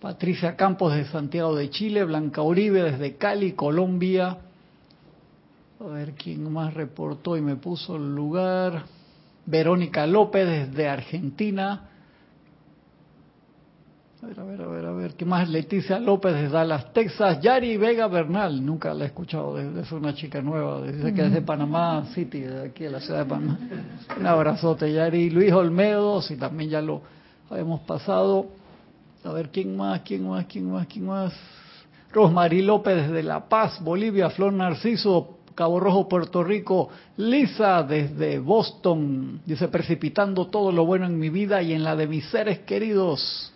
Patricia 0.00 0.56
Campos 0.56 0.94
de 0.94 1.04
Santiago 1.06 1.54
de 1.54 1.68
Chile, 1.70 2.04
Blanca 2.04 2.40
Uribe 2.40 2.82
desde 2.82 3.16
Cali, 3.16 3.52
Colombia. 3.52 4.38
A 5.80 5.84
ver 5.84 6.12
quién 6.12 6.50
más 6.50 6.72
reportó 6.72 7.36
y 7.36 7.42
me 7.42 7.56
puso 7.56 7.96
el 7.96 8.14
lugar. 8.14 8.84
Verónica 9.46 10.06
López 10.06 10.46
desde 10.46 10.88
Argentina. 10.88 11.89
A 14.22 14.26
ver, 14.26 14.38
a 14.38 14.44
ver, 14.44 14.60
a 14.60 14.66
ver, 14.66 14.84
a 14.86 14.92
ver. 14.92 15.14
¿Qué 15.14 15.24
más? 15.24 15.48
Leticia 15.48 15.98
López 15.98 16.34
desde 16.34 16.50
Dallas, 16.50 16.92
Texas. 16.92 17.40
Yari 17.40 17.78
Vega 17.78 18.06
Bernal. 18.06 18.64
Nunca 18.64 18.92
la 18.92 19.04
he 19.04 19.06
escuchado. 19.06 19.58
Es 19.58 19.90
una 19.92 20.14
chica 20.14 20.42
nueva. 20.42 20.82
Dice 20.82 21.14
que 21.14 21.24
es 21.24 21.32
de 21.32 21.40
Panamá 21.40 22.04
City, 22.14 22.40
de 22.40 22.66
aquí 22.66 22.84
de 22.84 22.90
la 22.90 23.00
ciudad 23.00 23.20
de 23.20 23.24
Panamá. 23.24 23.58
Un 24.18 24.26
abrazote, 24.26 24.92
Yari. 24.92 25.30
Luis 25.30 25.50
Olmedo, 25.54 26.20
si 26.20 26.36
también 26.36 26.68
ya 26.68 26.82
lo 26.82 27.00
habíamos 27.48 27.80
pasado. 27.80 28.48
A 29.24 29.32
ver, 29.32 29.48
¿quién 29.48 29.74
más? 29.74 30.02
¿Quién 30.02 30.28
más? 30.28 30.44
¿Quién 30.44 30.70
más? 30.70 30.86
¿Quién 30.86 31.06
más? 31.06 31.32
Rosmarie 32.12 32.62
López 32.62 32.96
desde 32.96 33.22
La 33.22 33.48
Paz, 33.48 33.82
Bolivia. 33.82 34.28
Flor 34.28 34.52
Narciso, 34.52 35.38
Cabo 35.54 35.80
Rojo, 35.80 36.10
Puerto 36.10 36.44
Rico. 36.44 36.90
Lisa 37.16 37.82
desde 37.84 38.38
Boston. 38.38 39.40
Dice, 39.46 39.68
precipitando 39.68 40.48
todo 40.48 40.72
lo 40.72 40.84
bueno 40.84 41.06
en 41.06 41.18
mi 41.18 41.30
vida 41.30 41.62
y 41.62 41.72
en 41.72 41.84
la 41.84 41.96
de 41.96 42.06
mis 42.06 42.26
seres 42.26 42.58
queridos. 42.60 43.49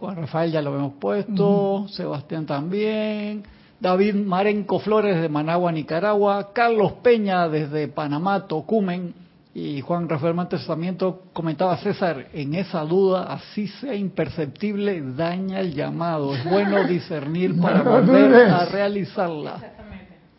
Juan 0.00 0.16
Rafael 0.16 0.50
ya 0.50 0.62
lo 0.62 0.74
hemos 0.74 0.94
puesto, 0.94 1.86
Sebastián 1.88 2.46
también, 2.46 3.42
David 3.78 4.14
Marenco 4.14 4.78
Flores 4.78 5.20
de 5.20 5.28
Managua, 5.28 5.70
Nicaragua, 5.72 6.52
Carlos 6.54 6.92
Peña 7.02 7.48
desde 7.48 7.86
Panamá, 7.88 8.46
Tocumen, 8.46 9.14
y 9.52 9.80
Juan 9.80 10.08
Rafael 10.08 10.32
Mantesamiento 10.34 11.24
comentaba 11.32 11.76
César, 11.78 12.28
en 12.32 12.54
esa 12.54 12.80
duda, 12.82 13.24
así 13.32 13.66
sea 13.66 13.94
imperceptible, 13.94 15.02
daña 15.16 15.60
el 15.60 15.74
llamado. 15.74 16.34
Es 16.34 16.44
bueno 16.48 16.84
discernir 16.88 17.60
para 17.60 17.78
No 17.78 17.84
lo 17.84 17.90
volver 18.06 18.30
dudes. 18.30 18.52
a 18.52 18.64
realizarla. 18.66 19.56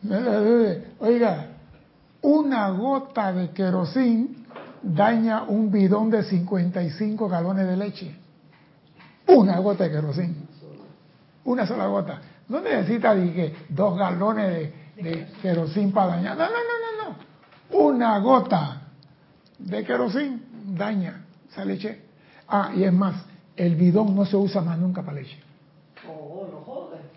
No 0.02 0.20
la 0.20 0.38
dude. 0.40 0.84
Oiga, 1.00 1.48
una 2.22 2.70
gota 2.70 3.34
de 3.34 3.50
querosín 3.52 4.38
daña 4.82 5.44
un 5.44 5.72
bidón 5.72 6.10
de 6.10 6.24
55 6.24 7.28
galones 7.30 7.68
de 7.68 7.78
leche. 7.78 8.16
Una 9.36 9.60
gota 9.60 9.84
de 9.86 9.92
querosín. 9.92 10.48
Una 11.46 11.66
sola 11.66 11.88
gota. 11.88 12.22
No 12.50 12.60
necesita 12.62 13.16
dije, 13.16 13.54
dos 13.70 13.98
galones 13.98 14.48
de, 14.48 14.74
de 15.04 15.28
querosín 15.42 15.92
para 15.92 16.16
dañar. 16.18 16.38
No, 16.38 16.46
no, 16.46 16.50
no, 16.52 17.04
no, 17.04 17.10
no. 17.80 17.86
Una 17.86 18.20
gota 18.20 18.82
de 19.58 19.84
querosín 19.84 20.44
daña 20.76 21.26
esa 21.50 21.64
leche. 21.66 22.02
Ah, 22.48 22.72
y 22.76 22.84
es 22.84 22.92
más, 22.94 23.16
el 23.56 23.76
bidón 23.76 24.16
no 24.16 24.26
se 24.26 24.36
usa 24.36 24.62
más 24.62 24.78
nunca 24.78 25.02
para 25.02 25.18
leche 25.22 25.38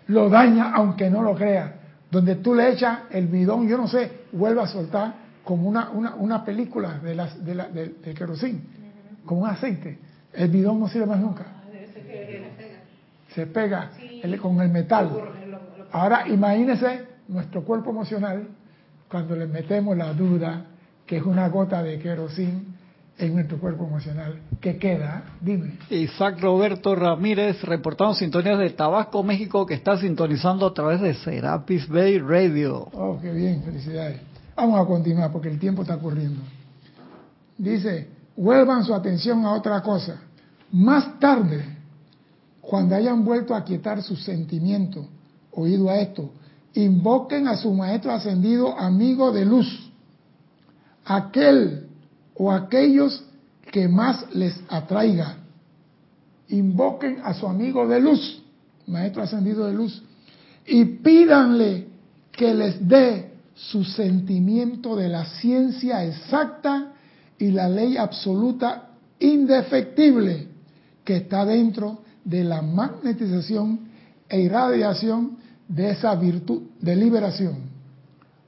lo 0.07 0.29
daña 0.29 0.71
aunque 0.73 1.09
no 1.09 1.21
lo 1.21 1.35
crea. 1.35 1.75
Donde 2.11 2.35
tú 2.35 2.53
le 2.55 2.71
echas 2.71 2.99
el 3.09 3.27
bidón, 3.27 3.67
yo 3.67 3.77
no 3.77 3.87
sé, 3.87 4.25
vuelve 4.31 4.61
a 4.61 4.67
soltar 4.67 5.13
como 5.43 5.67
una, 5.67 5.89
una, 5.89 6.15
una 6.15 6.45
película 6.45 6.99
de 6.99 7.15
las, 7.15 7.43
de 7.43 7.55
la, 7.55 7.67
del- 7.67 7.99
del 8.01 8.15
querosín, 8.15 8.63
como 9.25 9.41
un 9.41 9.49
aceite. 9.49 9.97
El 10.31 10.49
bidón 10.49 10.79
no 10.79 10.87
sirve 10.87 11.07
más 11.07 11.19
nunca. 11.19 11.45
Se 13.35 13.45
pega 13.47 13.91
el- 14.23 14.39
con 14.39 14.59
el 14.61 14.69
metal. 14.69 15.09
Ahora 15.91 16.27
imagínese 16.27 17.05
nuestro 17.27 17.63
cuerpo 17.63 17.89
emocional 17.91 18.47
cuando 19.09 19.35
le 19.35 19.45
metemos 19.45 19.95
la 19.97 20.13
duda 20.13 20.65
que 21.05 21.17
es 21.17 21.23
una 21.23 21.47
gota 21.49 21.83
de 21.83 21.99
querosín 21.99 22.73
en 23.17 23.33
nuestro 23.33 23.57
cuerpo 23.59 23.85
emocional. 23.85 24.41
¿Qué 24.59 24.77
queda? 24.77 25.23
Dime. 25.39 25.77
Isaac 25.89 26.39
Roberto 26.41 26.95
Ramírez, 26.95 27.61
reportando 27.63 28.13
sintonías 28.15 28.57
de 28.59 28.71
Tabasco, 28.71 29.23
México, 29.23 29.65
que 29.65 29.75
está 29.75 29.97
sintonizando 29.97 30.65
a 30.65 30.73
través 30.73 30.99
de 31.01 31.13
Serapis 31.13 31.87
Bay 31.87 32.17
Radio. 32.19 32.89
Oh, 32.93 33.17
qué 33.21 33.31
bien, 33.31 33.61
felicidades. 33.63 34.19
Vamos 34.55 34.79
a 34.81 34.85
continuar 34.85 35.31
porque 35.31 35.49
el 35.49 35.59
tiempo 35.59 35.83
está 35.83 35.97
corriendo. 35.97 36.41
Dice, 37.57 38.09
vuelvan 38.35 38.83
su 38.83 38.93
atención 38.93 39.45
a 39.45 39.53
otra 39.53 39.81
cosa. 39.81 40.17
Más 40.71 41.19
tarde, 41.19 41.63
cuando 42.65 42.95
hayan 42.95 43.23
vuelto 43.23 43.53
a 43.53 43.63
quietar 43.63 44.01
sus 44.01 44.23
sentimientos, 44.23 45.05
oído 45.51 45.89
a 45.89 45.99
esto, 45.99 46.31
invoquen 46.73 47.47
a 47.47 47.57
su 47.57 47.71
maestro 47.73 48.11
ascendido, 48.11 48.77
amigo 48.77 49.31
de 49.31 49.45
luz, 49.45 49.91
aquel 51.05 51.87
o 52.35 52.51
aquellos 52.51 53.23
que 53.71 53.87
más 53.87 54.25
les 54.33 54.59
atraiga. 54.67 55.37
Invoquen 56.49 57.21
a 57.23 57.33
su 57.33 57.47
amigo 57.47 57.87
de 57.87 57.99
luz, 57.99 58.41
maestro 58.87 59.21
ascendido 59.21 59.67
de 59.67 59.73
luz, 59.73 60.01
y 60.65 60.85
pídanle 60.85 61.87
que 62.31 62.53
les 62.53 62.87
dé 62.87 63.31
su 63.53 63.83
sentimiento 63.83 64.95
de 64.95 65.07
la 65.07 65.25
ciencia 65.25 66.03
exacta 66.03 66.93
y 67.37 67.51
la 67.51 67.69
ley 67.69 67.95
absoluta 67.95 68.89
indefectible 69.19 70.47
que 71.03 71.17
está 71.17 71.45
dentro 71.45 72.04
de 72.25 72.43
la 72.43 72.61
magnetización 72.61 73.79
e 74.27 74.41
irradiación 74.41 75.37
de 75.67 75.91
esa 75.91 76.13
virtud 76.15 76.63
de 76.81 76.95
liberación. 76.95 77.55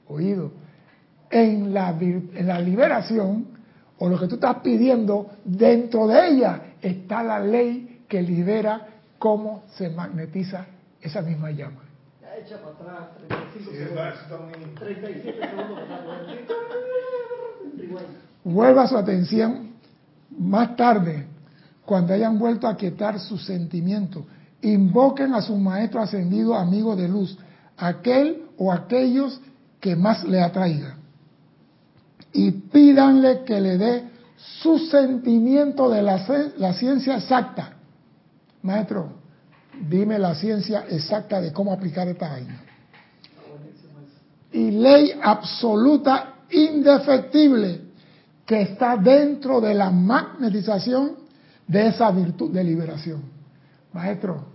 Oído, 0.08 0.52
en 1.30 1.72
la, 1.72 1.92
vir- 1.98 2.30
en 2.34 2.46
la 2.46 2.60
liberación 2.60 3.46
o 3.98 4.08
lo 4.08 4.18
que 4.18 4.26
tú 4.28 4.34
estás 4.34 4.56
pidiendo, 4.56 5.30
dentro 5.44 6.06
de 6.06 6.28
ella 6.28 6.62
está 6.82 7.22
la 7.22 7.40
ley 7.40 8.02
que 8.08 8.20
libera 8.22 8.86
cómo 9.18 9.62
se 9.76 9.88
magnetiza 9.90 10.66
esa 11.00 11.22
misma 11.22 11.50
llama. 11.50 11.82
Vuelva 18.44 18.86
su 18.86 18.96
atención 18.96 19.70
más 20.38 20.76
tarde, 20.76 21.26
cuando 21.88 22.12
hayan 22.12 22.38
vuelto 22.38 22.68
a 22.68 22.76
quietar 22.76 23.18
sus 23.18 23.46
sentimientos. 23.46 24.22
Invoquen 24.60 25.32
a 25.32 25.40
su 25.40 25.56
maestro 25.56 26.02
ascendido, 26.02 26.54
amigo 26.54 26.94
de 26.94 27.08
luz, 27.08 27.38
aquel 27.78 28.42
o 28.58 28.70
aquellos 28.70 29.40
que 29.80 29.96
más 29.96 30.22
le 30.24 30.38
atraiga. 30.38 30.98
Y 32.30 32.50
pídanle 32.50 33.42
que 33.42 33.58
le 33.58 33.78
dé 33.78 34.04
su 34.36 34.78
sentimiento 34.78 35.88
de 35.88 36.02
la, 36.02 36.52
la 36.58 36.74
ciencia 36.74 37.16
exacta. 37.16 37.72
Maestro, 38.60 39.14
dime 39.88 40.18
la 40.18 40.34
ciencia 40.34 40.84
exacta 40.90 41.40
de 41.40 41.54
cómo 41.54 41.72
aplicar 41.72 42.06
esta 42.06 42.28
vaina. 42.28 42.60
Y 44.52 44.72
ley 44.72 45.18
absoluta 45.22 46.34
indefectible 46.50 47.80
que 48.44 48.60
está 48.60 48.98
dentro 48.98 49.62
de 49.62 49.72
la 49.72 49.88
magnetización 49.88 51.27
de 51.68 51.86
esa 51.88 52.10
virtud 52.10 52.50
de 52.50 52.64
liberación. 52.64 53.22
Maestro, 53.92 54.46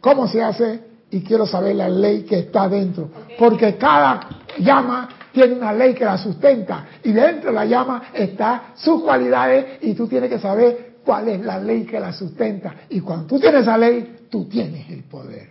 ¿cómo 0.00 0.28
se 0.28 0.42
hace? 0.42 0.92
Y 1.10 1.22
quiero 1.22 1.46
saber 1.46 1.76
la 1.76 1.88
ley 1.88 2.22
que 2.22 2.38
está 2.40 2.68
dentro. 2.68 3.10
Porque 3.38 3.76
cada 3.76 4.20
llama 4.58 5.08
tiene 5.32 5.54
una 5.54 5.72
ley 5.72 5.94
que 5.94 6.04
la 6.04 6.18
sustenta. 6.18 6.86
Y 7.02 7.12
dentro 7.12 7.50
de 7.50 7.56
la 7.56 7.64
llama 7.64 8.02
está 8.12 8.72
sus 8.74 9.02
cualidades 9.02 9.78
y 9.82 9.94
tú 9.94 10.06
tienes 10.06 10.30
que 10.30 10.38
saber 10.38 10.92
cuál 11.04 11.28
es 11.28 11.40
la 11.40 11.58
ley 11.58 11.84
que 11.84 11.98
la 11.98 12.12
sustenta. 12.12 12.74
Y 12.90 13.00
cuando 13.00 13.26
tú 13.26 13.40
tienes 13.40 13.62
esa 13.62 13.76
ley, 13.76 14.26
tú 14.30 14.44
tienes 14.46 14.88
el 14.90 15.04
poder. 15.04 15.50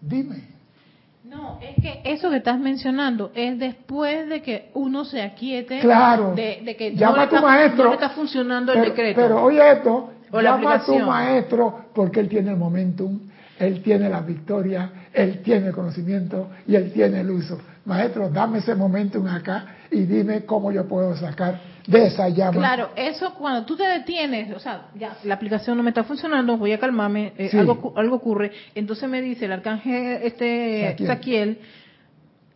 Dime. 0.00 0.55
No, 1.36 1.58
es 1.60 1.76
que 1.82 2.00
eso 2.04 2.30
que 2.30 2.36
estás 2.36 2.58
mencionando 2.58 3.30
es 3.34 3.58
después 3.58 4.28
de 4.28 4.40
que 4.42 4.70
uno 4.74 5.04
se 5.04 5.20
aquiete 5.22 5.80
Claro. 5.80 6.34
de, 6.34 6.62
de 6.64 6.76
que 6.76 6.94
Llama 6.94 7.16
no, 7.16 7.22
a 7.22 7.28
tu 7.28 7.34
está, 7.36 7.46
maestro. 7.46 7.84
no 7.84 7.92
está 7.94 8.08
funcionando 8.10 8.72
el 8.72 8.78
pero, 8.78 8.90
decreto. 8.90 9.20
Pero 9.20 9.42
oye 9.42 9.72
esto, 9.72 10.10
O 10.32 10.40
llama 10.40 10.74
a 10.74 10.84
tu 10.84 10.98
maestro 10.98 11.86
porque 11.94 12.20
él 12.20 12.28
tiene 12.28 12.50
el 12.52 12.56
momentum, 12.56 13.20
él 13.58 13.82
tiene 13.82 14.08
la 14.08 14.20
victoria, 14.20 14.90
él 15.12 15.40
tiene 15.42 15.68
el 15.68 15.72
conocimiento 15.74 16.48
y 16.66 16.74
él 16.74 16.90
tiene 16.92 17.20
el 17.20 17.30
uso. 17.30 17.58
Maestro, 17.84 18.28
dame 18.30 18.58
ese 18.58 18.74
momentum 18.74 19.26
acá 19.28 19.66
y 19.90 20.00
dime 20.04 20.44
cómo 20.44 20.72
yo 20.72 20.86
puedo 20.88 21.14
sacar 21.16 21.60
de 21.86 22.06
esa 22.06 22.28
llama. 22.28 22.58
Claro, 22.58 22.90
eso 22.96 23.34
cuando 23.34 23.64
tú 23.64 23.76
te 23.76 23.84
detienes, 23.86 24.54
o 24.54 24.58
sea, 24.58 24.88
ya 24.98 25.16
la 25.24 25.34
aplicación 25.34 25.76
no 25.76 25.82
me 25.82 25.90
está 25.90 26.02
funcionando, 26.04 26.56
voy 26.56 26.72
a 26.72 26.78
calmarme, 26.78 27.32
eh, 27.38 27.48
Sí. 27.48 27.58
algo, 27.58 27.92
algo 27.96 28.16
ocurre, 28.16 28.50
entonces 28.74 29.08
me 29.08 29.22
dice 29.22 29.44
el 29.44 29.52
arcángel 29.52 30.20
este 30.22 30.96
Saquiel. 31.06 31.58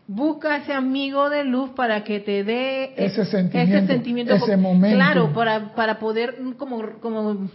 Busca 0.09 0.57
ese 0.57 0.73
amigo 0.75 1.31
de 1.31 1.45
luz 1.45 1.71
para 1.71 2.03
que 2.03 2.19
te 2.19 2.43
dé 2.43 2.95
Ese 2.97 3.25
sentimiento, 3.25 3.77
ese, 3.79 3.87
sentimiento, 3.87 4.35
ese 4.35 4.57
momentum. 4.57 4.99
claro, 4.99 5.33
para 5.33 5.73
para 5.77 6.01
poder 6.01 6.35
como 6.57 6.83
como 7.01 7.49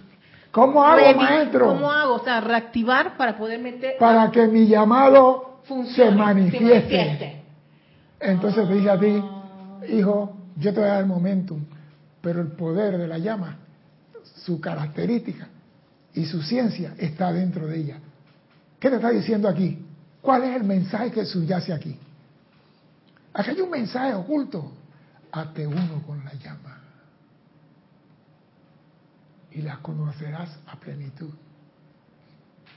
¿Cómo 0.51 0.85
hago, 0.85 1.19
maestro? 1.19 1.65
¿Cómo 1.67 1.91
hago? 1.91 2.13
O 2.13 2.23
sea, 2.23 2.39
reactivar 2.39 3.17
para 3.17 3.35
poder 3.35 3.59
meter 3.59 3.97
Para 3.99 4.31
que 4.31 4.47
mi 4.47 4.67
llamado 4.67 5.59
funcione, 5.65 6.11
se 6.11 6.15
manifieste. 6.15 6.65
manifieste. 6.97 7.41
Entonces 8.21 8.65
ti, 9.01 9.21
hijo, 9.93 10.37
yo 10.55 10.73
te 10.73 10.79
voy 10.79 10.89
a 10.89 10.93
dar 10.93 11.01
el 11.01 11.07
momentum, 11.07 11.63
pero 12.21 12.41
el 12.41 12.47
poder 12.53 12.97
de 12.97 13.07
la 13.07 13.17
llama 13.17 13.57
su 14.45 14.59
característica 14.59 15.47
y 16.13 16.25
su 16.25 16.41
ciencia 16.41 16.95
está 16.97 17.31
dentro 17.31 17.67
de 17.67 17.77
ella. 17.77 17.99
¿Qué 18.79 18.89
te 18.89 18.95
está 18.95 19.09
diciendo 19.09 19.47
aquí? 19.47 19.85
¿Cuál 20.21 20.43
es 20.43 20.55
el 20.55 20.63
mensaje 20.63 21.11
que 21.11 21.25
subyace 21.25 21.73
aquí? 21.73 21.99
Aquí 23.33 23.49
hay 23.49 23.61
un 23.61 23.69
mensaje 23.69 24.13
oculto. 24.13 24.71
Hazte 25.31 25.67
uno 25.67 26.01
con 26.05 26.23
la 26.23 26.33
llama. 26.33 26.79
Y 29.51 29.61
la 29.61 29.77
conocerás 29.77 30.57
a 30.67 30.77
plenitud. 30.77 31.29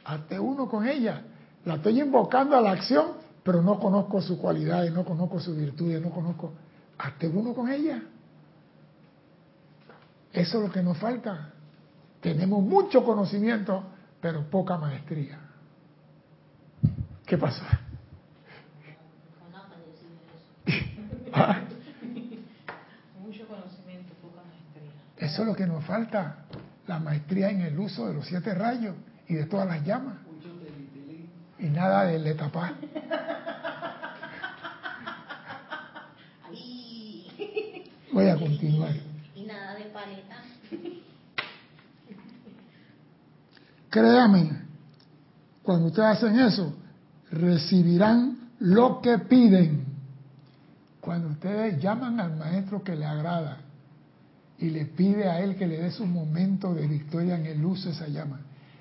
Hazte 0.04 0.38
uno 0.38 0.68
con 0.68 0.86
ella. 0.86 1.22
La 1.64 1.76
estoy 1.76 2.00
invocando 2.00 2.56
a 2.56 2.60
la 2.60 2.72
acción, 2.72 3.12
pero 3.42 3.62
no 3.62 3.78
conozco 3.78 4.20
sus 4.20 4.38
cualidades, 4.38 4.92
no 4.92 5.04
conozco 5.04 5.38
sus 5.38 5.56
virtudes, 5.56 6.02
no 6.02 6.10
conozco. 6.10 6.52
Hazte 6.98 7.28
uno 7.28 7.54
con 7.54 7.70
ella. 7.70 8.02
Eso 10.32 10.58
es 10.58 10.64
lo 10.64 10.72
que 10.72 10.82
nos 10.82 10.98
falta. 10.98 11.52
Tenemos 12.20 12.62
mucho 12.62 13.04
conocimiento, 13.04 13.84
pero 14.20 14.50
poca 14.50 14.76
maestría. 14.76 15.38
¿Qué 17.24 17.38
pasa? 17.38 17.80
Mucho 23.20 23.46
conocimiento, 23.46 24.14
poca 24.20 24.42
maestría. 24.42 24.92
Eso 25.18 25.42
es 25.42 25.48
lo 25.48 25.54
que 25.54 25.66
nos 25.66 25.84
falta, 25.84 26.38
la 26.86 26.98
maestría 26.98 27.50
en 27.50 27.60
el 27.60 27.78
uso 27.78 28.08
de 28.08 28.14
los 28.14 28.26
siete 28.26 28.54
rayos 28.54 28.96
y 29.28 29.34
de 29.34 29.44
todas 29.44 29.68
las 29.68 29.84
llamas. 29.84 30.16
Y 31.58 31.66
nada 31.66 32.04
de 32.04 32.18
letapá. 32.18 32.74
Voy 38.18 38.26
a 38.26 38.36
continuar. 38.36 38.96
Y 39.36 39.44
nada 39.44 39.76
de 39.76 39.84
paleta. 39.84 40.42
Créame, 43.90 44.50
cuando 45.62 45.86
ustedes 45.86 46.08
hacen 46.08 46.36
eso, 46.40 46.74
recibirán 47.30 48.50
lo 48.58 49.00
que 49.00 49.18
piden. 49.18 49.84
Cuando 51.00 51.28
ustedes 51.28 51.80
llaman 51.80 52.18
al 52.18 52.34
maestro 52.34 52.82
que 52.82 52.96
le 52.96 53.06
agrada 53.06 53.58
y 54.58 54.70
le 54.70 54.86
pide 54.86 55.28
a 55.28 55.38
él 55.38 55.54
que 55.54 55.68
le 55.68 55.80
dé 55.80 55.92
su 55.92 56.04
momento 56.04 56.74
de 56.74 56.88
victoria 56.88 57.36
en 57.36 57.46
el 57.46 57.64
uso 57.64 57.88
de 57.88 57.94
esa 57.94 58.08
llama 58.08 58.40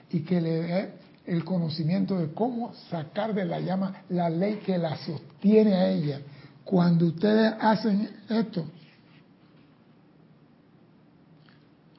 y 0.10 0.22
que 0.22 0.42
le 0.42 0.64
dé 0.64 0.94
el 1.28 1.46
conocimiento 1.46 2.18
de 2.18 2.34
cómo 2.34 2.74
sacar 2.90 3.36
de 3.36 3.46
la 3.46 3.60
llama 3.60 4.02
la 4.10 4.32
ley 4.32 4.62
que 4.66 4.80
la 4.80 4.98
sostiene 4.98 5.76
a 5.76 5.90
ella. 5.90 6.22
Cuando 6.64 7.06
ustedes 7.06 7.54
hacen 7.60 8.10
esto, 8.28 8.66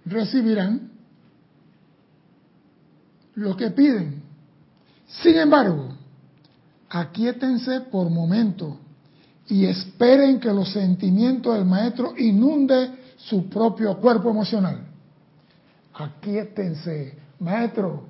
recibirán 0.08 0.90
lo 3.34 3.56
que 3.56 3.70
piden. 3.70 4.22
Sin 5.06 5.36
embargo, 5.36 5.88
aquíétense 6.88 7.82
por 7.82 8.10
momento 8.10 8.78
y 9.46 9.64
esperen 9.64 10.40
que 10.40 10.52
los 10.52 10.72
sentimientos 10.72 11.54
del 11.54 11.64
maestro 11.64 12.14
inunde 12.16 12.90
su 13.16 13.48
propio 13.48 13.96
cuerpo 13.98 14.30
emocional. 14.30 14.86
Aquíétense, 15.94 17.16
maestro, 17.40 18.04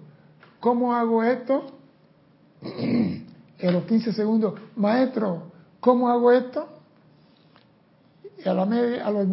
¿cómo 0.61 0.95
hago 0.95 1.23
esto? 1.23 1.67
En 3.61 3.73
los 3.73 3.87
15 3.87 4.13
segundos, 4.13 4.55
maestro, 4.77 5.51
¿cómo 5.81 6.09
hago 6.09 6.31
esto? 6.31 6.69
Y 8.39 8.49
a, 8.49 8.55
la 8.55 8.65
media, 8.65 9.05
a, 9.05 9.11
los, 9.11 9.27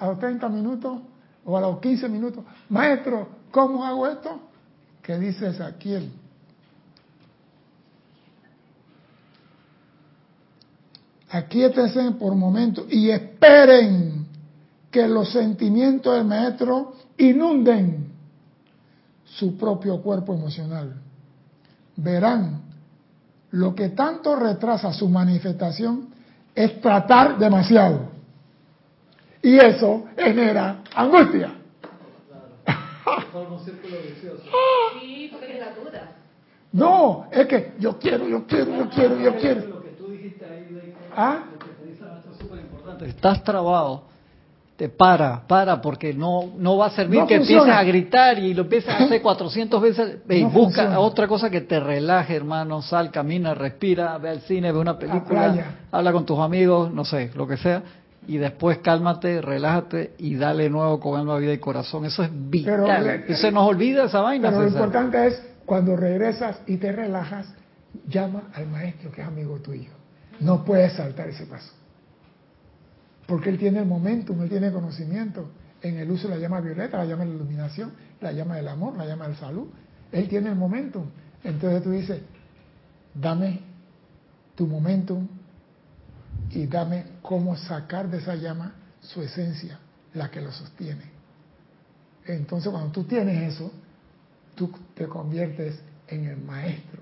a 0.00 0.06
los 0.06 0.20
30 0.20 0.48
minutos 0.50 1.00
o 1.44 1.56
a 1.56 1.60
los 1.60 1.80
15 1.80 2.08
minutos, 2.08 2.44
maestro, 2.68 3.28
¿cómo 3.50 3.84
hago 3.84 4.06
esto? 4.06 4.40
¿Qué 5.02 5.18
dice 5.18 5.48
Ezequiel? 5.48 6.10
Aquíétense 11.30 12.10
por 12.12 12.34
momento 12.34 12.86
y 12.90 13.10
esperen 13.10 14.26
que 14.90 15.08
los 15.08 15.32
sentimientos 15.32 16.14
del 16.14 16.26
maestro 16.26 16.94
inunden 17.16 18.12
su 19.24 19.56
propio 19.56 20.02
cuerpo 20.02 20.34
emocional. 20.34 20.94
Verán, 21.96 22.60
lo 23.52 23.74
que 23.74 23.88
tanto 23.90 24.36
retrasa 24.36 24.92
su 24.92 25.08
manifestación 25.08 26.08
es 26.54 26.80
tratar 26.82 27.38
demasiado. 27.38 28.11
Y 29.42 29.56
eso 29.58 30.04
genera 30.16 30.76
angustia. 30.94 31.50
Sí, 35.00 35.28
porque 35.32 35.54
es 35.54 35.60
la 35.60 35.74
duda. 35.74 36.12
No, 36.72 37.26
es 37.30 37.46
que 37.46 37.72
yo 37.78 37.98
quiero, 37.98 38.26
yo 38.28 38.46
quiero, 38.46 38.76
yo 38.76 38.88
quiero, 38.88 39.18
yo 39.20 39.34
quiero. 39.36 39.60
Lo 39.68 39.82
que 39.82 39.88
tú 39.90 40.08
dijiste 40.08 40.44
ahí, 40.44 40.72
de- 40.72 40.94
¿Ah? 41.14 41.44
lo 41.52 41.58
que 41.58 41.66
te 41.74 41.86
dice 41.90 42.02
la 42.04 42.10
maestra 42.12 42.32
es 42.32 42.38
súper 42.38 42.60
importante. 42.60 43.08
Estás 43.08 43.44
trabado, 43.44 44.04
te 44.76 44.88
para, 44.88 45.46
para, 45.46 45.82
porque 45.82 46.14
no, 46.14 46.52
no 46.56 46.78
va 46.78 46.86
a 46.86 46.90
servir 46.90 47.20
No 47.20 47.26
que 47.26 47.36
funciona. 47.38 47.62
empieces 47.62 47.80
a 47.80 47.84
gritar 47.84 48.38
y 48.38 48.54
lo 48.54 48.62
empieces 48.62 48.88
a 48.90 48.98
hacer 49.04 49.20
400 49.20 49.82
veces. 49.82 50.18
No 50.26 50.34
busca 50.48 50.52
funciona. 50.52 51.00
otra 51.00 51.26
cosa 51.28 51.50
que 51.50 51.60
te 51.62 51.78
relaje, 51.80 52.34
hermano. 52.36 52.80
Sal, 52.80 53.10
camina, 53.10 53.54
respira, 53.54 54.16
ve 54.18 54.30
al 54.30 54.40
cine, 54.42 54.72
ve 54.72 54.78
una 54.78 54.98
película, 54.98 55.54
habla 55.90 56.12
con 56.12 56.24
tus 56.24 56.38
amigos, 56.38 56.90
no 56.92 57.04
sé, 57.04 57.30
lo 57.34 57.46
que 57.46 57.56
sea. 57.58 57.82
Y 58.26 58.38
después 58.38 58.78
cálmate, 58.78 59.40
relájate 59.40 60.14
y 60.18 60.36
dale 60.36 60.70
nuevo 60.70 61.00
con 61.00 61.18
alma, 61.18 61.38
vida 61.38 61.52
y 61.52 61.58
corazón. 61.58 62.04
Eso 62.04 62.22
es 62.22 62.30
vital. 62.32 63.22
Pero 63.26 63.32
Y 63.32 63.36
se 63.36 63.50
nos 63.50 63.68
olvida 63.68 64.04
esa 64.04 64.20
vaina. 64.20 64.50
Pero 64.50 64.62
lo 64.62 64.68
César. 64.68 64.80
importante 64.82 65.26
es 65.26 65.42
cuando 65.66 65.96
regresas 65.96 66.60
y 66.66 66.76
te 66.76 66.92
relajas, 66.92 67.52
llama 68.08 68.44
al 68.54 68.68
maestro 68.68 69.10
que 69.10 69.22
es 69.22 69.26
amigo 69.26 69.56
tuyo. 69.58 69.90
No 70.40 70.64
puedes 70.64 70.92
saltar 70.92 71.28
ese 71.28 71.46
paso. 71.46 71.72
Porque 73.26 73.50
él 73.50 73.58
tiene 73.58 73.80
el 73.80 73.86
momentum, 73.86 74.40
él 74.42 74.48
tiene 74.48 74.70
conocimiento 74.72 75.50
en 75.80 75.98
el 75.98 76.10
uso 76.10 76.28
de 76.28 76.36
la 76.36 76.40
llama 76.40 76.60
violeta, 76.60 76.98
la 76.98 77.04
llama 77.04 77.24
de 77.24 77.30
la 77.30 77.36
iluminación, 77.36 77.92
la 78.20 78.32
llama 78.32 78.56
del 78.56 78.68
amor, 78.68 78.96
la 78.96 79.06
llama 79.06 79.26
de 79.26 79.34
la 79.34 79.38
salud. 79.38 79.66
Él 80.12 80.28
tiene 80.28 80.50
el 80.50 80.56
momentum. 80.56 81.06
Entonces 81.42 81.82
tú 81.82 81.90
dices, 81.90 82.20
dame 83.14 83.60
tu 84.54 84.66
momentum 84.66 85.26
y 86.54 86.66
dame 86.66 87.04
cómo 87.22 87.56
sacar 87.56 88.08
de 88.08 88.18
esa 88.18 88.34
llama 88.34 88.74
su 89.00 89.22
esencia, 89.22 89.78
la 90.14 90.30
que 90.30 90.40
lo 90.40 90.52
sostiene. 90.52 91.10
Entonces 92.26 92.70
cuando 92.70 92.92
tú 92.92 93.04
tienes 93.04 93.54
eso, 93.54 93.72
tú 94.54 94.70
te 94.94 95.06
conviertes 95.06 95.80
en 96.08 96.26
el 96.26 96.36
maestro 96.36 97.00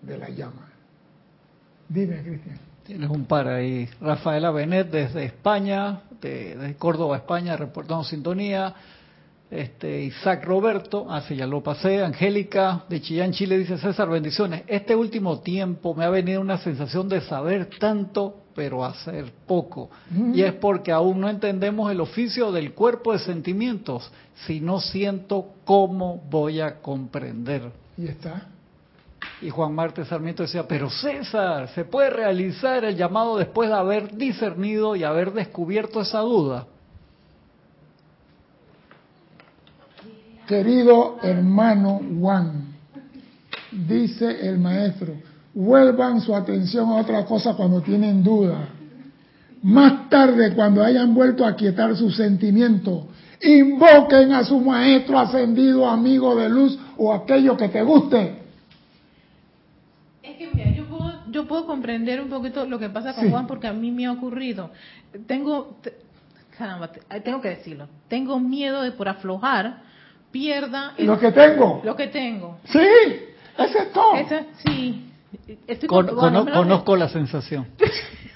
de 0.00 0.18
la 0.18 0.28
llama. 0.28 0.68
Dime, 1.88 2.22
Cristian. 2.22 2.58
Tienes 2.84 3.10
un 3.10 3.26
par 3.26 3.46
ahí. 3.46 3.88
Rafaela 4.00 4.50
Benet 4.50 4.90
desde 4.90 5.24
España, 5.24 6.02
de, 6.20 6.56
de 6.56 6.74
Córdoba, 6.76 7.18
España, 7.18 7.56
reportando 7.56 8.02
sintonía. 8.02 8.74
Este, 9.52 10.04
Isaac 10.04 10.46
Roberto, 10.46 11.10
así 11.10 11.36
ya 11.36 11.46
lo 11.46 11.62
pasé. 11.62 12.02
Angélica 12.02 12.84
de 12.88 13.02
Chillán, 13.02 13.32
Chile, 13.32 13.58
dice 13.58 13.76
César, 13.76 14.08
bendiciones. 14.08 14.62
Este 14.66 14.96
último 14.96 15.40
tiempo 15.40 15.94
me 15.94 16.06
ha 16.06 16.08
venido 16.08 16.40
una 16.40 16.56
sensación 16.56 17.06
de 17.06 17.20
saber 17.20 17.68
tanto, 17.78 18.34
pero 18.54 18.82
hacer 18.82 19.30
poco. 19.46 19.90
Mm. 20.08 20.34
Y 20.34 20.42
es 20.42 20.54
porque 20.54 20.90
aún 20.90 21.20
no 21.20 21.28
entendemos 21.28 21.92
el 21.92 22.00
oficio 22.00 22.50
del 22.50 22.72
cuerpo 22.72 23.12
de 23.12 23.18
sentimientos. 23.18 24.10
Si 24.46 24.58
no 24.58 24.80
siento, 24.80 25.48
¿cómo 25.66 26.22
voy 26.30 26.62
a 26.62 26.80
comprender? 26.80 27.72
Y 27.98 28.06
está. 28.06 28.46
Y 29.42 29.50
Juan 29.50 29.74
Marte 29.74 30.06
Sarmiento 30.06 30.44
decía, 30.44 30.66
pero 30.66 30.88
César, 30.88 31.68
¿se 31.74 31.84
puede 31.84 32.08
realizar 32.08 32.86
el 32.86 32.96
llamado 32.96 33.36
después 33.36 33.68
de 33.68 33.74
haber 33.74 34.16
discernido 34.16 34.96
y 34.96 35.04
haber 35.04 35.34
descubierto 35.34 36.00
esa 36.00 36.20
duda? 36.20 36.68
Querido 40.46 41.18
hermano 41.22 42.00
Juan, 42.18 42.74
dice 43.70 44.48
el 44.48 44.58
maestro, 44.58 45.14
vuelvan 45.54 46.20
su 46.20 46.34
atención 46.34 46.90
a 46.90 46.96
otra 46.96 47.24
cosa 47.24 47.54
cuando 47.54 47.80
tienen 47.80 48.22
duda. 48.22 48.68
Más 49.62 50.08
tarde, 50.08 50.52
cuando 50.54 50.82
hayan 50.82 51.14
vuelto 51.14 51.46
a 51.46 51.54
quietar 51.54 51.94
sus 51.96 52.16
sentimientos, 52.16 53.04
invoquen 53.40 54.32
a 54.32 54.44
su 54.44 54.58
maestro 54.60 55.18
ascendido, 55.18 55.88
amigo 55.88 56.34
de 56.34 56.48
luz 56.48 56.78
o 56.96 57.12
aquello 57.14 57.56
que 57.56 57.68
te 57.68 57.82
guste. 57.82 58.42
Es 60.22 60.36
que 60.36 60.48
mira, 60.52 60.70
yo 60.72 60.84
puedo, 60.86 61.12
yo 61.30 61.46
puedo 61.46 61.66
comprender 61.66 62.20
un 62.20 62.28
poquito 62.28 62.66
lo 62.66 62.78
que 62.80 62.88
pasa 62.88 63.14
con 63.14 63.24
Sí. 63.24 63.30
Juan 63.30 63.46
porque 63.46 63.68
a 63.68 63.72
mí 63.72 63.92
me 63.92 64.06
ha 64.06 64.12
ocurrido. 64.12 64.70
Tengo, 65.28 65.76
te- 65.82 65.94
caramba, 66.58 66.88
te- 66.90 67.20
tengo 67.20 67.40
que 67.40 67.50
decirlo. 67.50 67.86
Tengo 68.08 68.40
miedo 68.40 68.82
de 68.82 68.90
por 68.90 69.08
aflojar 69.08 69.82
pierda 70.32 70.94
el- 70.96 71.06
Lo 71.06 71.18
que 71.18 71.30
tengo. 71.30 71.80
lo 71.84 71.94
que 71.94 72.08
tengo. 72.08 72.58
Sí, 72.64 72.78
ese 73.58 73.78
es 73.78 73.92
todo. 73.92 74.12
Sí. 74.66 75.08
Estoy 75.66 75.88
Con- 75.88 76.06
cono- 76.08 76.46
conozco 76.50 76.96
la 76.96 77.08
sensación. 77.08 77.66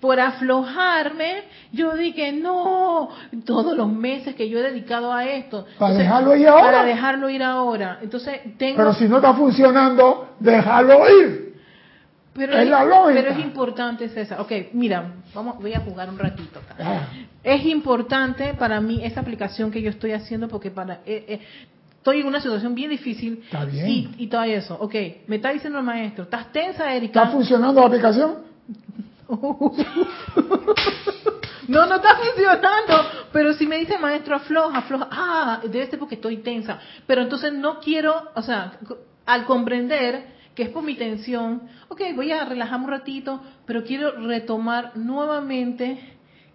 por 0.00 0.20
aflojarme, 0.20 1.44
yo 1.72 1.94
dije, 1.96 2.30
no, 2.32 3.08
todos 3.46 3.74
los 3.74 3.90
meses 3.90 4.34
que 4.34 4.50
yo 4.50 4.58
he 4.58 4.62
dedicado 4.62 5.10
a 5.12 5.24
esto. 5.24 5.64
Para 5.78 5.92
Entonces, 5.92 5.98
dejarlo 5.98 6.36
ir 6.36 6.48
ahora. 6.48 6.64
Para 6.64 6.84
dejarlo 6.84 7.30
ir 7.30 7.42
ahora. 7.42 7.98
Entonces, 8.02 8.40
tengo... 8.58 8.76
Pero 8.76 8.92
si 8.92 9.08
no 9.08 9.16
está 9.16 9.32
funcionando, 9.32 10.34
déjalo 10.40 11.08
ir. 11.20 11.43
Pero 12.34 12.58
es 12.58 12.68
la 12.68 12.84
lógica. 12.84 13.20
Pero 13.22 13.30
es 13.30 13.38
importante, 13.38 14.08
César. 14.08 14.40
Ok, 14.40 14.52
mira, 14.72 15.12
vamos, 15.32 15.58
voy 15.60 15.72
a 15.72 15.80
jugar 15.80 16.08
un 16.08 16.18
ratito. 16.18 16.58
acá. 16.58 16.74
Ah, 16.80 17.06
Es 17.42 17.64
importante 17.64 18.54
para 18.54 18.80
mí 18.80 19.04
esa 19.04 19.20
aplicación 19.20 19.70
que 19.70 19.80
yo 19.80 19.90
estoy 19.90 20.12
haciendo 20.12 20.48
porque 20.48 20.70
para 20.70 20.94
eh, 21.06 21.24
eh, 21.28 21.40
estoy 21.96 22.20
en 22.20 22.26
una 22.26 22.40
situación 22.40 22.74
bien 22.74 22.90
difícil 22.90 23.40
Está 23.44 23.64
bien. 23.64 23.88
y, 23.88 24.14
y 24.18 24.26
todo 24.26 24.42
eso. 24.42 24.76
Ok, 24.80 24.94
me 25.28 25.36
está 25.36 25.50
diciendo 25.50 25.78
el 25.78 25.84
maestro, 25.84 26.24
¿estás 26.24 26.50
tensa, 26.52 26.92
Erika? 26.92 27.20
¿Está 27.22 27.32
funcionando 27.32 27.80
la 27.80 27.86
aplicación? 27.86 28.38
No, 31.66 31.86
no 31.86 31.94
está 31.96 32.16
funcionando. 32.16 33.08
Pero 33.32 33.54
si 33.54 33.66
me 33.66 33.78
dice 33.78 33.96
maestro, 33.98 34.36
afloja, 34.36 34.78
afloja. 34.78 35.08
Ah, 35.10 35.60
debe 35.62 35.86
ser 35.86 35.98
porque 35.98 36.16
estoy 36.16 36.36
tensa. 36.38 36.78
Pero 37.06 37.22
entonces 37.22 37.52
no 37.54 37.80
quiero, 37.80 38.30
o 38.34 38.42
sea, 38.42 38.72
al 39.24 39.44
comprender 39.46 40.33
que 40.54 40.64
es 40.64 40.68
por 40.68 40.82
mi 40.82 40.94
tensión, 40.94 41.62
ok, 41.88 42.00
voy 42.14 42.30
a 42.30 42.44
relajarme 42.44 42.84
un 42.84 42.90
ratito, 42.90 43.40
pero 43.66 43.84
quiero 43.84 44.12
retomar 44.12 44.96
nuevamente 44.96 45.98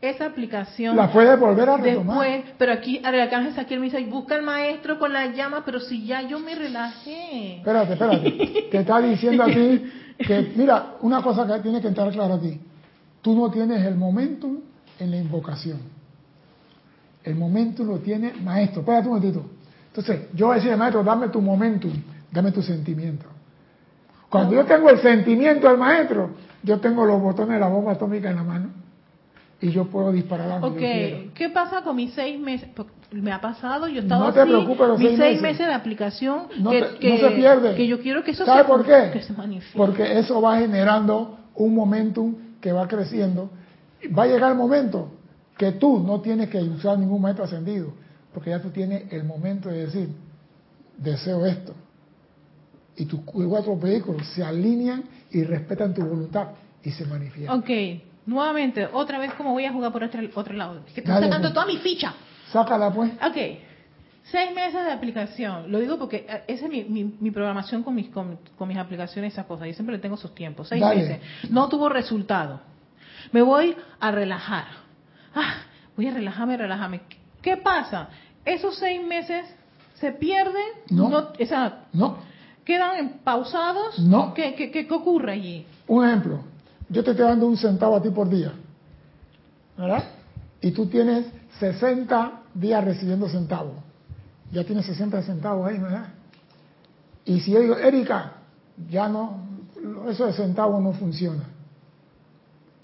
esa 0.01 0.27
aplicación. 0.27 0.95
La 0.95 1.11
puede 1.11 1.35
volver 1.35 1.69
a 1.69 1.77
retomar. 1.77 2.27
Después, 2.27 2.55
pero 2.57 2.71
aquí 2.71 2.97
el 2.97 3.19
arcángel 3.19 3.53
Saquiel 3.53 3.79
me 3.79 3.87
dice, 3.87 4.03
busca 4.05 4.35
al 4.35 4.43
maestro 4.43 4.97
con 4.97 5.11
la 5.11 5.27
llama, 5.27 5.63
pero 5.65 5.79
si 5.79 6.05
ya 6.05 6.21
yo 6.21 6.39
me 6.39 6.55
relajé. 6.55 7.57
Espérate, 7.57 7.93
espérate. 7.93 8.31
Te 8.71 8.77
está 8.77 9.01
diciendo 9.01 9.43
a 9.43 9.47
ti 9.47 9.83
que, 10.17 10.53
mira, 10.55 10.95
una 11.01 11.21
cosa 11.21 11.45
que 11.45 11.61
tiene 11.61 11.81
que 11.81 11.87
entrar 11.87 12.11
clara 12.11 12.35
aquí. 12.35 12.59
Tú 13.21 13.35
no 13.35 13.51
tienes 13.51 13.85
el 13.85 13.95
momentum 13.95 14.59
en 14.99 15.11
la 15.11 15.17
invocación. 15.17 15.79
El 17.23 17.35
momentum 17.35 17.87
lo 17.87 17.99
tiene 17.99 18.33
maestro. 18.41 18.81
Espérate 18.81 19.07
un 19.09 19.15
momentito. 19.15 19.45
Entonces, 19.87 20.29
yo 20.33 20.47
voy 20.47 20.55
a 20.57 20.61
decir, 20.61 20.77
maestro, 20.77 21.03
dame 21.03 21.27
tu 21.27 21.41
momentum, 21.41 21.91
dame 22.31 22.53
tu 22.53 22.61
sentimiento. 22.61 23.25
Cuando 24.29 24.53
yo 24.55 24.65
tengo 24.65 24.89
el 24.89 24.99
sentimiento 24.99 25.67
del 25.67 25.77
maestro, 25.77 26.31
yo 26.63 26.79
tengo 26.79 27.05
los 27.05 27.21
botones 27.21 27.53
de 27.55 27.59
la 27.59 27.67
bomba 27.67 27.93
atómica 27.93 28.29
en 28.29 28.35
la 28.35 28.43
mano 28.43 28.69
y 29.61 29.71
yo 29.71 29.85
puedo 29.85 30.11
disparar 30.11 30.51
a 30.51 30.59
donde 30.59 31.25
Ok. 31.29 31.33
¿qué 31.33 31.49
pasa 31.49 31.81
con 31.81 31.95
mis 31.95 32.13
seis 32.13 32.39
meses? 32.39 32.69
Me 33.11 33.31
ha 33.31 33.41
pasado, 33.41 33.87
yo 33.87 33.97
he 34.01 34.03
estado 34.03 34.25
No 34.25 34.31
te 34.33 34.41
así, 34.41 34.49
preocupes 34.49 34.87
los 34.87 34.99
mis 34.99 35.07
seis 35.09 35.19
seis 35.19 35.41
meses. 35.41 35.41
meses 35.41 35.67
de 35.67 35.73
aplicación, 35.73 36.43
No, 36.59 36.69
que, 36.69 36.81
te- 36.83 36.97
que- 36.99 37.09
no 37.09 37.17
se 37.17 37.31
pierde. 37.35 37.75
que 37.75 37.87
yo 37.87 37.99
quiero 37.99 38.23
que 38.23 38.31
eso 38.31 38.45
¿Sabe 38.45 38.61
se, 38.61 38.67
por 38.67 38.85
qué? 38.85 39.09
que 39.13 39.21
se 39.23 39.33
manifieste. 39.33 39.77
Porque 39.77 40.19
eso 40.19 40.39
va 40.41 40.59
generando 40.59 41.37
un 41.55 41.73
momentum 41.73 42.35
que 42.61 42.71
va 42.71 42.87
creciendo. 42.87 43.49
Va 44.17 44.23
a 44.23 44.27
llegar 44.27 44.51
el 44.51 44.57
momento 44.57 45.11
que 45.57 45.71
tú 45.73 45.99
no 46.05 46.21
tienes 46.21 46.49
que 46.49 46.59
usar 46.59 46.97
ningún 46.99 47.21
maestro 47.21 47.45
ascendido, 47.45 47.91
porque 48.33 48.51
ya 48.51 48.61
tú 48.61 48.69
tienes 48.69 49.11
el 49.11 49.23
momento 49.25 49.69
de 49.69 49.87
decir, 49.87 50.09
deseo 50.97 51.45
esto. 51.45 51.73
Y 52.99 53.05
tus 53.05 53.21
cuatro 53.21 53.75
vehículos 53.77 54.27
se 54.27 54.43
alinean 54.43 55.03
y 55.31 55.43
respetan 55.43 55.93
tu 55.93 56.01
voluntad 56.05 56.49
y 56.83 56.91
se 56.91 57.05
manifiestan. 57.05 57.59
Ok, 57.59 57.69
nuevamente, 58.25 58.87
otra 58.91 59.17
vez 59.17 59.33
como 59.33 59.53
voy 59.53 59.65
a 59.65 59.71
jugar 59.73 59.91
por 59.91 60.03
otro, 60.03 60.21
otro 60.35 60.53
lado. 60.53 60.83
Que 60.93 60.99
estoy 61.01 61.05
Dale, 61.13 61.25
sacando 61.27 61.47
pues. 61.47 61.53
toda 61.53 61.65
mi 61.65 61.77
ficha. 61.77 62.13
Sácala 62.51 62.91
pues. 62.93 63.11
Ok, 63.13 63.37
seis 64.23 64.53
meses 64.53 64.83
de 64.85 64.91
aplicación. 64.91 65.71
Lo 65.71 65.79
digo 65.79 65.97
porque 65.97 66.25
eh, 66.27 66.43
esa 66.47 66.65
es 66.65 66.71
mi, 66.71 66.83
mi- 66.83 67.15
mi 67.19 67.31
programación 67.31 67.83
con 67.83 67.95
mis, 67.95 68.09
con, 68.09 68.37
con 68.57 68.67
mis 68.67 68.77
aplicaciones, 68.77 69.33
esas 69.33 69.45
cosas. 69.45 69.67
Yo 69.67 69.73
siempre 69.73 69.95
le 69.95 70.01
tengo 70.01 70.17
sus 70.17 70.35
tiempos. 70.35 70.67
Seis 70.67 70.81
Dale. 70.81 71.01
meses. 71.01 71.19
No 71.49 71.69
tuvo 71.69 71.89
resultado. 71.89 72.59
Me 73.31 73.41
voy 73.41 73.75
a 73.99 74.11
relajar. 74.11 74.65
Ah, 75.33 75.55
voy 75.95 76.07
a 76.07 76.13
relajarme, 76.13 76.57
relajarme. 76.57 77.01
¿Qué 77.41 77.55
pasa? 77.57 78.09
Esos 78.43 78.75
seis 78.77 79.01
meses 79.05 79.45
se 79.95 80.11
pierden. 80.11 80.65
No. 80.89 81.05
o 81.07 81.45
sea, 81.45 81.85
No. 81.93 82.17
Quedan 82.65 83.19
pausados. 83.23 83.99
No. 83.99 84.33
¿Qué, 84.33 84.55
qué, 84.55 84.71
qué- 84.71 84.87
qué 84.87 84.93
ocurre 84.93 85.31
allí? 85.33 85.65
Un 85.87 86.05
ejemplo, 86.07 86.39
yo 86.89 87.03
te 87.03 87.11
estoy 87.11 87.25
dando 87.25 87.47
un 87.47 87.57
centavo 87.57 87.95
a 87.95 88.01
ti 88.01 88.09
por 88.09 88.29
día, 88.29 88.53
¿verdad? 89.77 90.03
Y 90.61 90.71
tú 90.71 90.85
tienes 90.87 91.25
60 91.59 92.41
días 92.53 92.83
recibiendo 92.83 93.27
centavos. 93.29 93.75
Ya 94.51 94.63
tienes 94.63 94.85
60 94.85 95.21
centavos 95.23 95.67
ahí, 95.67 95.77
¿verdad? 95.79 96.07
Y 97.25 97.39
si 97.41 97.51
yo 97.51 97.59
digo, 97.59 97.77
Erika, 97.77 98.33
ya 98.89 99.07
no, 99.07 99.43
eso 100.09 100.25
de 100.25 100.33
centavos 100.33 100.81
no 100.81 100.93
funciona. 100.93 101.43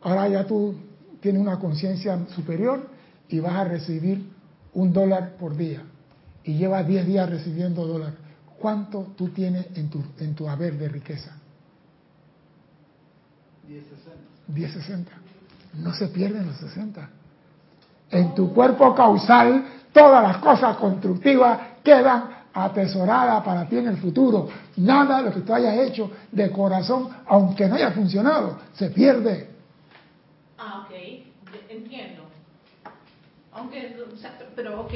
Ahora 0.01 0.27
ya 0.27 0.45
tú 0.45 0.75
tienes 1.19 1.41
una 1.41 1.57
conciencia 1.57 2.19
superior 2.35 2.87
y 3.27 3.39
vas 3.39 3.53
a 3.53 3.63
recibir 3.63 4.29
un 4.73 4.93
dólar 4.93 5.31
por 5.39 5.55
día. 5.57 5.81
Y 6.43 6.53
llevas 6.57 6.85
10 6.87 7.07
días 7.07 7.27
recibiendo 7.29 7.87
dólar. 7.87 8.13
¿Cuánto 8.59 9.13
tú 9.17 9.29
tienes 9.29 9.67
en 9.75 9.89
tu, 9.89 10.03
en 10.19 10.33
tu 10.33 10.47
haber 10.47 10.77
de 10.77 10.87
riqueza? 10.89 11.35
1060. 14.47 15.11
No 15.73 15.93
se 15.93 16.07
pierden 16.07 16.47
los 16.47 16.57
60. 16.57 17.09
En 18.11 18.35
tu 18.35 18.53
cuerpo 18.53 18.93
causal, 18.95 19.65
todas 19.91 20.23
las 20.23 20.37
cosas 20.37 20.77
constructivas 20.77 21.59
quedan 21.83 22.35
atesoradas 22.53 23.43
para 23.43 23.67
ti 23.67 23.77
en 23.77 23.87
el 23.87 23.97
futuro. 23.97 24.47
Nada 24.77 25.17
de 25.17 25.23
lo 25.23 25.33
que 25.33 25.41
tú 25.41 25.53
hayas 25.53 25.75
hecho 25.77 26.11
de 26.31 26.51
corazón, 26.51 27.09
aunque 27.27 27.67
no 27.67 27.75
haya 27.75 27.91
funcionado, 27.91 28.59
se 28.73 28.89
pierde. 28.91 29.49
Ah, 30.57 30.85
ok, 30.85 30.95
entiendo. 31.69 32.23
Aunque, 33.51 33.97
o 34.13 34.17
sea, 34.17 34.37
pero 34.55 34.81
ok. 34.81 34.93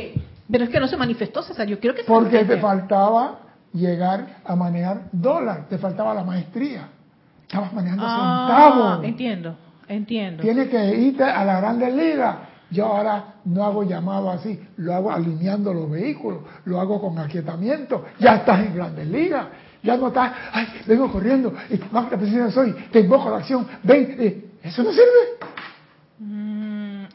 Pero 0.50 0.64
es 0.64 0.70
que 0.70 0.80
no 0.80 0.88
se 0.88 0.98
manifestó, 0.98 1.44
César. 1.44 1.68
Yo 1.68 1.80
quiero 1.80 1.96
que 1.96 2.04
se 2.04 2.08
Porque 2.08 2.46
te 2.46 2.58
faltaba 2.58 3.49
llegar 3.74 4.42
a 4.46 4.56
manejar 4.56 5.04
dólar, 5.12 5.68
te 5.70 5.78
faltaba 5.78 6.14
la 6.14 6.24
maestría. 6.24 6.90
Estabas 7.44 7.74
manejando 7.74 8.04
Ah, 8.08 8.48
centavos. 8.48 9.06
entiendo, 9.06 9.56
entiendo. 9.88 10.44
Tienes 10.44 10.70
que 10.70 10.96
irte 10.96 11.24
a 11.24 11.44
la 11.46 11.60
Grandes 11.60 11.94
Ligas. 11.94 12.36
Yo 12.72 12.86
ahora 12.86 13.34
no 13.46 13.64
hago 13.64 13.84
llamado 13.84 14.30
así, 14.30 14.60
lo 14.78 14.94
hago 14.94 15.12
alineando 15.12 15.74
los 15.74 15.90
vehículos, 15.90 16.42
lo 16.66 16.80
hago 16.80 17.02
con 17.02 17.18
aquietamiento. 17.18 18.06
Ya 18.20 18.36
estás 18.36 18.60
en 18.60 18.76
Grandes 18.76 19.08
Ligas. 19.08 19.48
Ya 19.82 19.96
no 19.98 20.10
estás, 20.10 20.34
ay, 20.52 20.68
vengo 20.86 21.10
corriendo, 21.10 21.54
y 21.70 21.80
magna 21.94 22.18
presencia 22.18 22.52
soy, 22.52 22.74
te 22.92 23.00
invoco 23.00 23.30
a 23.30 23.32
la 23.32 23.38
acción, 23.38 23.66
ven, 23.82 24.14
eh, 24.20 24.52
eso 24.62 24.84
no 24.84 24.92
sirve. 24.92 25.40
Mm, 26.20 26.59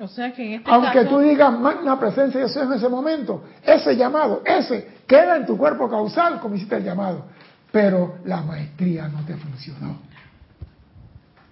o 0.01 0.09
sea 0.09 0.33
que 0.33 0.45
en 0.45 0.53
este 0.61 0.71
Aunque 0.71 0.93
caso, 1.05 1.09
tú 1.09 1.19
digas 1.21 1.53
magna 1.59 1.99
presencia 1.99 2.41
yo 2.41 2.49
soy 2.49 2.63
en 2.67 2.73
ese 2.73 2.89
momento, 2.89 3.45
ese 3.65 3.97
llamado, 3.97 4.43
ese, 4.45 4.89
queda 5.07 5.37
en 5.37 5.47
tu 5.47 5.57
cuerpo 5.57 5.89
causal 5.89 6.41
como 6.41 6.55
hiciste 6.57 6.77
el 6.77 6.85
llamado. 6.85 7.27
Pero 7.73 8.17
la 8.25 8.41
maestría 8.43 9.09
no 9.09 9.25
te 9.27 9.35
funcionó. 9.35 9.99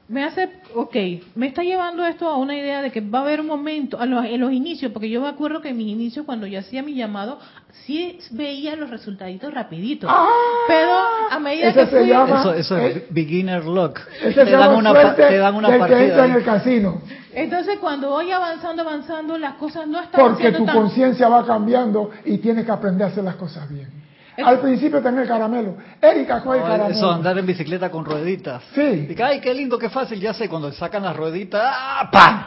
me 0.09 0.24
hace, 0.24 0.49
ok, 0.74 0.95
me 1.36 1.47
está 1.47 1.62
llevando 1.62 2.05
esto 2.07 2.28
a 2.28 2.36
una 2.36 2.55
idea 2.55 2.82
de 2.82 2.90
que 2.93 3.01
va 3.01 3.20
a 3.20 3.22
haber 3.22 3.40
un 3.40 3.47
momento, 3.47 3.99
a 3.99 4.05
los, 4.07 4.24
en 4.26 4.40
los 4.40 4.53
inicios, 4.53 4.93
porque 4.93 5.09
yo 5.09 5.20
me 5.22 5.28
acuerdo 5.28 5.61
que 5.62 5.70
en 5.70 5.78
mis 5.78 5.88
inicios 5.88 6.26
cuando 6.26 6.47
yo 6.47 6.59
hacía 6.61 6.82
mi 6.82 6.95
llamado, 6.95 7.38
sí 7.86 8.18
veía 8.30 8.76
los 8.76 8.90
resultaditos 8.90 9.53
rapiditos. 9.55 10.11
¡Ah! 10.12 10.28
Pero 10.68 10.93
a 11.30 11.38
medida 11.40 11.68
Ese 11.70 11.80
que 11.80 11.86
se 11.86 11.99
fui... 12.01 12.09
llama- 12.09 12.40
Eso, 12.40 12.53
eso 12.55 12.76
es 12.78 12.97
Eh, 12.99 13.07
beginner 13.11 13.64
luck. 13.64 13.99
Ese 14.22 14.28
Te 14.28 14.45
se 14.45 14.51
dan 14.53 14.61
llama 14.61 14.76
una, 14.76 15.14
te 15.16 15.38
dan 15.38 15.55
una 15.55 15.68
entra 15.74 15.88
partida. 15.88 16.24
en 16.26 16.32
el 16.32 16.45
casino. 16.45 17.01
Entonces 17.34 17.78
cuando 17.80 18.10
voy 18.10 18.30
avanzando, 18.30 18.82
avanzando, 18.82 19.38
las 19.38 19.54
cosas 19.54 19.86
no 19.86 20.00
están 20.00 20.20
Porque 20.20 20.52
tu 20.52 20.64
tan... 20.64 20.76
conciencia 20.76 21.28
va 21.28 21.46
cambiando 21.46 22.10
y 22.24 22.38
tienes 22.38 22.64
que 22.64 22.70
aprender 22.72 23.06
a 23.06 23.10
hacer 23.10 23.24
las 23.24 23.36
cosas 23.36 23.68
bien. 23.68 23.88
Es- 24.36 24.46
Al 24.46 24.60
principio 24.60 25.00
tenés 25.02 25.22
el 25.22 25.28
caramelo. 25.28 25.76
Erika, 26.00 26.38
el 26.38 26.44
No, 26.44 26.50
caramelo. 26.52 26.88
eso 26.88 27.10
andar 27.10 27.38
en 27.38 27.46
bicicleta 27.46 27.90
con 27.90 28.04
rueditas. 28.04 28.62
Sí. 28.74 29.06
Dice, 29.06 29.22
ay, 29.22 29.40
qué 29.40 29.52
lindo, 29.54 29.78
qué 29.78 29.88
fácil, 29.90 30.18
ya 30.20 30.32
sé, 30.34 30.48
cuando 30.48 30.72
sacan 30.72 31.02
las 31.02 31.16
rueditas, 31.16 31.62
¡ah, 31.64 32.08
¡pam! 32.10 32.46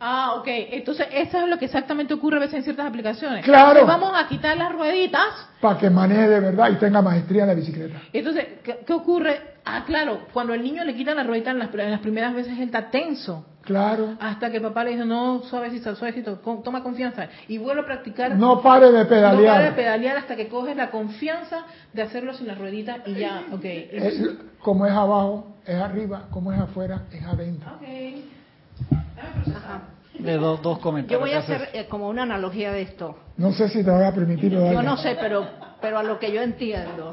Ah, 0.00 0.34
ok. 0.38 0.46
Entonces, 0.46 1.08
eso 1.12 1.38
es 1.38 1.48
lo 1.48 1.58
que 1.58 1.64
exactamente 1.64 2.14
ocurre 2.14 2.36
a 2.36 2.40
veces 2.40 2.54
en 2.54 2.62
ciertas 2.62 2.86
aplicaciones. 2.86 3.44
Claro. 3.44 3.80
Entonces, 3.80 3.88
vamos 4.00 4.12
a 4.16 4.28
quitar 4.28 4.56
las 4.56 4.72
rueditas. 4.72 5.24
Para 5.60 5.76
que 5.76 5.90
maneje 5.90 6.28
de 6.28 6.38
verdad 6.40 6.70
y 6.70 6.76
tenga 6.76 7.02
maestría 7.02 7.42
en 7.42 7.48
la 7.48 7.54
bicicleta. 7.54 8.00
Entonces, 8.12 8.46
¿qué, 8.62 8.78
qué 8.86 8.92
ocurre? 8.92 9.54
Ah, 9.64 9.82
claro, 9.84 10.20
cuando 10.32 10.54
el 10.54 10.62
niño 10.62 10.84
le 10.84 10.94
quitan 10.94 11.16
la 11.16 11.24
ruedita 11.24 11.50
en 11.50 11.58
las, 11.58 11.74
en 11.74 11.90
las 11.90 12.00
primeras 12.00 12.32
veces, 12.32 12.52
él 12.58 12.64
está 12.66 12.90
tenso. 12.90 13.44
Claro. 13.68 14.16
Hasta 14.18 14.50
que 14.50 14.62
papá 14.62 14.82
le 14.82 14.92
dice, 14.92 15.04
no, 15.04 15.42
suavecito, 15.42 15.94
suavecito, 15.94 16.38
toma 16.64 16.82
confianza. 16.82 17.28
Y 17.48 17.58
vuelve 17.58 17.82
a 17.82 17.84
practicar. 17.84 18.34
No 18.34 18.62
pare 18.62 18.86
de 18.90 18.92
No 18.92 19.08
para 19.10 19.28
de 19.28 19.36
pedalear. 19.36 19.76
pedalear 19.76 20.16
hasta 20.16 20.36
que 20.36 20.48
coges 20.48 20.74
la 20.74 20.90
confianza 20.90 21.66
de 21.92 22.00
hacerlo 22.00 22.32
sin 22.32 22.46
la 22.46 22.54
ruedita 22.54 23.02
y 23.04 23.16
ya, 23.16 23.42
ok. 23.52 23.60
Eh, 23.64 24.36
como 24.60 24.86
es 24.86 24.92
abajo, 24.92 25.54
es 25.66 25.74
arriba. 25.76 26.28
Como 26.30 26.50
es 26.50 26.58
afuera, 26.58 27.02
es 27.12 27.22
adentro. 27.22 27.70
Ok. 27.74 27.82
Déjame 27.82 29.42
procesar. 29.44 29.80
De 30.18 30.38
dos, 30.38 30.62
dos 30.62 30.78
comentarios. 30.78 31.20
Yo 31.20 31.20
voy 31.20 31.32
a 31.34 31.40
hacer 31.40 31.68
eh, 31.74 31.86
como 31.90 32.08
una 32.08 32.22
analogía 32.22 32.72
de 32.72 32.80
esto. 32.80 33.18
No 33.36 33.52
sé 33.52 33.68
si 33.68 33.84
te 33.84 33.90
voy 33.90 34.04
a 34.04 34.14
permitir. 34.14 34.50
Yo 34.50 34.82
no 34.82 34.96
sé, 34.96 35.14
pero, 35.20 35.46
pero 35.82 35.98
a 35.98 36.02
lo 36.02 36.18
que 36.18 36.32
yo 36.32 36.40
entiendo. 36.40 37.12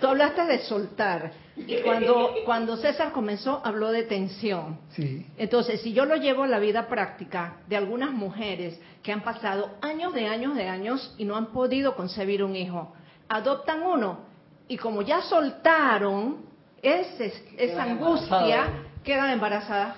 Tú 0.00 0.06
hablaste 0.08 0.44
de 0.44 0.58
soltar. 0.60 1.32
Y 1.56 1.76
cuando, 1.82 2.34
cuando 2.44 2.76
César 2.76 3.12
comenzó, 3.12 3.62
habló 3.64 3.90
de 3.90 4.02
tensión. 4.02 4.78
Sí. 4.90 5.26
Entonces, 5.38 5.80
si 5.80 5.92
yo 5.92 6.04
lo 6.04 6.16
llevo 6.16 6.42
a 6.42 6.46
la 6.46 6.58
vida 6.58 6.86
práctica 6.88 7.58
de 7.66 7.76
algunas 7.76 8.10
mujeres 8.10 8.78
que 9.02 9.12
han 9.12 9.22
pasado 9.22 9.70
años 9.80 10.12
de 10.12 10.26
años 10.26 10.54
de 10.54 10.68
años 10.68 11.14
y 11.16 11.24
no 11.24 11.36
han 11.36 11.46
podido 11.46 11.96
concebir 11.96 12.44
un 12.44 12.56
hijo, 12.56 12.92
adoptan 13.28 13.82
uno 13.82 14.20
y 14.68 14.76
como 14.76 15.02
ya 15.02 15.22
soltaron 15.22 16.44
ese, 16.82 17.32
esa 17.56 17.84
angustia, 17.84 18.68
quedan 19.02 19.30
embarazadas. 19.30 19.96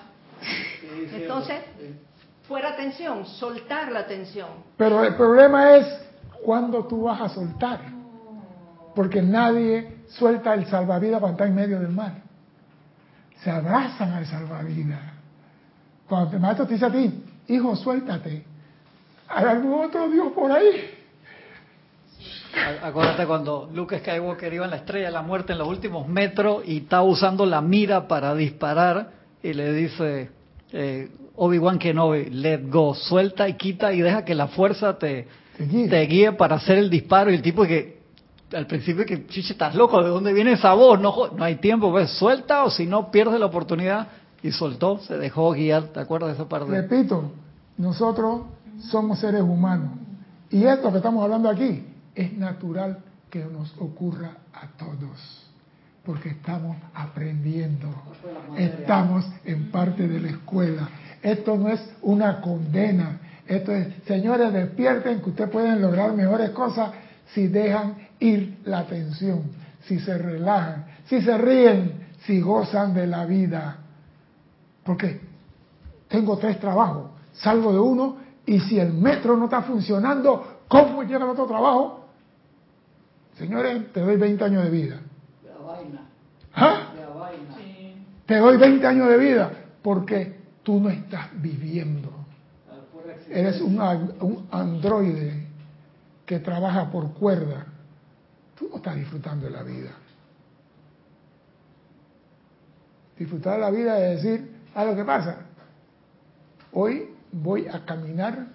Entonces, 1.13 1.57
fuera 2.47 2.75
tensión, 2.75 3.25
soltar 3.25 3.91
la 3.91 4.07
tensión. 4.07 4.49
Pero 4.77 5.03
el 5.03 5.15
problema 5.15 5.75
es 5.75 5.85
cuándo 6.43 6.85
tú 6.85 7.03
vas 7.03 7.21
a 7.21 7.29
soltar. 7.29 7.98
Porque 8.99 9.21
nadie 9.21 9.93
suelta 10.09 10.53
el 10.53 10.65
salvavidas 10.65 11.21
cuando 11.21 11.37
está 11.37 11.47
en 11.47 11.55
medio 11.55 11.79
del 11.79 11.87
mar. 11.87 12.15
Se 13.41 13.49
abrazan 13.49 14.11
al 14.11 14.25
salvavidas. 14.25 14.99
Cuando 16.05 16.35
el 16.35 16.41
maestro 16.41 16.67
te 16.67 16.73
dice 16.73 16.85
a 16.85 16.91
ti, 16.91 17.23
hijo, 17.47 17.77
suéltate. 17.77 18.43
Hay 19.29 19.45
algún 19.45 19.85
otro 19.85 20.09
Dios 20.09 20.33
por 20.33 20.51
ahí. 20.51 20.91
Acuérdate 22.83 23.25
cuando 23.25 23.69
Luke 23.73 23.99
Skywalker 23.99 24.53
iba 24.53 24.65
en 24.65 24.71
la 24.71 24.75
estrella 24.75 25.05
de 25.05 25.13
la 25.13 25.21
muerte 25.21 25.53
en 25.53 25.59
los 25.59 25.69
últimos 25.69 26.05
metros 26.09 26.63
y 26.65 26.79
estaba 26.79 27.03
usando 27.03 27.45
la 27.45 27.61
mira 27.61 28.05
para 28.05 28.35
disparar 28.35 29.11
y 29.41 29.53
le 29.53 29.71
dice 29.71 30.29
eh, 30.73 31.09
Obi-Wan 31.37 31.79
Kenobi, 31.79 32.31
let 32.31 32.63
go, 32.69 32.93
suelta 32.93 33.47
y 33.47 33.53
quita 33.53 33.93
y 33.93 34.01
deja 34.01 34.25
que 34.25 34.35
la 34.35 34.49
fuerza 34.49 34.97
te, 34.97 35.25
Te 35.57 35.63
guía. 35.63 35.89
te 35.89 36.01
guíe 36.01 36.31
para 36.33 36.57
hacer 36.57 36.77
el 36.79 36.89
disparo 36.89 37.31
y 37.31 37.35
el 37.35 37.41
tipo 37.41 37.63
que 37.63 37.98
al 38.53 38.67
principio 38.67 39.05
que 39.05 39.27
chiche 39.27 39.53
estás 39.53 39.75
loco 39.75 40.01
de 40.03 40.09
dónde 40.09 40.33
viene 40.33 40.53
esa 40.53 40.73
voz 40.73 40.99
no 40.99 41.29
no 41.35 41.43
hay 41.43 41.55
tiempo 41.57 41.91
pues 41.91 42.09
suelta 42.11 42.63
o 42.63 42.69
si 42.69 42.85
no 42.85 43.11
pierdes 43.11 43.39
la 43.39 43.45
oportunidad 43.45 44.07
y 44.41 44.51
soltó 44.51 44.99
se 44.99 45.17
dejó 45.17 45.51
guiar 45.51 45.83
te 45.89 45.99
acuerdas 45.99 46.29
de 46.29 46.35
esa 46.35 46.49
parte 46.49 46.71
Repito, 46.71 47.31
nosotros 47.77 48.41
somos 48.79 49.19
seres 49.19 49.41
humanos. 49.41 49.91
Y 50.49 50.63
esto 50.63 50.91
que 50.91 50.97
estamos 50.97 51.23
hablando 51.23 51.49
aquí 51.49 51.83
es 52.15 52.33
natural 52.37 52.99
que 53.29 53.45
nos 53.45 53.73
ocurra 53.79 54.37
a 54.53 54.67
todos. 54.77 55.45
Porque 56.05 56.29
estamos 56.29 56.77
aprendiendo. 56.93 57.87
Estamos 58.57 59.25
en 59.45 59.69
parte 59.69 60.07
de 60.07 60.19
la 60.19 60.29
escuela. 60.29 60.89
Esto 61.21 61.57
no 61.57 61.69
es 61.69 61.81
una 62.01 62.41
condena. 62.41 63.19
Esto 63.45 63.71
es, 63.71 63.87
señores, 64.05 64.51
despierten 64.53 65.21
que 65.21 65.29
ustedes 65.29 65.49
pueden 65.49 65.81
lograr 65.81 66.13
mejores 66.13 66.51
cosas 66.51 66.91
si 67.33 67.47
dejan 67.47 68.08
ir 68.19 68.59
la 68.65 68.79
atención, 68.79 69.43
si 69.81 69.99
se 69.99 70.17
relajan, 70.17 70.85
si 71.05 71.21
se 71.21 71.37
ríen, 71.37 72.07
si 72.25 72.41
gozan 72.41 72.93
de 72.93 73.07
la 73.07 73.25
vida. 73.25 73.77
Porque 74.83 75.21
tengo 76.07 76.37
tres 76.37 76.59
trabajos, 76.59 77.11
salgo 77.33 77.71
de 77.71 77.79
uno 77.79 78.17
y 78.45 78.59
si 78.59 78.79
el 78.79 78.93
metro 78.93 79.37
no 79.37 79.45
está 79.45 79.61
funcionando, 79.61 80.63
¿cómo 80.67 81.03
llega 81.03 81.23
al 81.23 81.29
otro 81.29 81.45
trabajo? 81.45 82.05
Señores, 83.37 83.93
te 83.93 84.01
doy 84.01 84.17
20 84.17 84.43
años 84.43 84.63
de 84.63 84.69
vida. 84.69 84.99
¿Ah? 86.55 86.93
Te 88.25 88.37
doy 88.37 88.57
20 88.57 88.85
años 88.85 89.07
de 89.09 89.17
vida 89.17 89.51
porque 89.81 90.39
tú 90.63 90.79
no 90.79 90.89
estás 90.89 91.29
viviendo. 91.41 92.11
Eres 93.29 93.61
un, 93.61 93.79
un 93.79 94.47
androide 94.51 95.47
que 96.25 96.39
trabaja 96.39 96.91
por 96.91 97.13
cuerda. 97.13 97.65
Tú 98.59 98.67
no 98.69 98.75
estás 98.75 98.97
disfrutando 98.97 99.45
de 99.45 99.53
la 99.53 99.63
vida. 99.63 99.91
Disfrutar 103.17 103.53
de 103.53 103.59
la 103.61 103.71
vida 103.71 104.05
es 104.05 104.21
decir, 104.21 104.51
a 104.75 104.83
lo 104.83 104.97
que 104.97 105.05
pasa. 105.05 105.37
Hoy 106.73 107.09
voy 107.31 107.67
a 107.67 107.85
caminar 107.85 108.47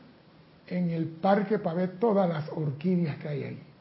en 0.66 0.90
el 0.90 1.06
parque 1.06 1.58
para 1.58 1.76
ver 1.76 1.98
todas 1.98 2.28
las 2.28 2.50
orquídeas 2.50 3.16
que 3.16 3.28
hay 3.28 3.44
ahí. 3.44 3.62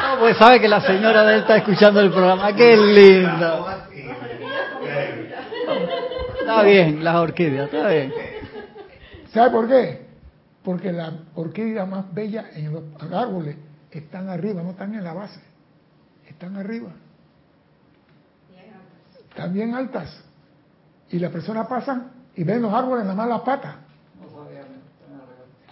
No, 0.00 0.18
pues 0.18 0.36
sabe 0.38 0.60
que 0.60 0.66
la 0.66 0.80
señora 0.80 1.24
de 1.24 1.34
él 1.34 1.40
está 1.40 1.58
escuchando 1.58 2.00
el 2.00 2.10
programa. 2.10 2.54
¡Qué 2.54 2.76
lindo! 2.76 3.66
Está 6.40 6.62
bien, 6.62 7.04
las 7.04 7.14
orquídeas, 7.16 7.66
está 7.66 7.88
bien. 7.88 8.12
¿Sabe 9.32 9.50
por 9.50 9.68
qué? 9.68 10.09
Porque 10.62 10.92
las 10.92 11.12
orquídeas 11.34 11.88
más 11.88 12.12
bellas 12.12 12.46
en 12.54 12.72
los 12.72 12.82
árboles 13.12 13.56
están 13.90 14.28
arriba, 14.28 14.62
no 14.62 14.70
están 14.70 14.94
en 14.94 15.04
la 15.04 15.14
base. 15.14 15.40
Están 16.26 16.56
arriba. 16.56 16.90
Están 19.28 19.52
bien 19.52 19.74
altas. 19.74 20.22
Y 21.10 21.18
las 21.18 21.32
personas 21.32 21.66
pasan 21.66 22.12
y 22.36 22.44
ven 22.44 22.62
los 22.62 22.72
árboles 22.72 23.04
nada 23.04 23.16
más 23.16 23.28
las 23.28 23.40
patas. 23.40 23.76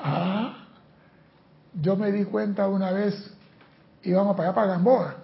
Ah, 0.01 0.67
yo 1.75 1.97
me 1.97 2.13
di 2.13 2.25
cuenta 2.25 2.69
una 2.69 2.93
vez, 2.93 3.35
íbamos 4.03 4.37
para 4.37 4.49
allá 4.49 4.55
para 4.55 4.67
Gamboa, 4.69 5.15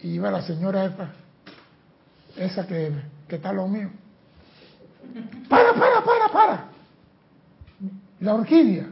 y 0.00 0.14
iba 0.14 0.30
la 0.30 0.42
señora 0.42 0.84
esta, 0.86 1.12
esa 2.36 2.66
que, 2.66 2.92
que 3.28 3.36
está 3.36 3.52
lo 3.52 3.68
mío. 3.68 3.90
Para, 5.48 5.74
para, 5.74 6.02
para, 6.02 6.32
para. 6.32 6.73
La 8.24 8.34
orquídea. 8.34 8.86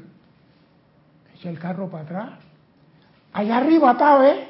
Echa 1.34 1.48
el 1.48 1.58
carro 1.58 1.88
para 1.90 2.04
atrás. 2.04 2.38
Allá 3.32 3.56
arriba 3.56 3.92
está, 3.92 4.18
¿ves? 4.18 4.46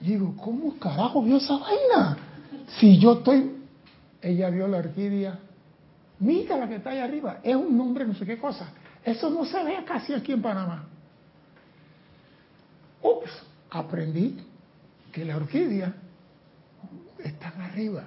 Y 0.00 0.04
digo, 0.12 0.34
¿cómo 0.42 0.78
carajo 0.78 1.22
vio 1.22 1.36
esa 1.36 1.58
vaina? 1.58 2.16
Si 2.78 2.98
yo 2.98 3.18
estoy... 3.18 3.54
Ella 4.22 4.48
vio 4.48 4.66
la 4.66 4.78
orquídea. 4.78 5.38
Mira 6.20 6.56
la 6.56 6.66
que 6.66 6.76
está 6.76 6.90
allá 6.90 7.04
arriba. 7.04 7.40
Es 7.42 7.54
un 7.54 7.76
nombre, 7.76 8.06
no 8.06 8.14
sé 8.14 8.24
qué 8.24 8.38
cosa. 8.38 8.70
Eso 9.04 9.28
no 9.28 9.44
se 9.44 9.62
ve 9.62 9.84
casi 9.84 10.14
aquí 10.14 10.32
en 10.32 10.40
Panamá. 10.40 10.86
Ups, 13.02 13.30
aprendí 13.68 14.42
que 15.12 15.26
la 15.26 15.36
orquídea 15.36 15.92
están 17.22 17.60
arriba. 17.60 18.04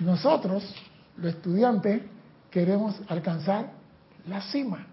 Nosotros, 0.00 0.74
los 1.16 1.34
estudiantes, 1.34 2.02
queremos 2.50 3.00
alcanzar 3.08 3.70
la 4.28 4.42
cima. 4.42 4.89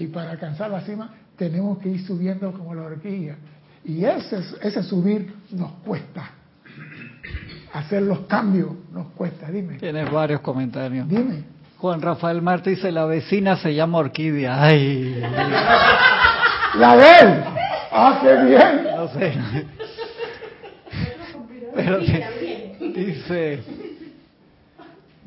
Y 0.00 0.06
para 0.08 0.30
alcanzar 0.32 0.70
la 0.70 0.80
cima 0.80 1.10
tenemos 1.36 1.78
que 1.78 1.90
ir 1.90 2.04
subiendo 2.06 2.52
como 2.52 2.74
la 2.74 2.82
orquídea. 2.82 3.36
Y 3.84 4.04
ese, 4.04 4.38
ese 4.62 4.82
subir 4.82 5.32
nos 5.52 5.70
cuesta. 5.84 6.30
Hacer 7.72 8.02
los 8.02 8.20
cambios 8.20 8.70
nos 8.92 9.08
cuesta. 9.12 9.50
Dime, 9.50 9.76
Tienes 9.76 10.10
varios 10.10 10.40
comentarios. 10.40 11.06
dime. 11.08 11.44
Juan 11.78 12.02
Rafael 12.02 12.42
Martí 12.42 12.70
dice, 12.70 12.90
la 12.92 13.04
vecina 13.06 13.56
se 13.56 13.74
llama 13.74 13.98
Orquídea. 13.98 14.62
Ay, 14.62 15.18
La 16.78 16.96
de 16.96 17.04
él. 17.20 17.44
Ah, 17.92 18.18
qué 18.22 18.34
bien. 18.44 18.84
no 18.96 19.08
sé. 19.08 19.32
Pero 21.74 21.98
di- 22.00 22.92
dice, 22.94 23.62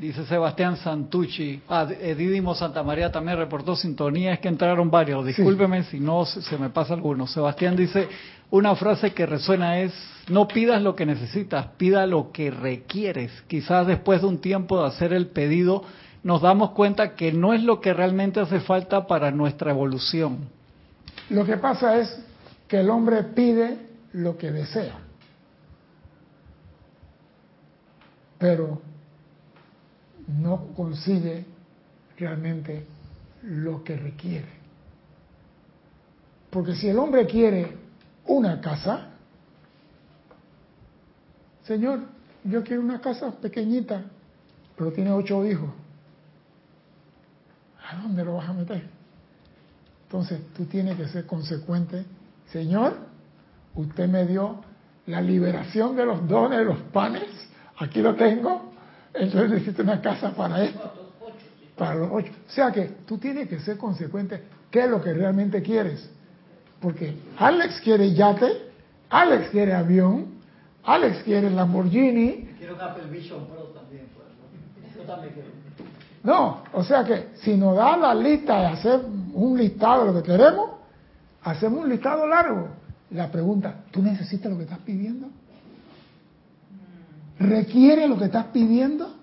dice 0.03 0.25
Sebastián 0.25 0.75
Santucci, 0.75 1.61
ah, 1.69 1.87
eh, 1.89 2.13
Didimo 2.13 2.53
Santa 2.55 2.83
María 2.83 3.09
también 3.09 3.37
reportó 3.37 3.73
sintonía, 3.75 4.33
es 4.33 4.39
que 4.39 4.49
entraron 4.49 4.91
varios, 4.91 5.25
discúlpeme 5.25 5.83
si 5.83 5.99
no 5.99 6.25
se 6.25 6.57
me 6.57 6.69
pasa 6.69 6.93
alguno. 6.93 7.25
Sebastián 7.25 7.77
dice, 7.77 8.09
una 8.49 8.75
frase 8.75 9.13
que 9.13 9.25
resuena 9.25 9.79
es, 9.79 9.93
no 10.27 10.47
pidas 10.47 10.81
lo 10.81 10.93
que 10.95 11.05
necesitas, 11.05 11.67
pida 11.77 12.05
lo 12.05 12.33
que 12.33 12.51
requieres. 12.51 13.31
Quizás 13.47 13.87
después 13.87 14.21
de 14.21 14.27
un 14.27 14.39
tiempo 14.39 14.81
de 14.81 14.87
hacer 14.87 15.13
el 15.13 15.27
pedido, 15.27 15.83
nos 16.21 16.41
damos 16.41 16.71
cuenta 16.71 17.15
que 17.15 17.31
no 17.31 17.53
es 17.53 17.63
lo 17.63 17.79
que 17.79 17.93
realmente 17.93 18.41
hace 18.41 18.59
falta 18.59 19.07
para 19.07 19.31
nuestra 19.31 19.71
evolución. 19.71 20.49
Lo 21.29 21.45
que 21.45 21.55
pasa 21.55 21.97
es 21.99 22.21
que 22.67 22.81
el 22.81 22.89
hombre 22.89 23.23
pide 23.23 23.77
lo 24.11 24.37
que 24.37 24.51
desea. 24.51 24.99
Pero 28.37 28.81
no 30.27 30.67
consigue 30.75 31.45
realmente 32.17 32.85
lo 33.43 33.83
que 33.83 33.97
requiere. 33.97 34.47
Porque 36.49 36.75
si 36.75 36.87
el 36.87 36.99
hombre 36.99 37.25
quiere 37.25 37.75
una 38.27 38.61
casa, 38.61 39.09
Señor, 41.63 42.01
yo 42.43 42.63
quiero 42.63 42.81
una 42.81 42.99
casa 42.99 43.31
pequeñita, 43.31 44.03
pero 44.77 44.91
tiene 44.91 45.11
ocho 45.11 45.45
hijos. 45.45 45.69
¿A 47.89 47.97
dónde 47.97 48.23
lo 48.23 48.35
vas 48.35 48.49
a 48.49 48.53
meter? 48.53 48.83
Entonces 50.05 50.41
tú 50.55 50.65
tienes 50.65 50.97
que 50.97 51.07
ser 51.07 51.25
consecuente. 51.25 52.05
Señor, 52.51 52.97
usted 53.75 54.07
me 54.07 54.25
dio 54.27 54.61
la 55.07 55.21
liberación 55.21 55.95
de 55.95 56.05
los 56.05 56.27
dones, 56.27 56.59
de 56.59 56.65
los 56.65 56.79
panes. 56.91 57.25
Aquí 57.77 58.01
lo 58.01 58.15
tengo. 58.15 58.72
Entonces 59.13 59.49
necesito 59.51 59.83
una 59.83 60.01
casa 60.01 60.31
para 60.31 60.63
esto. 60.63 60.91
Para 61.77 61.95
los 61.95 62.09
ocho. 62.11 62.31
O 62.47 62.51
sea 62.51 62.71
que 62.71 62.85
tú 63.05 63.17
tienes 63.17 63.47
que 63.47 63.59
ser 63.59 63.77
consecuente. 63.77 64.41
¿Qué 64.71 64.85
es 64.85 64.89
lo 64.89 65.01
que 65.01 65.13
realmente 65.13 65.61
quieres? 65.61 66.09
Porque 66.79 67.15
Alex 67.37 67.79
quiere 67.81 68.13
yate, 68.13 68.69
Alex 69.09 69.49
quiere 69.49 69.73
avión, 69.73 70.39
Alex 70.83 71.23
quiere 71.23 71.49
Lamborghini. 71.49 72.49
Quiero 72.57 72.75
un 72.75 72.81
Apple 72.81 73.05
Vision 73.09 73.45
Pro 73.47 73.63
también. 73.67 74.07
Pues, 74.15 74.95
Yo 74.95 75.03
también 75.03 75.33
quiero. 75.33 75.49
No, 76.23 76.63
o 76.71 76.83
sea 76.83 77.03
que 77.03 77.29
si 77.35 77.55
nos 77.55 77.75
da 77.75 77.97
la 77.97 78.15
lista 78.15 78.59
de 78.61 78.65
hacer 78.67 79.01
un 79.33 79.57
listado 79.57 80.05
de 80.05 80.13
lo 80.13 80.23
que 80.23 80.31
queremos, 80.31 80.71
hacemos 81.43 81.83
un 81.83 81.89
listado 81.89 82.25
largo. 82.27 82.69
La 83.11 83.29
pregunta, 83.29 83.83
¿tú 83.91 84.01
necesitas 84.01 84.51
lo 84.51 84.57
que 84.57 84.63
estás 84.63 84.79
pidiendo? 84.79 85.27
¿Requiere 87.43 88.07
lo 88.07 88.17
que 88.17 88.25
estás 88.25 88.45
pidiendo? 88.47 89.13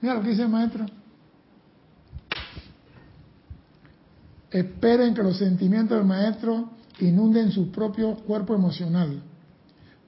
Mira 0.00 0.14
lo 0.14 0.22
que 0.22 0.28
dice 0.28 0.42
el 0.42 0.50
maestro. 0.50 0.84
Esperen 4.50 5.14
que 5.14 5.22
los 5.22 5.38
sentimientos 5.38 5.96
del 5.96 6.06
maestro 6.06 6.70
inunden 7.00 7.50
su 7.50 7.70
propio 7.70 8.16
cuerpo 8.16 8.54
emocional. 8.54 9.22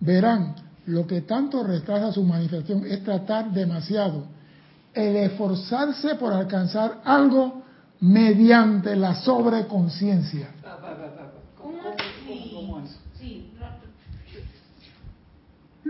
Verán, 0.00 0.56
lo 0.86 1.06
que 1.06 1.22
tanto 1.22 1.62
retrasa 1.64 2.12
su 2.12 2.22
manifestación 2.22 2.86
es 2.86 3.02
tratar 3.02 3.50
demasiado, 3.50 4.24
el 4.92 5.16
esforzarse 5.16 6.16
por 6.16 6.32
alcanzar 6.34 7.00
algo 7.04 7.62
mediante 8.00 8.94
la 8.94 9.14
sobreconciencia. 9.14 10.50
¿Cómo, 11.56 11.78
cómo, 11.78 11.94
cómo, 12.26 12.52
cómo 12.52 12.80
es? 12.80 12.96
Sí, 13.18 13.50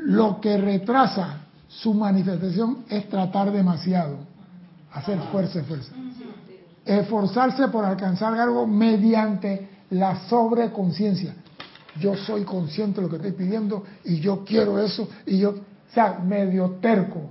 Lo 0.05 0.41
que 0.41 0.57
retrasa 0.57 1.39
su 1.69 1.93
manifestación 1.93 2.85
es 2.89 3.09
tratar 3.09 3.53
demasiado, 3.53 4.17
hacer 4.93 5.19
fuerza, 5.31 5.63
fuerza. 5.65 5.93
Esforzarse 6.85 7.69
por 7.69 7.85
alcanzar 7.85 8.35
algo 8.35 8.67
mediante 8.67 9.69
la 9.91 10.29
sobreconciencia. 10.29 11.35
Yo 12.01 12.17
soy 12.17 12.45
consciente 12.45 13.01
de 13.01 13.07
lo 13.07 13.11
que 13.11 13.17
estoy 13.17 13.33
pidiendo 13.33 13.85
y 14.05 14.21
yo 14.21 14.45
quiero 14.45 14.79
eso 14.79 15.09
y 15.27 15.39
yo, 15.39 15.51
o 15.51 15.93
sea, 15.93 16.19
medio 16.25 16.79
terco. 16.81 17.31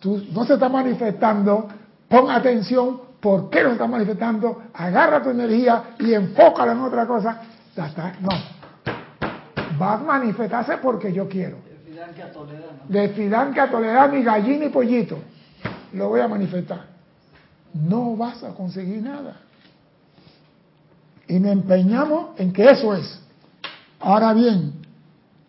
Tú 0.00 0.22
no 0.32 0.44
se 0.44 0.54
está 0.54 0.68
manifestando, 0.68 1.68
pon 2.08 2.30
atención, 2.30 3.00
¿por 3.20 3.48
qué 3.48 3.62
no 3.62 3.68
se 3.68 3.74
está 3.74 3.86
manifestando? 3.86 4.64
Agarra 4.74 5.22
tu 5.22 5.30
energía 5.30 5.94
y 5.98 6.12
enfócala 6.12 6.72
en 6.72 6.80
otra 6.80 7.06
cosa. 7.06 7.40
No. 8.20 8.30
Va 9.80 9.94
a 9.94 9.98
manifestarse 9.98 10.76
porque 10.78 11.12
yo 11.12 11.28
quiero. 11.28 11.71
El 12.02 12.14
Fidán 12.14 12.14
que 12.14 12.22
a 12.22 12.32
Toledano. 12.32 12.82
De 12.88 13.08
Fidán 13.10 13.54
que 13.54 13.60
a 13.60 13.70
tolerar 13.70 14.12
mi 14.12 14.22
gallina 14.22 14.64
y 14.64 14.68
pollito. 14.70 15.18
Lo 15.92 16.08
voy 16.08 16.20
a 16.20 16.28
manifestar. 16.28 16.86
No 17.74 18.16
vas 18.16 18.42
a 18.42 18.54
conseguir 18.54 19.02
nada. 19.02 19.36
Y 21.28 21.38
nos 21.38 21.52
empeñamos 21.52 22.38
en 22.38 22.52
que 22.52 22.64
eso 22.64 22.94
es. 22.94 23.20
Ahora 24.00 24.32
bien, 24.32 24.72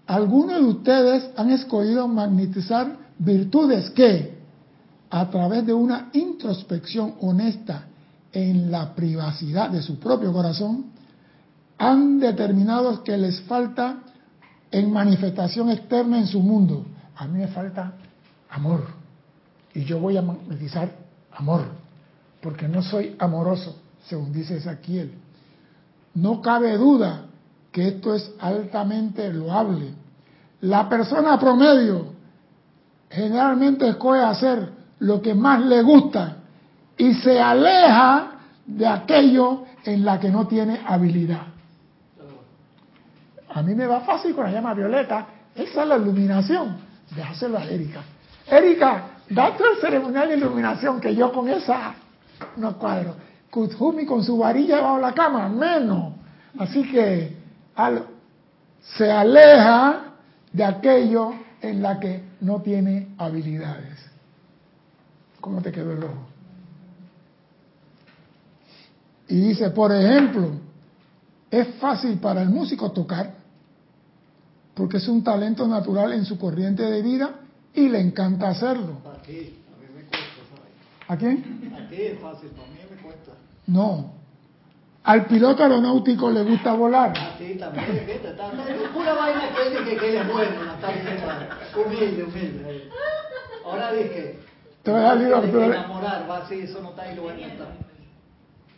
algunos 0.05 0.59
de 0.59 0.65
ustedes 0.65 1.29
han 1.35 1.49
escogido 1.51 2.07
magnetizar 2.07 2.97
virtudes 3.17 3.89
que, 3.91 4.37
a 5.09 5.29
través 5.29 5.65
de 5.65 5.73
una 5.73 6.09
introspección 6.13 7.15
honesta 7.21 7.85
en 8.31 8.71
la 8.71 8.93
privacidad 8.93 9.69
de 9.69 9.81
su 9.81 9.99
propio 9.99 10.31
corazón, 10.31 10.85
han 11.77 12.19
determinado 12.19 13.03
que 13.03 13.17
les 13.17 13.41
falta 13.41 13.97
en 14.73 14.91
manifestación 14.91 15.69
externa 15.69 16.17
en 16.17 16.25
su 16.25 16.39
mundo. 16.39 16.83
A 17.15 17.27
mí 17.27 17.39
me 17.39 17.47
falta 17.47 17.93
amor. 18.49 18.87
Y 19.73 19.83
yo 19.85 19.99
voy 19.99 20.17
a 20.17 20.21
magnetizar 20.23 20.91
amor, 21.31 21.65
porque 22.41 22.67
no 22.67 22.81
soy 22.81 23.15
amoroso, 23.19 23.79
según 24.07 24.33
dice 24.33 24.57
Ezequiel. 24.57 25.13
No 26.15 26.41
cabe 26.41 26.75
duda 26.77 27.25
que 27.71 27.87
esto 27.87 28.15
es 28.15 28.31
altamente 28.39 29.31
loable. 29.31 29.93
La 30.61 30.89
persona 30.89 31.39
promedio 31.39 32.13
generalmente 33.09 33.87
escoge 33.87 34.21
hacer 34.21 34.69
lo 34.99 35.21
que 35.21 35.35
más 35.35 35.63
le 35.63 35.83
gusta 35.83 36.37
y 36.97 37.13
se 37.13 37.39
aleja 37.39 38.39
de 38.65 38.87
aquello 38.87 39.65
en 39.85 40.03
la 40.03 40.19
que 40.19 40.29
no 40.29 40.47
tiene 40.47 40.79
habilidad. 40.85 41.52
A 43.53 43.61
mí 43.61 43.75
me 43.75 43.85
va 43.85 44.01
fácil 44.01 44.33
con 44.33 44.45
la 44.45 44.51
llama 44.51 44.73
violeta. 44.73 45.27
Esa 45.55 45.83
es 45.83 45.87
la 45.87 45.97
iluminación. 45.97 46.77
Déjaselo 47.15 47.57
a 47.57 47.65
Erika. 47.65 48.01
Erika, 48.47 49.03
date 49.29 49.63
el 49.73 49.79
ceremonial 49.79 50.29
de 50.29 50.37
iluminación 50.37 50.99
que 50.99 51.15
yo 51.15 51.31
con 51.31 51.47
esa 51.49 51.93
no 52.57 52.77
cuadro. 52.77 53.15
Kuthumi 53.49 54.05
con 54.05 54.23
su 54.23 54.37
varilla 54.37 54.81
bajo 54.81 54.99
la 54.99 55.13
cama, 55.13 55.47
menos. 55.47 56.13
Así 56.57 56.83
que 56.91 57.37
se 58.81 59.11
aleja 59.11 60.13
de 60.51 60.63
aquello 60.63 61.33
en 61.61 61.81
la 61.81 61.99
que 61.99 62.23
no 62.41 62.61
tiene 62.61 63.09
habilidades. 63.17 63.99
¿Cómo 65.39 65.61
te 65.61 65.71
quedó 65.71 65.91
el 65.91 66.03
ojo? 66.03 66.27
Y 69.27 69.35
dice, 69.39 69.69
por 69.69 69.91
ejemplo, 69.91 70.51
es 71.49 71.67
fácil 71.75 72.17
para 72.17 72.41
el 72.41 72.49
músico 72.49 72.91
tocar, 72.91 73.33
porque 74.73 74.97
es 74.97 75.07
un 75.07 75.23
talento 75.23 75.67
natural 75.67 76.13
en 76.13 76.25
su 76.25 76.37
corriente 76.37 76.83
de 76.83 77.01
vida 77.01 77.31
y 77.73 77.89
le 77.89 77.99
encanta 77.99 78.49
hacerlo. 78.49 78.97
Aquí, 79.19 79.59
a 79.67 79.79
mí 79.81 79.87
me 79.95 80.03
cuesta, 80.03 80.17
¿sabes? 80.49 81.07
¿A 81.07 81.17
quién? 81.17 81.73
Aquí 81.85 82.01
es 82.01 82.19
fácil, 82.19 82.49
para 82.49 82.67
mí 82.69 82.77
me 82.89 83.01
cuesta. 83.01 83.31
No. 83.67 84.13
Al 85.03 85.25
piloto 85.25 85.63
aeronáutico 85.63 86.31
le 86.31 86.43
gusta 86.43 86.73
volar. 86.73 87.17
A 87.17 87.37
ti 87.37 87.55
también, 87.55 87.85
¿viste? 88.07 88.29
Está, 88.29 88.51
está- 88.51 88.93
pura 88.93 89.13
vaina 89.13 89.49
que 89.55 89.69
dice 89.69 89.97
que 89.97 90.09
él 90.09 90.15
es 90.15 90.31
bueno, 90.31 90.73
está 90.73 90.87
diciendo. 90.93 91.23
Humilde, 91.85 92.23
humilde. 92.23 92.89
Ahora 93.65 93.91
dije. 93.91 94.39
Te 94.83 94.91
voy 94.91 94.99
a 95.01 95.13
enamorar, 95.13 96.29
va 96.29 96.37
así, 96.39 96.55
eso 96.55 96.81
no 96.81 96.89
está 96.89 97.03
ahí, 97.03 97.15
lo 97.15 97.23
voy 97.23 97.31
a 97.31 97.47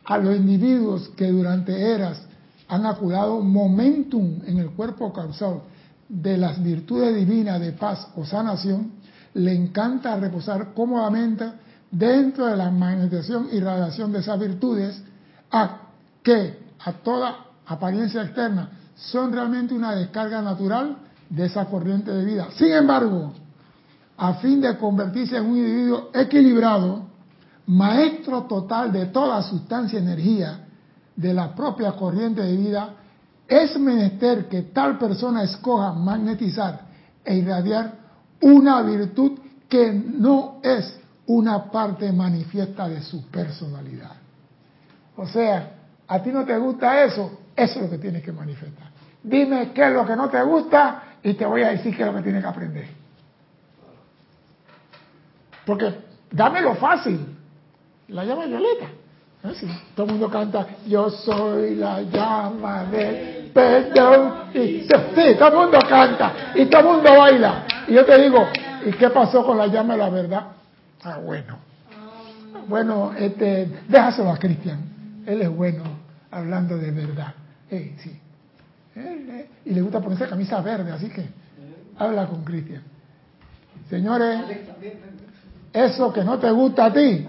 a 0.06 0.18
los 0.20 0.36
individuos 0.36 1.10
que 1.18 1.28
durante 1.28 1.94
eras 1.94 2.22
han 2.68 2.86
acumulado 2.86 3.42
momentum 3.42 4.40
en 4.46 4.60
el 4.60 4.70
cuerpo 4.72 5.12
causal 5.12 5.62
de 6.08 6.38
las 6.38 6.62
virtudes 6.62 7.16
divinas 7.16 7.60
de 7.60 7.72
paz 7.72 8.08
o 8.16 8.26
sanación, 8.26 8.92
le 9.34 9.54
encanta 9.54 10.16
reposar 10.16 10.74
cómodamente 10.74 11.52
dentro 11.92 12.46
de 12.46 12.58
la 12.58 12.72
magnetización 12.72 13.50
y 13.52 13.60
radiación 13.60 14.12
de 14.12 14.20
esas 14.20 14.40
virtudes, 14.40 15.02
a 15.52 15.78
que 16.24 16.60
a 16.80 16.92
toda 16.92 17.36
apariencia 17.66 18.24
externa 18.24 18.70
son 18.96 19.32
realmente 19.32 19.74
una 19.74 19.96
descarga 19.96 20.42
natural 20.42 20.98
de 21.30 21.46
esa 21.46 21.66
corriente 21.66 22.12
de 22.12 22.26
vida. 22.26 22.48
Sin 22.56 22.72
embargo, 22.72 23.34
a 24.18 24.36
fin 24.36 24.62
de 24.62 24.78
convertirse 24.78 25.38
en 25.38 25.46
un 25.46 25.58
individuo 25.58 26.10
equilibrado, 26.14 27.04
maestro 27.68 28.44
total 28.44 28.92
de 28.92 29.08
toda 29.08 29.42
sustancia 29.44 30.00
y 30.00 30.04
energía 30.04 30.66
de 31.16 31.34
la 31.34 31.56
propia 31.56 31.94
corriente 31.94 32.42
de 32.42 32.56
vida, 32.56 32.90
es 33.48 33.78
menester 33.80 34.48
que 34.48 34.64
tal 34.64 34.98
persona 34.98 35.44
escoja 35.44 35.94
magnetizar 35.94 36.82
e 37.24 37.36
irradiar 37.36 37.94
una 38.42 38.82
virtud 38.82 39.40
que 39.70 39.92
no 39.94 40.60
es 40.64 41.00
una 41.28 41.72
parte 41.72 42.12
manifiesta 42.12 42.88
de 42.88 43.02
su 43.02 43.26
personalidad. 43.28 44.14
O 45.18 45.26
sea, 45.28 45.72
a 46.08 46.22
ti 46.22 46.32
no 46.32 46.46
te 46.46 46.58
gusta 46.58 47.04
eso, 47.04 47.40
eso 47.56 47.80
es 47.80 47.82
lo 47.84 47.90
que 47.90 47.98
tienes 47.98 48.24
que 48.24 48.32
manifestar. 48.32 48.90
Dime 49.24 49.72
qué 49.74 49.88
es 49.88 49.94
lo 49.94 50.06
que 50.06 50.16
no 50.16 50.30
te 50.30 50.42
gusta 50.44 51.04
y 51.24 51.34
te 51.34 51.46
voy 51.46 51.64
a 51.64 51.70
decir 51.70 51.96
qué 51.96 52.04
es 52.04 52.08
lo 52.08 52.16
que 52.16 52.22
tienes 52.22 52.44
que 52.44 52.50
aprender. 52.50 52.88
Porque 55.66 55.96
dame 56.32 56.62
lo 56.62 56.76
fácil. 56.76 57.36
La 58.10 58.24
llama 58.24 58.46
violeta. 58.46 58.88
Sí, 59.54 59.68
Todo 59.96 60.08
el 60.08 60.12
mundo 60.14 60.30
canta, 60.30 60.66
yo 60.88 61.10
soy 61.10 61.76
la 61.76 62.02
llama 62.02 62.86
del 62.86 63.52
perdón. 63.54 64.46
Y, 64.54 64.82
sí, 64.82 65.36
todo 65.38 65.48
el 65.50 65.56
mundo 65.56 65.80
canta 65.88 66.34
y 66.56 66.66
todo 66.66 66.82
el 66.82 66.88
mundo 66.88 67.16
baila. 67.18 67.66
Y 67.88 67.94
yo 67.94 68.06
te 68.06 68.22
digo, 68.22 68.48
¿y 68.86 68.92
qué 68.92 69.10
pasó 69.10 69.46
con 69.46 69.58
la 69.58 69.68
llama 69.68 69.94
de 69.94 70.00
la 70.00 70.10
verdad? 70.10 70.44
Ah, 71.04 71.20
bueno. 71.24 71.58
Bueno, 72.68 73.14
este, 73.18 73.70
déjaselo 73.88 74.32
a 74.32 74.38
Cristian. 74.38 75.24
Él 75.26 75.42
es 75.42 75.50
bueno 75.50 75.84
hablando 76.32 76.78
de 76.78 76.92
verdad. 76.92 77.34
Eh, 77.70 77.96
sí. 78.00 78.20
Y 79.66 79.74
le 79.74 79.82
gusta 79.82 80.00
ponerse 80.00 80.28
camisa 80.28 80.62
verde, 80.62 80.92
así 80.92 81.10
que 81.10 81.26
habla 81.98 82.28
con 82.28 82.44
Cristian. 82.44 82.82
Señores, 83.90 84.42
eso 85.74 86.12
que 86.12 86.24
no 86.24 86.40
te 86.40 86.50
gusta 86.50 86.86
a 86.86 86.94
ti 86.94 87.28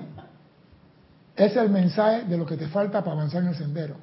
es 1.37 1.57
el 1.57 1.71
mensaje 1.71 2.25
de 2.25 2.37
lo 2.37 2.47
que 2.47 2.57
te 2.57 2.69
falta 2.69 3.03
para 3.03 3.13
avanzar 3.13 3.43
en 3.43 3.49
el 3.49 3.55
sendero. 3.55 3.97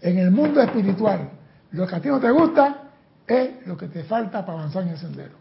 En 0.00 0.18
el 0.18 0.30
mundo 0.30 0.60
espiritual, 0.60 1.30
lo 1.72 1.86
que 1.86 1.94
a 1.94 2.00
ti 2.00 2.08
no 2.08 2.18
te 2.18 2.30
gusta 2.30 2.82
es 3.26 3.66
lo 3.66 3.76
que 3.76 3.88
te 3.88 4.02
falta 4.04 4.44
para 4.44 4.58
avanzar 4.58 4.82
en 4.82 4.88
el 4.90 4.98
sendero. 4.98 5.34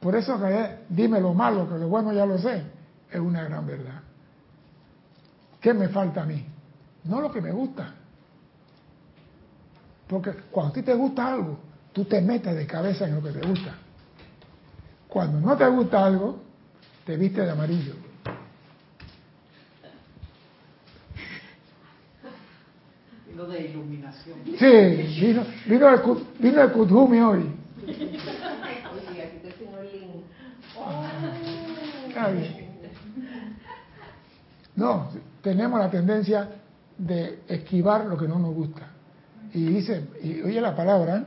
Por 0.00 0.16
eso 0.16 0.38
que 0.40 0.84
dime 0.88 1.20
lo 1.20 1.34
malo, 1.34 1.68
que 1.68 1.78
lo 1.78 1.88
bueno 1.88 2.12
ya 2.12 2.26
lo 2.26 2.38
sé, 2.38 2.62
es 3.10 3.20
una 3.20 3.44
gran 3.44 3.66
verdad. 3.66 4.00
¿Qué 5.60 5.74
me 5.74 5.88
falta 5.88 6.22
a 6.22 6.26
mí? 6.26 6.46
no 7.04 7.20
lo 7.20 7.32
que 7.32 7.40
me 7.40 7.52
gusta. 7.52 7.94
Porque 10.06 10.32
cuando 10.50 10.70
a 10.70 10.74
ti 10.74 10.82
te 10.82 10.94
gusta 10.94 11.32
algo, 11.32 11.58
tú 11.92 12.04
te 12.04 12.20
metes 12.20 12.54
de 12.54 12.66
cabeza 12.66 13.06
en 13.06 13.16
lo 13.16 13.22
que 13.22 13.32
te 13.32 13.46
gusta. 13.46 13.74
Cuando 15.08 15.40
no 15.40 15.56
te 15.56 15.66
gusta 15.68 16.04
algo, 16.04 16.40
te 17.04 17.16
viste 17.16 17.42
de 17.42 17.50
amarillo. 17.50 17.94
Vino 23.28 23.44
de 23.46 23.60
iluminación. 23.68 24.38
Sí, 24.58 25.20
vino, 25.20 25.44
vino, 25.66 25.88
el, 25.88 26.00
Ku- 26.02 26.20
vino 26.38 26.60
el 26.62 26.72
Kuthumi 26.72 27.20
hoy. 27.20 27.46
Oye, 27.82 29.22
aquí 29.22 29.38
te 29.42 29.50
tengo 29.52 29.78
el 29.78 29.90
link. 29.92 30.10
Está 32.08 32.28
bien. 32.28 32.68
No, 34.76 35.08
tenemos 35.42 35.80
la 35.80 35.90
tendencia 35.90 36.48
de 36.98 37.40
esquivar 37.48 38.04
lo 38.06 38.16
que 38.16 38.28
no 38.28 38.38
nos 38.38 38.54
gusta. 38.54 38.86
Y 39.54 39.64
dice, 39.66 40.04
y 40.22 40.40
oye 40.42 40.60
la 40.60 40.74
palabra, 40.76 41.16
¿eh? 41.18 41.24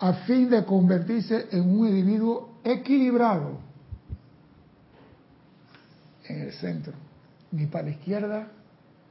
a 0.00 0.12
fin 0.12 0.48
de 0.48 0.64
convertirse 0.64 1.48
en 1.50 1.68
un 1.68 1.88
individuo 1.88 2.60
equilibrado 2.64 3.58
en 6.28 6.42
el 6.42 6.52
centro, 6.52 6.92
ni 7.50 7.66
para 7.66 7.84
la 7.84 7.90
izquierda 7.90 8.48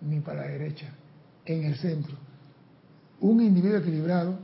ni 0.02 0.20
para 0.20 0.42
la 0.42 0.48
derecha, 0.48 0.88
en 1.46 1.64
el 1.64 1.76
centro. 1.76 2.16
Un 3.20 3.42
individuo 3.42 3.78
equilibrado, 3.78 4.38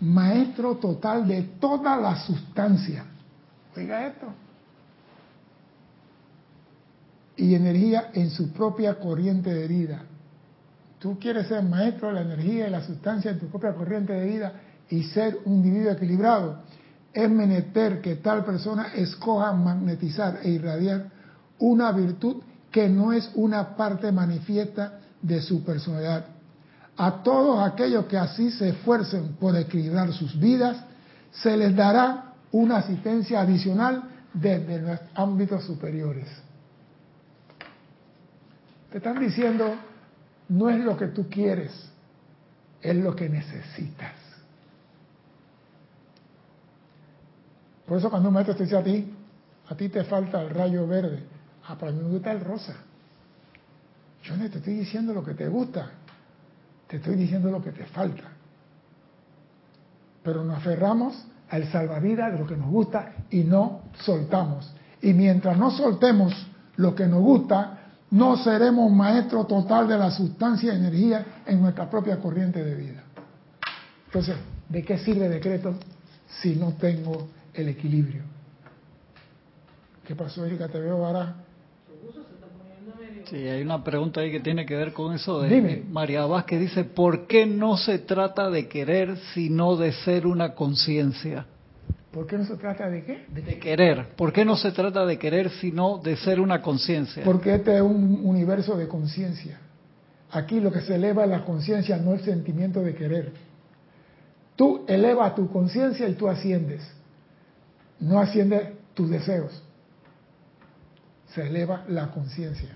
maestro 0.00 0.76
total 0.76 1.26
de 1.26 1.42
toda 1.60 1.96
la 1.96 2.16
sustancia. 2.24 3.04
Oiga 3.76 4.06
esto. 4.06 4.26
Y 7.36 7.54
energía 7.54 8.10
en 8.12 8.30
su 8.30 8.52
propia 8.52 8.98
corriente 8.98 9.52
de 9.52 9.66
vida. 9.66 10.02
Tú 10.98 11.18
quieres 11.18 11.48
ser 11.48 11.62
maestro 11.62 12.08
de 12.08 12.14
la 12.14 12.20
energía 12.20 12.68
y 12.68 12.70
la 12.70 12.82
sustancia 12.82 13.30
en 13.30 13.40
tu 13.40 13.46
propia 13.46 13.74
corriente 13.74 14.12
de 14.12 14.26
vida 14.26 14.52
y 14.90 15.02
ser 15.04 15.38
un 15.44 15.54
individuo 15.54 15.92
equilibrado. 15.92 16.62
Es 17.12 17.28
menester 17.28 18.00
que 18.00 18.16
tal 18.16 18.44
persona 18.44 18.92
escoja 18.94 19.52
magnetizar 19.52 20.40
e 20.42 20.50
irradiar 20.50 21.10
una 21.60 21.92
virtud 21.92 22.42
que 22.70 22.88
no 22.88 23.12
es 23.12 23.30
una 23.34 23.76
parte 23.76 24.10
manifiesta 24.12 25.00
de 25.22 25.40
su 25.40 25.62
personalidad. 25.64 26.26
A 26.96 27.22
todos 27.22 27.66
aquellos 27.66 28.06
que 28.06 28.18
así 28.18 28.50
se 28.50 28.70
esfuercen 28.70 29.36
por 29.40 29.56
equilibrar 29.56 30.12
sus 30.12 30.38
vidas, 30.38 30.76
se 31.32 31.56
les 31.56 31.74
dará 31.74 32.34
una 32.52 32.78
asistencia 32.78 33.40
adicional 33.40 34.02
desde 34.32 34.80
los 34.80 34.98
ámbitos 35.14 35.64
superiores. 35.64 36.26
Te 38.90 38.98
están 38.98 39.20
diciendo, 39.20 39.74
no 40.48 40.68
es 40.68 40.84
lo 40.84 40.96
que 40.96 41.06
tú 41.06 41.28
quieres, 41.28 41.72
es 42.82 42.96
lo 42.96 43.14
que 43.14 43.28
necesitas. 43.28 44.14
Por 47.86 47.98
eso 47.98 48.10
cuando 48.10 48.28
un 48.28 48.34
maestro 48.34 48.56
te 48.56 48.64
dice 48.64 48.76
a 48.76 48.82
ti, 48.82 49.14
a 49.68 49.74
ti 49.74 49.88
te 49.88 50.04
falta 50.04 50.42
el 50.42 50.50
rayo 50.50 50.86
verde, 50.86 51.22
ah, 51.66 51.76
para 51.78 51.92
mí 51.92 52.02
me 52.02 52.08
gusta 52.08 52.32
el 52.32 52.40
rosa. 52.40 52.74
Yo 54.22 54.36
no 54.36 54.48
te 54.50 54.58
estoy 54.58 54.74
diciendo 54.74 55.14
lo 55.14 55.24
que 55.24 55.34
te 55.34 55.48
gusta, 55.48 55.90
te 56.86 56.96
estoy 56.96 57.14
diciendo 57.14 57.50
lo 57.50 57.62
que 57.62 57.72
te 57.72 57.86
falta. 57.86 58.24
Pero 60.22 60.44
nos 60.44 60.58
aferramos 60.58 61.24
al 61.48 61.70
salvavidas 61.72 62.32
de 62.32 62.38
lo 62.38 62.46
que 62.46 62.56
nos 62.56 62.70
gusta 62.70 63.12
y 63.30 63.44
no 63.44 63.82
soltamos. 64.04 64.72
Y 65.02 65.14
mientras 65.14 65.56
no 65.56 65.70
soltemos 65.70 66.34
lo 66.76 66.94
que 66.94 67.06
nos 67.06 67.20
gusta, 67.22 67.78
no 68.10 68.36
seremos 68.36 68.90
maestro 68.92 69.44
total 69.44 69.88
de 69.88 69.96
la 69.96 70.10
sustancia 70.10 70.72
y 70.72 70.76
energía 70.76 71.42
en 71.46 71.62
nuestra 71.62 71.88
propia 71.88 72.18
corriente 72.18 72.62
de 72.62 72.74
vida. 72.74 73.02
Entonces, 74.06 74.36
¿de 74.68 74.84
qué 74.84 74.98
sirve 74.98 75.28
decreto 75.28 75.74
si 76.40 76.56
no 76.56 76.72
tengo 76.72 77.28
el 77.54 77.68
equilibrio? 77.68 78.22
¿Qué 80.04 80.16
pasó, 80.16 80.44
Erika? 80.44 80.68
Te 80.68 80.80
veo. 80.80 81.06
Sí, 83.30 83.36
hay 83.36 83.62
una 83.62 83.82
pregunta 83.84 84.20
ahí 84.20 84.30
que 84.32 84.40
tiene 84.40 84.66
que 84.66 84.74
ver 84.76 84.92
con 84.92 85.14
eso 85.14 85.40
de 85.40 85.48
Dime. 85.48 85.82
María 85.88 86.26
Vázquez. 86.26 86.60
Dice, 86.60 86.84
¿por 86.84 87.26
qué 87.28 87.46
no 87.46 87.76
se 87.76 88.00
trata 88.00 88.50
de 88.50 88.66
querer 88.68 89.16
sino 89.34 89.76
de 89.76 89.92
ser 89.92 90.26
una 90.26 90.54
conciencia? 90.54 91.46
¿Por 92.10 92.26
qué 92.26 92.36
no 92.38 92.44
se 92.44 92.56
trata 92.56 92.90
de 92.90 93.04
qué? 93.04 93.24
De- 93.28 93.42
De 93.42 93.58
querer. 93.60 94.08
¿Por 94.16 94.32
qué 94.32 94.44
no 94.44 94.56
se 94.56 94.72
trata 94.72 95.06
de 95.06 95.16
querer 95.16 95.48
sino 95.50 95.98
de 95.98 96.16
ser 96.16 96.40
una 96.40 96.60
conciencia? 96.60 97.22
Porque 97.24 97.54
este 97.54 97.76
es 97.76 97.82
un 97.82 98.20
universo 98.24 98.76
de 98.76 98.88
conciencia. 98.88 99.60
Aquí 100.32 100.58
lo 100.60 100.72
que 100.72 100.80
se 100.80 100.96
eleva 100.96 101.22
es 101.24 101.30
la 101.30 101.44
conciencia, 101.44 101.96
no 101.98 102.12
el 102.14 102.20
sentimiento 102.20 102.82
de 102.82 102.94
querer. 102.94 103.32
Tú 104.56 104.84
elevas 104.88 105.34
tu 105.36 105.48
conciencia 105.50 106.08
y 106.08 106.14
tú 106.14 106.28
asciendes. 106.28 106.82
No 108.00 108.18
asciendes 108.18 108.70
tus 108.94 109.08
deseos. 109.08 109.62
Se 111.34 111.46
eleva 111.46 111.84
la 111.88 112.10
conciencia. 112.10 112.70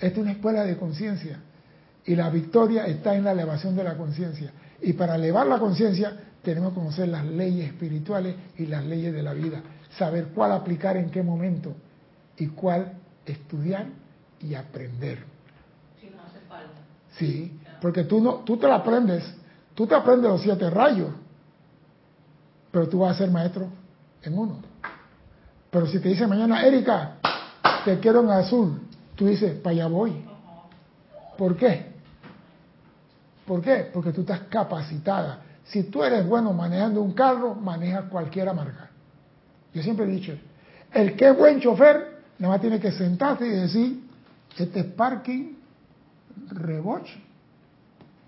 Esta 0.00 0.06
es 0.06 0.18
una 0.18 0.32
escuela 0.32 0.64
de 0.64 0.76
conciencia. 0.76 1.38
Y 2.06 2.16
la 2.16 2.30
victoria 2.30 2.86
está 2.86 3.14
en 3.14 3.24
la 3.24 3.32
elevación 3.32 3.76
de 3.76 3.84
la 3.84 3.96
conciencia. 3.96 4.50
Y 4.80 4.94
para 4.94 5.16
elevar 5.16 5.46
la 5.46 5.58
conciencia 5.58 6.16
tenemos 6.42 6.70
que 6.70 6.76
conocer 6.76 7.08
las 7.08 7.24
leyes 7.26 7.68
espirituales 7.68 8.34
y 8.56 8.66
las 8.66 8.84
leyes 8.84 9.12
de 9.12 9.22
la 9.22 9.34
vida. 9.34 9.60
Saber 9.98 10.28
cuál 10.34 10.52
aplicar 10.52 10.96
en 10.96 11.10
qué 11.10 11.22
momento 11.22 11.74
y 12.38 12.46
cuál 12.46 12.94
estudiar 13.26 13.86
y 14.40 14.54
aprender. 14.54 15.18
Si 16.00 16.08
no 16.08 16.22
hace 16.22 16.40
falta. 16.48 16.80
Sí, 17.18 17.60
porque 17.82 18.04
tú 18.04 18.20
no, 18.22 18.36
tú 18.36 18.56
te 18.56 18.66
la 18.66 18.76
aprendes, 18.76 19.22
tú 19.74 19.86
te 19.86 19.94
aprendes 19.94 20.30
los 20.30 20.40
siete 20.40 20.70
rayos, 20.70 21.10
pero 22.70 22.88
tú 22.88 23.00
vas 23.00 23.16
a 23.16 23.18
ser 23.18 23.30
maestro 23.30 23.68
en 24.22 24.38
uno. 24.38 24.62
Pero 25.70 25.86
si 25.86 25.98
te 26.00 26.08
dice 26.08 26.26
mañana, 26.26 26.64
Erika, 26.64 27.16
te 27.84 27.98
quiero 27.98 28.22
en 28.22 28.30
azul, 28.30 28.80
tú 29.20 29.26
dices, 29.26 29.52
para 29.56 29.72
allá 29.72 29.86
voy. 29.86 30.14
¿Por 31.36 31.54
qué? 31.54 31.92
¿Por 33.46 33.60
qué? 33.60 33.90
Porque 33.92 34.12
tú 34.12 34.22
estás 34.22 34.40
capacitada. 34.48 35.42
Si 35.64 35.82
tú 35.82 36.02
eres 36.02 36.26
bueno 36.26 36.54
manejando 36.54 37.02
un 37.02 37.12
carro, 37.12 37.54
maneja 37.54 38.08
cualquier 38.08 38.46
marca. 38.54 38.88
Yo 39.74 39.82
siempre 39.82 40.06
he 40.06 40.08
dicho, 40.08 40.32
el 40.90 41.16
que 41.16 41.28
es 41.28 41.36
buen 41.36 41.60
chofer, 41.60 42.22
nada 42.38 42.54
más 42.54 42.62
tiene 42.62 42.80
que 42.80 42.92
sentarse 42.92 43.46
y 43.46 43.50
decir, 43.50 44.00
este 44.56 44.80
es 44.80 44.86
parking, 44.86 45.52
reboche, 46.52 47.22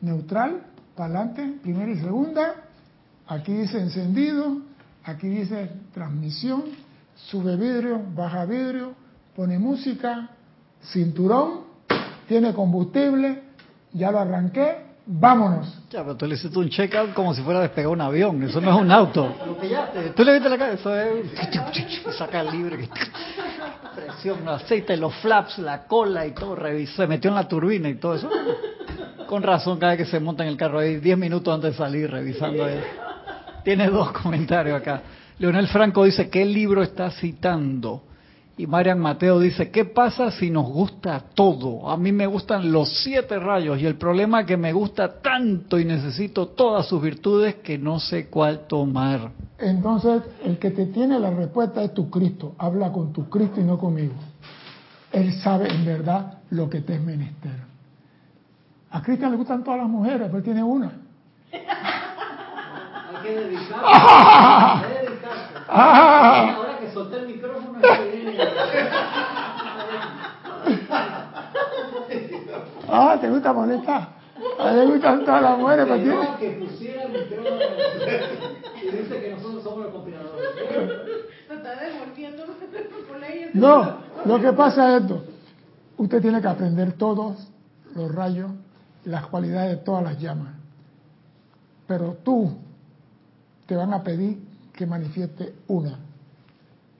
neutral, 0.02 0.60
para 0.94 1.20
adelante, 1.20 1.54
primera 1.62 1.90
y 1.90 2.00
segunda, 2.00 2.54
aquí 3.28 3.54
dice 3.54 3.80
encendido, 3.80 4.58
aquí 5.04 5.26
dice 5.26 5.70
transmisión, 5.94 6.64
sube 7.16 7.56
vidrio, 7.56 7.98
baja 8.14 8.44
vidrio, 8.44 8.92
pone 9.34 9.58
música, 9.58 10.28
cinturón, 10.82 11.60
tiene 12.28 12.52
combustible, 12.52 13.42
ya 13.92 14.10
lo 14.10 14.20
arranqué, 14.20 14.76
vámonos. 15.06 15.82
Ya, 15.90 16.02
pero 16.02 16.16
tú 16.16 16.26
le 16.26 16.34
hiciste 16.34 16.58
un 16.58 16.68
check-out 16.68 17.12
como 17.12 17.34
si 17.34 17.42
fuera 17.42 17.60
a 17.60 17.62
despegar 17.62 17.90
un 17.90 18.00
avión. 18.00 18.42
Eso 18.42 18.60
no 18.60 18.70
es 18.70 18.80
un 18.80 18.90
auto. 18.90 19.34
Lo 19.46 19.58
pillaste. 19.58 20.10
Tú 20.10 20.24
le 20.24 20.32
viste 20.32 20.48
la 20.48 20.58
cara. 20.58 20.72
Eso 20.72 20.96
es... 20.96 21.26
Saca 22.16 22.40
el 22.40 22.50
libre. 22.50 22.88
Presión, 23.94 24.48
aceite, 24.48 24.96
los 24.96 25.14
flaps, 25.16 25.58
la 25.58 25.86
cola 25.86 26.26
y 26.26 26.32
todo. 26.32 26.56
Revisó, 26.56 27.02
se 27.02 27.06
metió 27.06 27.28
en 27.28 27.34
la 27.34 27.46
turbina 27.46 27.88
y 27.88 27.96
todo 27.96 28.14
eso. 28.14 28.30
Con 29.26 29.42
razón, 29.42 29.78
cada 29.78 29.92
vez 29.92 30.06
que 30.06 30.10
se 30.10 30.20
monta 30.20 30.42
en 30.42 30.50
el 30.50 30.56
carro 30.56 30.78
ahí, 30.78 30.96
10 30.96 31.18
minutos 31.18 31.54
antes 31.54 31.72
de 31.72 31.76
salir 31.76 32.10
revisando 32.10 32.66
eso. 32.66 32.86
Tiene 33.64 33.88
dos 33.88 34.12
comentarios 34.12 34.80
acá. 34.80 35.02
Leonel 35.38 35.68
Franco 35.68 36.04
dice, 36.04 36.28
¿qué 36.28 36.44
libro 36.44 36.82
está 36.82 37.10
citando? 37.10 38.02
Y 38.56 38.66
Marian 38.66 38.98
Mateo 38.98 39.40
dice, 39.40 39.70
¿qué 39.70 39.86
pasa 39.86 40.30
si 40.30 40.50
nos 40.50 40.68
gusta 40.68 41.24
todo? 41.34 41.88
A 41.90 41.96
mí 41.96 42.12
me 42.12 42.26
gustan 42.26 42.70
los 42.70 43.02
siete 43.02 43.38
rayos 43.38 43.80
y 43.80 43.86
el 43.86 43.94
problema 43.96 44.42
es 44.42 44.46
que 44.46 44.58
me 44.58 44.74
gusta 44.74 45.22
tanto 45.22 45.78
y 45.78 45.86
necesito 45.86 46.48
todas 46.48 46.86
sus 46.86 47.00
virtudes 47.00 47.54
que 47.56 47.78
no 47.78 47.98
sé 47.98 48.26
cuál 48.26 48.66
tomar. 48.66 49.30
Entonces, 49.58 50.22
el 50.44 50.58
que 50.58 50.70
te 50.70 50.86
tiene 50.86 51.18
la 51.18 51.30
respuesta 51.30 51.82
es 51.82 51.94
tu 51.94 52.10
Cristo. 52.10 52.54
Habla 52.58 52.92
con 52.92 53.12
tu 53.12 53.30
Cristo 53.30 53.58
y 53.58 53.64
no 53.64 53.78
conmigo. 53.78 54.12
Él 55.12 55.32
sabe 55.32 55.72
en 55.72 55.86
verdad 55.86 56.38
lo 56.50 56.68
que 56.68 56.82
te 56.82 56.94
es 56.96 57.00
menester. 57.00 57.72
A 58.90 59.02
Cristian 59.02 59.30
le 59.30 59.38
gustan 59.38 59.64
todas 59.64 59.80
las 59.80 59.88
mujeres, 59.88 60.22
pero 60.26 60.36
él 60.36 60.44
tiene 60.44 60.62
una. 60.62 60.92
Hay 61.52 63.22
que. 63.22 64.98
Ah. 65.68 66.54
Ahora 66.56 66.78
que 66.78 66.90
solté 66.90 67.16
el 67.18 67.26
micrófono, 67.28 67.78
Ah, 72.88 73.16
¿te 73.20 73.30
gusta 73.30 73.52
molestar? 73.52 74.08
A 74.58 74.70
él 74.72 74.78
le 74.78 74.86
gustan 74.86 75.24
todas 75.24 75.42
las 75.42 75.58
mujeres, 75.58 75.86
pero 75.88 76.02
tiene... 76.02 76.36
que 76.38 76.50
pusiera 76.64 77.02
el 77.04 77.12
micrófono 77.12 77.56
y 78.82 78.96
dice 78.96 79.20
que 79.20 79.30
nosotros 79.34 79.62
somos 79.62 79.84
los 79.84 79.92
conspiradores. 79.92 80.48
Se 81.48 81.54
está 81.54 81.76
devolviendo 81.76 82.44
por 83.08 83.20
ley. 83.20 83.50
No, 83.54 83.96
lo 84.24 84.40
que 84.40 84.52
pasa 84.52 84.96
es 84.96 85.02
esto. 85.02 85.24
Usted 85.96 86.20
tiene 86.20 86.40
que 86.40 86.48
aprender 86.48 86.92
todos 86.92 87.48
los 87.94 88.12
rayos 88.14 88.50
las 89.04 89.26
cualidades 89.26 89.70
de 89.70 89.76
todas 89.84 90.02
las 90.02 90.18
llamas. 90.18 90.54
Pero 91.86 92.16
tú 92.24 92.52
te 93.66 93.76
van 93.76 93.92
a 93.94 94.02
pedir 94.02 94.38
que 94.82 94.86
manifieste 94.86 95.54
una. 95.68 95.96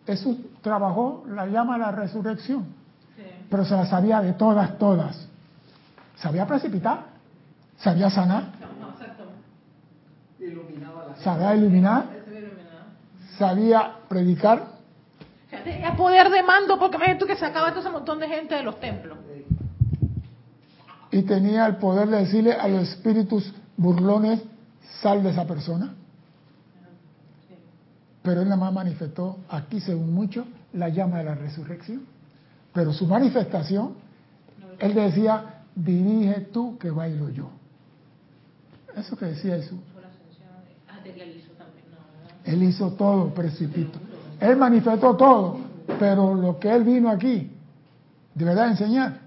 Eso 0.06 0.36
trabajó 0.60 1.24
la 1.28 1.46
llama 1.46 1.76
la 1.76 1.90
resurrección, 1.90 2.66
pero 3.50 3.64
se 3.64 3.74
la 3.74 3.86
sabía 3.86 4.20
de 4.20 4.34
todas, 4.34 4.78
todas. 4.78 5.26
Sabía 6.16 6.46
precipitar, 6.46 7.06
sabía 7.78 8.08
sanar, 8.08 8.44
sabía 11.24 11.56
iluminar, 11.56 12.04
sabía 13.36 13.96
predicar, 14.08 14.70
Tenía 15.64 15.94
poder 15.94 16.30
de 16.30 16.42
mando 16.42 16.78
porque 16.78 16.98
me 16.98 17.14
tú 17.16 17.26
que 17.26 17.36
sacaba 17.36 17.70
todo 17.70 17.80
ese 17.80 17.90
montón 17.90 18.18
de 18.18 18.26
gente 18.26 18.54
de 18.54 18.62
los 18.62 18.80
templos. 18.80 19.18
y 21.10 21.22
tenía 21.22 21.66
el 21.66 21.76
poder 21.76 22.08
de 22.08 22.18
decirle 22.18 22.52
a 22.54 22.66
los 22.68 22.88
espíritus 22.88 23.52
burlones, 23.76 24.40
sal 25.02 25.22
de 25.22 25.30
esa 25.30 25.46
persona. 25.46 25.94
Pero 28.22 28.42
él 28.42 28.48
nada 28.48 28.60
más 28.60 28.72
manifestó 28.72 29.38
aquí, 29.48 29.80
según 29.80 30.14
muchos, 30.14 30.46
la 30.72 30.88
llama 30.88 31.18
de 31.18 31.24
la 31.24 31.34
resurrección. 31.34 32.02
Pero 32.72 32.92
su 32.92 33.06
manifestación, 33.06 33.94
él 34.78 34.94
decía, 34.94 35.62
dirige 35.74 36.40
tú 36.52 36.78
que 36.78 36.90
bailo 36.90 37.28
yo. 37.30 37.50
Eso 38.96 39.16
que 39.16 39.26
decía 39.26 39.56
Jesús. 39.56 39.78
Él 42.44 42.62
hizo 42.62 42.92
todo, 42.92 43.32
precipito. 43.32 43.98
Él 44.40 44.56
manifestó 44.56 45.16
todo, 45.16 45.58
pero 45.98 46.34
lo 46.34 46.58
que 46.58 46.74
él 46.74 46.82
vino 46.82 47.10
aquí, 47.10 47.50
de 48.34 48.44
verdad 48.44 48.66
a 48.66 48.70
enseñar, 48.70 49.20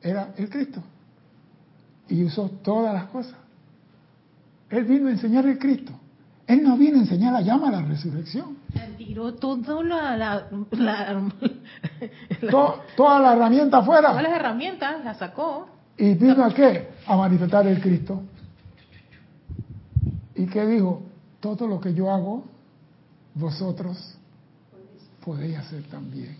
era 0.00 0.32
el 0.36 0.50
Cristo. 0.50 0.82
Y 2.08 2.24
usó 2.24 2.48
todas 2.62 2.92
las 2.92 3.04
cosas. 3.06 3.34
Él 4.70 4.84
vino 4.84 5.08
a 5.08 5.12
enseñar 5.12 5.46
el 5.46 5.58
Cristo. 5.58 5.92
Él 6.52 6.62
no 6.62 6.76
vino 6.76 6.98
a 6.98 7.00
enseñar 7.02 7.32
la 7.32 7.40
llama 7.40 7.68
a 7.68 7.72
la 7.72 7.82
resurrección. 7.82 8.58
Tiró 8.98 9.34
todo 9.34 9.82
la, 9.82 10.16
la, 10.16 10.48
la- 10.72 11.32
To- 12.50 12.80
toda 12.96 13.20
la 13.20 13.32
herramienta 13.34 13.82
todas 13.82 14.04
afuera. 14.04 14.22
las 14.22 14.32
herramientas, 14.32 15.04
las 15.04 15.18
sacó. 15.18 15.68
¿Y 15.96 16.14
vino 16.14 16.44
a 16.44 16.52
qué? 16.52 16.88
A 17.06 17.16
manifestar 17.16 17.66
el 17.66 17.80
Cristo. 17.80 18.22
¿Y 20.34 20.46
qué 20.46 20.66
dijo? 20.66 21.02
Todo 21.40 21.66
lo 21.66 21.80
que 21.80 21.92
yo 21.94 22.10
hago, 22.10 22.44
vosotros 23.34 24.16
podéis 25.24 25.58
hacer 25.58 25.82
también. 25.84 26.36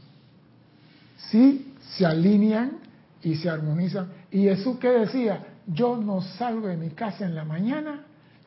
Si 1.31 1.75
se 1.97 2.05
alinean 2.07 2.79
y 3.23 3.37
se 3.37 3.49
armonizan. 3.49 4.09
¿Y 4.31 4.43
Jesús 4.45 4.79
qué 4.79 4.89
decía? 4.91 5.45
Yo 5.67 5.97
no 5.97 6.21
salgo 6.23 6.67
de 6.69 6.77
mi 6.77 6.91
casa 6.91 7.25
en 7.25 7.35
la 7.35 7.45
mañana 7.45 8.01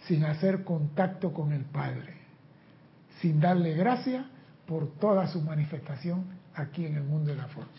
sin 0.08 0.24
hacer 0.26 0.64
contacto 0.64 1.34
con 1.34 1.52
el 1.52 1.64
Padre, 1.66 2.14
sin 3.22 3.40
darle 3.40 3.74
gracias 3.74 4.26
por 4.68 4.92
toda 5.00 5.28
su 5.28 5.42
manifestación 5.42 6.26
aquí 6.56 6.86
en 6.86 6.96
el 6.96 7.04
mundo 7.04 7.32
de 7.32 7.38
la 7.38 7.48
forma. 7.48 7.70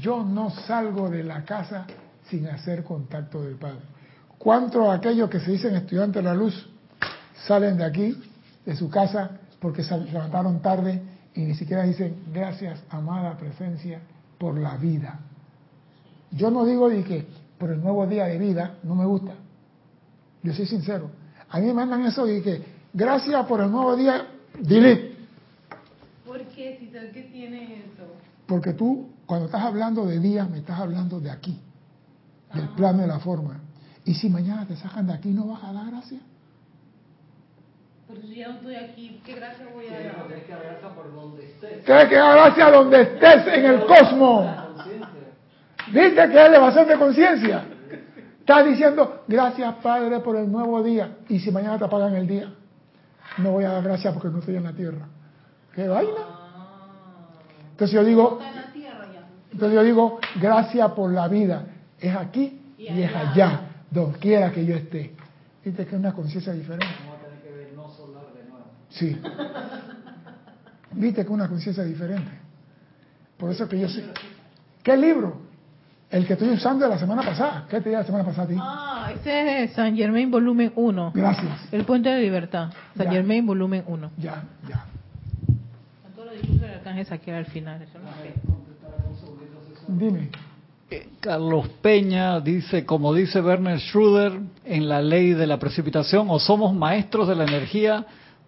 Yo 0.00 0.24
no 0.24 0.50
salgo 0.50 1.10
de 1.10 1.24
la 1.24 1.44
casa 1.44 1.86
sin 2.28 2.46
hacer 2.46 2.84
contacto 2.84 3.42
del 3.42 3.56
Padre. 3.56 3.80
¿Cuántos 4.38 4.88
aquellos 4.88 5.28
que 5.28 5.40
se 5.40 5.52
dicen 5.52 5.76
estudiantes 5.76 6.22
de 6.22 6.28
la 6.28 6.34
luz 6.34 6.68
salen 7.46 7.76
de 7.76 7.84
aquí, 7.84 8.16
de 8.64 8.76
su 8.76 8.88
casa, 8.88 9.38
porque 9.60 9.84
se 9.84 9.96
levantaron 9.98 10.60
tarde 10.62 11.02
y 11.34 11.42
ni 11.42 11.54
siquiera 11.54 11.82
dicen 11.82 12.24
gracias, 12.32 12.82
amada 12.90 13.36
presencia, 13.36 14.00
por 14.38 14.58
la 14.58 14.76
vida? 14.76 15.20
Yo 16.30 16.50
no 16.50 16.64
digo 16.64 16.88
de 16.88 17.04
que 17.04 17.26
por 17.62 17.70
el 17.70 17.80
nuevo 17.80 18.04
día 18.08 18.24
de 18.24 18.38
vida 18.38 18.74
no 18.82 18.96
me 18.96 19.04
gusta. 19.04 19.34
Yo 20.42 20.52
soy 20.52 20.66
sincero. 20.66 21.12
A 21.48 21.60
mí 21.60 21.66
me 21.66 21.74
mandan 21.74 22.04
eso 22.04 22.28
y 22.28 22.42
que 22.42 22.60
gracias 22.92 23.46
por 23.46 23.60
el 23.60 23.70
nuevo 23.70 23.94
día, 23.94 24.26
delete. 24.58 25.14
¿Por 26.26 26.42
qué? 26.46 26.76
Si 26.80 26.86
que 26.88 27.22
tiene 27.30 27.84
eso. 27.84 28.02
Porque 28.48 28.72
tú, 28.72 29.10
cuando 29.26 29.46
estás 29.46 29.62
hablando 29.62 30.04
de 30.06 30.18
días, 30.18 30.50
me 30.50 30.58
estás 30.58 30.80
hablando 30.80 31.20
de 31.20 31.30
aquí, 31.30 31.56
del 32.52 32.68
plano 32.70 33.02
de 33.02 33.06
la 33.06 33.20
forma. 33.20 33.60
Y 34.04 34.14
si 34.14 34.28
mañana 34.28 34.66
te 34.66 34.74
sacan 34.74 35.06
de 35.06 35.12
aquí, 35.12 35.28
¿no 35.28 35.46
vas 35.46 35.62
a 35.62 35.72
dar 35.72 35.86
gracias? 35.86 36.20
Pero 38.08 38.22
si 38.22 38.34
ya 38.34 38.48
no 38.48 38.54
estoy 38.54 38.74
aquí, 38.74 39.20
¿qué 39.24 39.36
gracia 39.36 39.68
voy 39.72 39.86
a 39.86 40.00
dar? 40.00 40.26
Tienes 40.26 40.44
que 40.46 40.52
dar 40.52 40.62
gracias 40.64 40.92
por 40.94 41.14
donde 41.14 41.44
estés. 41.44 41.84
Tienes 41.84 42.08
que 42.08 42.16
dar 42.16 42.34
gracias 42.34 42.72
donde 42.72 43.02
estés 43.02 43.46
en 43.46 43.64
el 43.66 43.86
cosmos. 43.86 44.61
¿Viste 45.92 46.14
que 46.28 46.40
es 46.40 46.48
elevación 46.48 46.88
de 46.88 46.98
conciencia? 46.98 47.64
Estás 48.40 48.66
diciendo, 48.66 49.22
gracias 49.28 49.74
Padre 49.82 50.20
por 50.20 50.36
el 50.36 50.50
nuevo 50.50 50.82
día. 50.82 51.18
Y 51.28 51.38
si 51.38 51.50
mañana 51.50 51.78
te 51.78 51.84
apagan 51.84 52.14
el 52.16 52.26
día, 52.26 52.52
no 53.38 53.52
voy 53.52 53.64
a 53.64 53.72
dar 53.72 53.82
gracias 53.84 54.12
porque 54.12 54.28
no 54.28 54.38
estoy 54.38 54.56
en 54.56 54.64
la 54.64 54.72
tierra. 54.72 55.06
¿Qué 55.74 55.86
vaina? 55.86 56.10
Entonces 57.70 57.94
yo 57.94 58.04
digo, 58.04 58.38
Está 58.40 58.50
en 58.50 58.56
la 58.56 58.72
tierra 58.72 59.08
ya. 59.12 59.26
entonces 59.52 59.74
yo 59.74 59.82
digo, 59.82 60.18
gracias 60.40 60.90
por 60.92 61.10
la 61.12 61.28
vida. 61.28 61.66
Es 62.00 62.14
aquí 62.16 62.60
y 62.78 63.00
es 63.02 63.14
allá, 63.14 63.60
donde 63.90 64.18
quiera 64.18 64.50
que 64.50 64.64
yo 64.66 64.74
esté. 64.74 65.14
Viste 65.64 65.84
que 65.86 65.94
es 65.94 65.98
una 66.00 66.12
conciencia 66.12 66.52
diferente. 66.52 66.86
Vamos 67.06 67.20
a 67.20 67.24
tener 67.24 67.42
que 67.42 67.50
ver 67.52 67.72
no 67.74 67.88
solar 67.90 68.24
de 68.34 68.44
nuevo. 68.48 68.66
Sí. 68.88 69.16
Viste 70.92 71.16
que 71.22 71.28
es 71.28 71.32
una 71.34 71.48
conciencia 71.48 71.84
diferente. 71.84 72.30
Por 73.38 73.50
eso 73.50 73.68
que 73.68 73.78
yo 73.78 73.88
sé. 73.88 74.04
¿Qué 74.82 74.96
libro? 74.96 75.51
El 76.12 76.26
que 76.26 76.34
estoy 76.34 76.50
usando 76.50 76.84
de 76.84 76.90
la 76.90 76.98
semana 76.98 77.22
pasada. 77.22 77.64
¿Qué 77.70 77.80
te 77.80 77.88
di 77.88 77.94
la 77.94 78.04
semana 78.04 78.22
pasada 78.22 78.44
a 78.44 78.46
ti? 78.46 78.56
Ah, 78.58 79.10
ese 79.14 79.64
es 79.64 79.72
San 79.72 79.96
Germain 79.96 80.30
volumen 80.30 80.70
1. 80.76 81.12
Gracias. 81.14 81.72
El 81.72 81.84
puente 81.84 82.10
de 82.10 82.20
libertad. 82.20 82.68
San 82.94 83.06
Ya. 83.06 83.12
Germain 83.12 83.46
volumen 83.46 83.82
1. 83.86 84.10
Ya, 84.18 84.44
ya. 84.68 84.84
Con 86.02 86.12
todos 86.14 86.26
los 86.26 86.34
discursos 86.34 86.60
del 86.60 86.70
arcángel 86.74 87.06
Saquiel 87.06 87.36
al 87.36 87.46
final. 87.46 87.80
Eso 87.80 87.98
no 87.98 88.10
es 88.10 89.98
Dime. 89.98 90.28
Eh, 90.90 91.08
Carlos 91.20 91.66
Peña 91.80 92.40
dice, 92.40 92.84
como 92.84 93.14
dice 93.14 93.40
Werner 93.40 93.80
Schroeder, 93.80 94.38
en 94.66 94.90
la 94.90 95.00
ley 95.00 95.32
de 95.32 95.46
la 95.46 95.58
precipitación, 95.58 96.26
o 96.28 96.38
somos 96.38 96.74
maestros 96.74 97.26
de 97.26 97.36
la 97.36 97.44
energía 97.44 98.04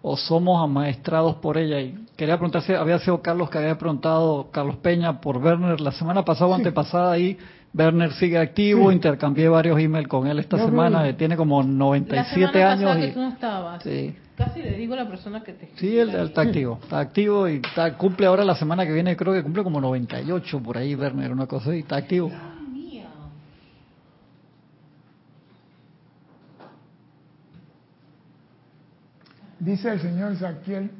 o 0.07 0.15
somos 0.17 0.63
amaestrados 0.63 1.37
por 1.37 1.57
ella. 1.57 1.81
Y 1.81 1.95
quería 2.15 2.35
preguntar 2.35 2.61
si 2.61 2.73
había 2.73 2.99
sido 2.99 3.23
Carlos 3.23 3.49
que 3.49 3.57
había 3.57 3.75
preguntado, 3.75 4.49
Carlos 4.51 4.75
Peña, 4.77 5.19
por 5.19 5.37
Werner 5.37 5.81
la 5.81 5.91
semana 5.91 6.23
pasada 6.23 6.51
o 6.51 6.53
Sí. 6.53 6.59
antepasada 6.61 7.17
y 7.17 7.37
Werner 7.73 8.13
sigue 8.13 8.37
activo, 8.37 8.89
Sí. 8.91 8.95
intercambié 8.97 9.49
varios 9.49 9.79
emails 9.79 10.07
con 10.07 10.27
él 10.27 10.37
esta 10.37 10.59
semana, 10.63 11.11
tiene 11.17 11.35
como 11.35 11.59
La 11.63 11.67
97 11.69 12.51
semana 12.53 12.71
años 12.71 12.83
pasada 12.83 13.01
que 13.01 13.07
y... 13.07 13.13
tú 13.13 13.19
no 13.19 13.29
estabas. 13.29 13.83
Sí. 13.83 14.15
Casi 14.37 14.61
le 14.61 14.77
digo 14.77 14.93
a 14.93 14.97
la 14.97 15.07
persona 15.07 15.41
que 15.43 15.53
te 15.53 15.69
Sí, 15.75 15.97
él, 15.97 16.09
él 16.11 16.27
está 16.27 16.41
activo, 16.41 16.77
está 16.83 16.99
activo 16.99 17.49
y 17.49 17.55
está, 17.65 17.97
cumple 17.97 18.27
ahora 18.27 18.43
la 18.45 18.53
semana 18.55 18.85
que 18.85 18.91
viene, 18.93 19.15
creo 19.17 19.33
que 19.33 19.41
cumple 19.41 19.63
como 19.63 19.81
98 19.81 20.59
por 20.61 20.77
ahí, 20.77 20.93
Werner, 20.93 21.31
una 21.31 21.47
cosa 21.47 21.71
así, 21.71 21.79
está 21.79 21.95
activo. 21.95 22.29
Dice 29.59 29.89
el 29.89 30.01
señor 30.01 30.37
Saquiel, 30.37 30.91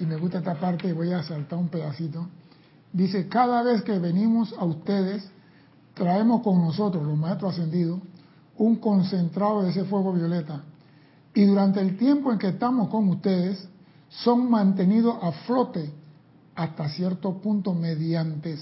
y 0.00 0.04
me 0.04 0.16
gusta 0.16 0.38
esta 0.38 0.54
parte 0.54 0.92
voy 0.92 1.12
a 1.12 1.22
saltar 1.22 1.58
un 1.58 1.68
pedacito. 1.68 2.26
Dice, 2.92 3.28
cada 3.28 3.62
vez 3.62 3.82
que 3.82 3.98
venimos 3.98 4.52
a 4.58 4.64
ustedes, 4.64 5.28
traemos 5.94 6.42
con 6.42 6.60
nosotros, 6.60 7.04
los 7.04 7.16
maestros 7.16 7.52
ascendidos, 7.52 8.00
un 8.56 8.76
concentrado 8.76 9.62
de 9.62 9.70
ese 9.70 9.84
fuego 9.84 10.12
violeta. 10.12 10.62
Y 11.34 11.44
durante 11.44 11.80
el 11.80 11.96
tiempo 11.96 12.32
en 12.32 12.38
que 12.38 12.48
estamos 12.48 12.88
con 12.88 13.08
ustedes, 13.08 13.68
son 14.08 14.50
mantenidos 14.50 15.16
a 15.22 15.32
flote 15.32 15.92
hasta 16.54 16.88
cierto 16.88 17.38
punto 17.38 17.74
mediante 17.74 18.56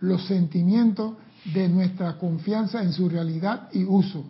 los 0.00 0.26
sentimientos 0.26 1.14
de 1.54 1.68
nuestra 1.68 2.18
confianza 2.18 2.82
en 2.82 2.92
su 2.92 3.08
realidad 3.08 3.68
y 3.72 3.84
uso 3.84 4.24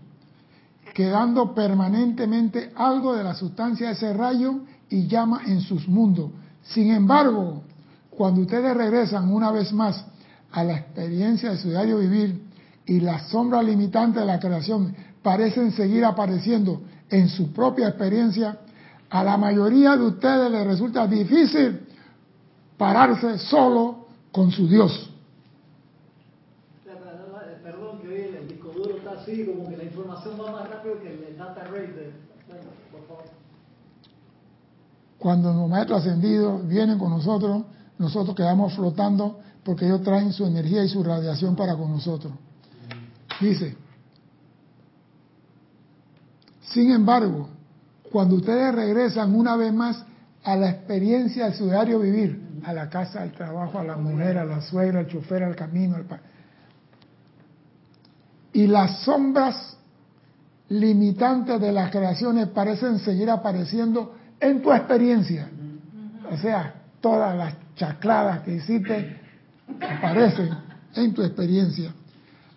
quedando 1.01 1.55
permanentemente 1.55 2.72
algo 2.77 3.16
de 3.16 3.24
la 3.24 3.35
sustancia 3.35 3.86
de 3.86 3.94
ese 3.94 4.12
rayo 4.12 4.60
y 4.90 5.06
llama 5.06 5.40
en 5.47 5.62
sus 5.62 5.89
mundos. 5.89 6.31
Sin 6.62 6.93
embargo, 6.93 7.62
cuando 8.10 8.43
ustedes 8.43 8.77
regresan 8.77 9.32
una 9.32 9.51
vez 9.51 9.72
más 9.72 10.05
a 10.52 10.62
la 10.62 10.77
experiencia 10.77 11.52
de 11.52 11.56
su 11.56 11.70
diario 11.70 11.97
vivir 11.97 12.43
y 12.85 13.01
las 13.01 13.31
sombras 13.31 13.64
limitantes 13.64 14.20
de 14.20 14.27
la 14.27 14.39
creación 14.39 14.94
parecen 15.22 15.72
seguir 15.72 16.05
apareciendo 16.05 16.82
en 17.09 17.31
su 17.31 17.51
propia 17.51 17.89
experiencia, 17.89 18.59
a 19.09 19.24
la 19.24 19.39
mayoría 19.39 19.97
de 19.97 20.05
ustedes 20.05 20.51
les 20.51 20.66
resulta 20.66 21.06
difícil 21.06 21.81
pararse 22.77 23.39
solo 23.39 24.06
con 24.31 24.51
su 24.51 24.68
Dios. 24.68 25.10
Perdón 27.64 28.01
que 28.01 28.09
hoy 28.09 28.20
el 28.20 28.36
así, 29.21 29.45
como 29.45 29.69
que 29.69 29.77
la 29.77 29.85
información 29.85 30.39
va 30.41 30.53
más 30.53 30.71
rápido 30.71 31.01
que 31.01 31.29
el 31.29 31.37
data 31.37 31.65
rate. 31.65 32.13
Cuando 35.19 35.53
los 35.53 35.69
maestros 35.69 36.01
ascendidos 36.01 36.67
vienen 36.67 36.99
con 36.99 37.11
nosotros, 37.11 37.65
nosotros 37.99 38.35
quedamos 38.35 38.75
flotando 38.75 39.41
porque 39.63 39.85
ellos 39.87 40.03
traen 40.03 40.33
su 40.33 40.47
energía 40.47 40.83
y 40.83 40.89
su 40.89 41.05
radiación 41.05 41.55
para 41.55 41.77
con 41.77 41.91
nosotros. 41.91 42.33
Dice, 43.41 43.77
sin 46.73 46.91
embargo, 46.91 47.49
cuando 48.11 48.37
ustedes 48.37 48.75
regresan 48.75 49.35
una 49.35 49.57
vez 49.57 49.73
más 49.73 50.05
a 50.43 50.57
la 50.57 50.71
experiencia 50.71 51.47
de 51.47 51.55
su 51.55 51.67
diario 51.67 52.01
vivir, 52.01 52.63
a 52.65 52.73
la 52.73 52.89
casa, 52.89 53.23
al 53.23 53.33
trabajo, 53.33 53.79
a 53.79 53.85
la 53.85 53.97
mujer, 53.97 54.39
a 54.39 54.45
la 54.45 54.61
suegra, 54.63 55.01
al 55.01 55.07
chofer, 55.07 55.43
al 55.43 55.57
camino, 55.57 55.97
al 55.97 56.07
y 58.52 58.66
las 58.66 59.02
sombras 59.02 59.77
limitantes 60.68 61.60
de 61.60 61.72
las 61.72 61.90
creaciones 61.90 62.48
parecen 62.48 62.98
seguir 63.01 63.31
apareciendo 63.31 64.14
en 64.39 64.62
tu 64.62 64.72
experiencia. 64.72 65.48
O 66.31 66.36
sea, 66.36 66.74
todas 67.01 67.36
las 67.36 67.55
chacladas 67.74 68.40
que 68.40 68.55
hiciste 68.55 69.20
aparecen 69.81 70.51
en 70.94 71.14
tu 71.14 71.22
experiencia. 71.22 71.93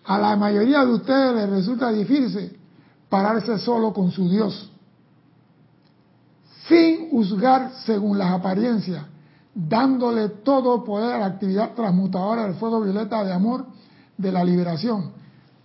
A 0.06 0.18
la 0.18 0.36
mayoría 0.36 0.84
de 0.84 0.94
ustedes 0.94 1.36
les 1.36 1.50
resulta 1.50 1.90
difícil 1.92 2.58
pararse 3.10 3.58
solo 3.60 3.94
con 3.94 4.12
su 4.12 4.30
Dios, 4.30 4.72
sin 6.68 7.10
juzgar 7.10 7.72
según 7.86 8.18
las 8.18 8.32
apariencias, 8.32 9.06
dándole 9.54 10.30
todo 10.30 10.84
poder 10.84 11.16
a 11.16 11.20
la 11.20 11.26
actividad 11.28 11.74
transmutadora 11.74 12.44
del 12.44 12.56
fuego 12.56 12.82
violeta 12.82 13.24
de 13.24 13.34
amor 13.34 13.66
de 14.18 14.32
la 14.32 14.44
liberación, 14.44 15.12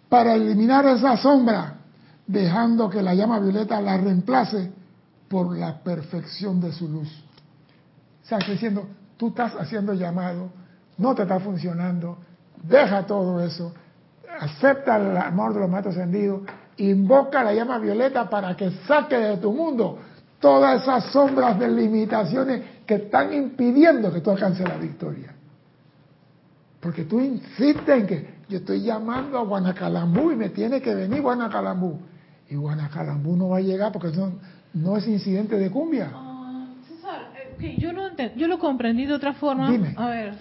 para 0.08 0.34
eliminar 0.34 0.86
esa 0.86 1.16
sombra, 1.16 1.74
dejando 2.26 2.88
que 2.88 3.02
la 3.02 3.14
llama 3.14 3.38
violeta 3.40 3.80
la 3.80 3.96
reemplace 3.96 4.70
por 5.28 5.56
la 5.56 5.78
perfección 5.78 6.60
de 6.60 6.72
su 6.72 6.88
luz. 6.88 7.08
O 8.24 8.26
sea, 8.26 8.38
diciendo, 8.38 8.86
tú 9.16 9.28
estás 9.28 9.54
haciendo 9.58 9.94
llamado, 9.94 10.50
no 10.98 11.14
te 11.14 11.22
está 11.22 11.40
funcionando, 11.40 12.18
deja 12.62 13.06
todo 13.06 13.42
eso, 13.42 13.72
acepta 14.40 14.96
el 14.96 15.16
amor 15.16 15.54
de 15.54 15.60
los 15.60 15.70
maestros 15.70 15.96
ascendidos, 15.96 16.42
invoca 16.78 17.42
la 17.42 17.52
llama 17.52 17.78
violeta 17.78 18.28
para 18.28 18.56
que 18.56 18.70
saque 18.86 19.16
de 19.16 19.36
tu 19.38 19.52
mundo 19.52 19.98
todas 20.40 20.82
esas 20.82 21.04
sombras 21.06 21.58
de 21.58 21.68
limitaciones 21.68 22.62
que 22.86 22.94
están 22.94 23.32
impidiendo 23.34 24.12
que 24.12 24.20
tú 24.20 24.30
alcances 24.30 24.66
la 24.66 24.76
victoria. 24.76 25.34
Porque 26.80 27.04
tú 27.04 27.20
insistes 27.20 27.88
en 27.88 28.06
que 28.06 28.37
yo 28.48 28.58
estoy 28.58 28.80
llamando 28.80 29.38
a 29.38 29.42
Guanacalambú 29.42 30.32
y 30.32 30.36
me 30.36 30.48
tiene 30.48 30.80
que 30.80 30.94
venir 30.94 31.20
Guanacalambú. 31.20 32.00
Y 32.48 32.56
Guanacalambú 32.56 33.36
no 33.36 33.50
va 33.50 33.58
a 33.58 33.60
llegar 33.60 33.92
porque 33.92 34.16
no, 34.16 34.32
no 34.72 34.96
es 34.96 35.06
incidente 35.06 35.56
de 35.58 35.70
cumbia. 35.70 36.10
Ah, 36.14 36.66
César, 36.88 37.32
eh, 37.60 37.76
yo 37.78 37.92
lo 37.92 38.08
yo 38.36 38.48
lo 38.48 38.58
comprendí 38.58 39.04
de 39.04 39.12
otra 39.12 39.34
forma. 39.34 39.70
Dime. 39.70 39.94
A 39.96 40.08
ver, 40.08 40.34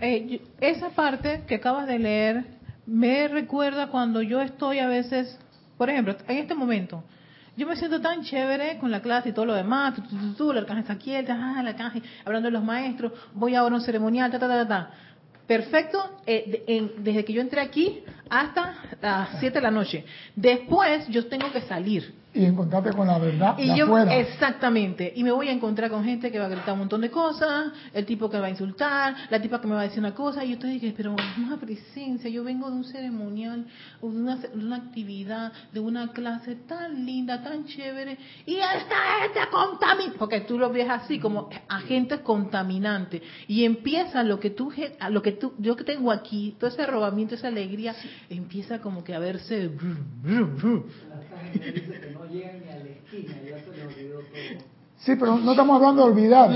eh, 0.00 0.42
esa 0.60 0.90
parte 0.90 1.44
que 1.46 1.56
acabas 1.56 1.86
de 1.86 1.98
leer 1.98 2.44
me 2.86 3.28
recuerda 3.28 3.88
cuando 3.88 4.20
yo 4.20 4.42
estoy 4.42 4.78
a 4.78 4.86
veces, 4.86 5.38
por 5.78 5.88
ejemplo, 5.88 6.14
en 6.28 6.36
este 6.36 6.54
momento, 6.54 7.02
yo 7.56 7.66
me 7.66 7.76
siento 7.76 8.00
tan 8.00 8.22
chévere 8.22 8.78
con 8.78 8.90
la 8.90 9.00
clase 9.00 9.30
y 9.30 9.32
todo 9.32 9.46
lo 9.46 9.54
demás, 9.54 9.94
tú, 9.94 10.02
tú, 10.02 10.16
tú, 10.16 10.34
tú, 10.34 10.50
el 10.50 10.58
arcángel 10.58 10.82
está 10.82 10.98
quieto, 10.98 11.32
ah, 11.32 11.58
el 11.60 11.68
arcángel, 11.68 12.02
hablando 12.24 12.48
de 12.48 12.52
los 12.52 12.64
maestros, 12.64 13.12
voy 13.32 13.54
ahora 13.54 13.76
a 13.76 13.78
un 13.78 13.84
ceremonial, 13.84 14.30
ta, 14.30 14.38
ta, 14.38 14.48
ta, 14.48 14.68
ta. 14.68 14.90
Perfecto, 15.46 16.20
eh, 16.26 16.64
en- 16.66 17.04
desde 17.04 17.24
que 17.24 17.32
yo 17.32 17.40
entré 17.40 17.60
aquí 17.60 18.02
hasta 18.30 18.74
las 19.00 19.38
7 19.40 19.58
de 19.58 19.62
la 19.62 19.70
noche. 19.70 20.04
Después 20.34 21.06
yo 21.08 21.26
tengo 21.26 21.52
que 21.52 21.60
salir. 21.62 22.14
Y 22.34 22.44
encontrarte 22.44 22.92
con 22.92 23.06
la 23.06 23.18
verdad 23.18 23.56
Y 23.58 23.68
de 23.68 23.76
yo, 23.76 23.84
afuera. 23.84 24.16
exactamente, 24.16 25.12
y 25.14 25.22
me 25.22 25.30
voy 25.30 25.48
a 25.48 25.52
encontrar 25.52 25.88
con 25.88 26.04
gente 26.04 26.32
que 26.32 26.38
va 26.40 26.46
a 26.46 26.48
gritar 26.48 26.72
un 26.72 26.80
montón 26.80 27.00
de 27.00 27.10
cosas, 27.10 27.72
el 27.92 28.04
tipo 28.04 28.28
que 28.28 28.40
va 28.40 28.46
a 28.46 28.50
insultar, 28.50 29.14
la 29.30 29.40
tipa 29.40 29.60
que 29.60 29.68
me 29.68 29.74
va 29.74 29.82
a 29.82 29.84
decir 29.84 30.00
una 30.00 30.14
cosa, 30.14 30.44
y 30.44 30.50
yo 30.50 30.58
te 30.58 30.66
dije, 30.66 30.92
pero 30.96 31.14
una 31.38 31.56
presencia, 31.58 32.28
yo 32.28 32.42
vengo 32.42 32.68
de 32.68 32.76
un 32.76 32.84
ceremonial, 32.84 33.66
o 34.00 34.10
de 34.10 34.16
una, 34.18 34.36
de 34.36 34.48
una 34.64 34.76
actividad, 34.76 35.52
de 35.72 35.78
una 35.80 36.12
clase 36.12 36.56
tan 36.56 37.06
linda, 37.06 37.42
tan 37.42 37.66
chévere, 37.66 38.18
y 38.46 38.56
esta 38.56 38.96
gente 39.22 39.40
contamina, 39.50 40.14
porque 40.18 40.40
tú 40.40 40.58
lo 40.58 40.70
ves 40.70 40.90
así, 40.90 41.20
como 41.20 41.48
agentes 41.68 42.20
contaminantes, 42.20 43.22
y 43.46 43.64
empieza 43.64 44.24
lo 44.24 44.40
que 44.40 44.50
tú, 44.50 44.72
lo 45.10 45.22
que 45.22 45.32
tú, 45.32 45.52
yo 45.58 45.76
que 45.76 45.84
tengo 45.84 46.10
aquí, 46.10 46.56
todo 46.58 46.68
ese 46.68 46.82
arrobamiento, 46.82 47.36
esa 47.36 47.46
alegría, 47.48 47.94
empieza 48.28 48.80
como 48.80 49.04
que 49.04 49.14
a 49.14 49.20
verse, 49.20 49.70
dice 51.62 52.00
que 52.00 52.23
no 52.24 52.32
llegan 52.32 52.60
ni 52.60 52.68
a 52.68 52.76
la 52.76 52.84
esquina, 52.84 53.34
ya 53.48 53.58
se 53.58 53.76
le 53.76 53.86
olvidó 53.86 54.18
todo. 54.18 54.74
Sí, 54.98 55.16
pero 55.18 55.36
no 55.36 55.50
estamos 55.50 55.76
hablando 55.76 56.04
de 56.04 56.10
olvidar. 56.10 56.50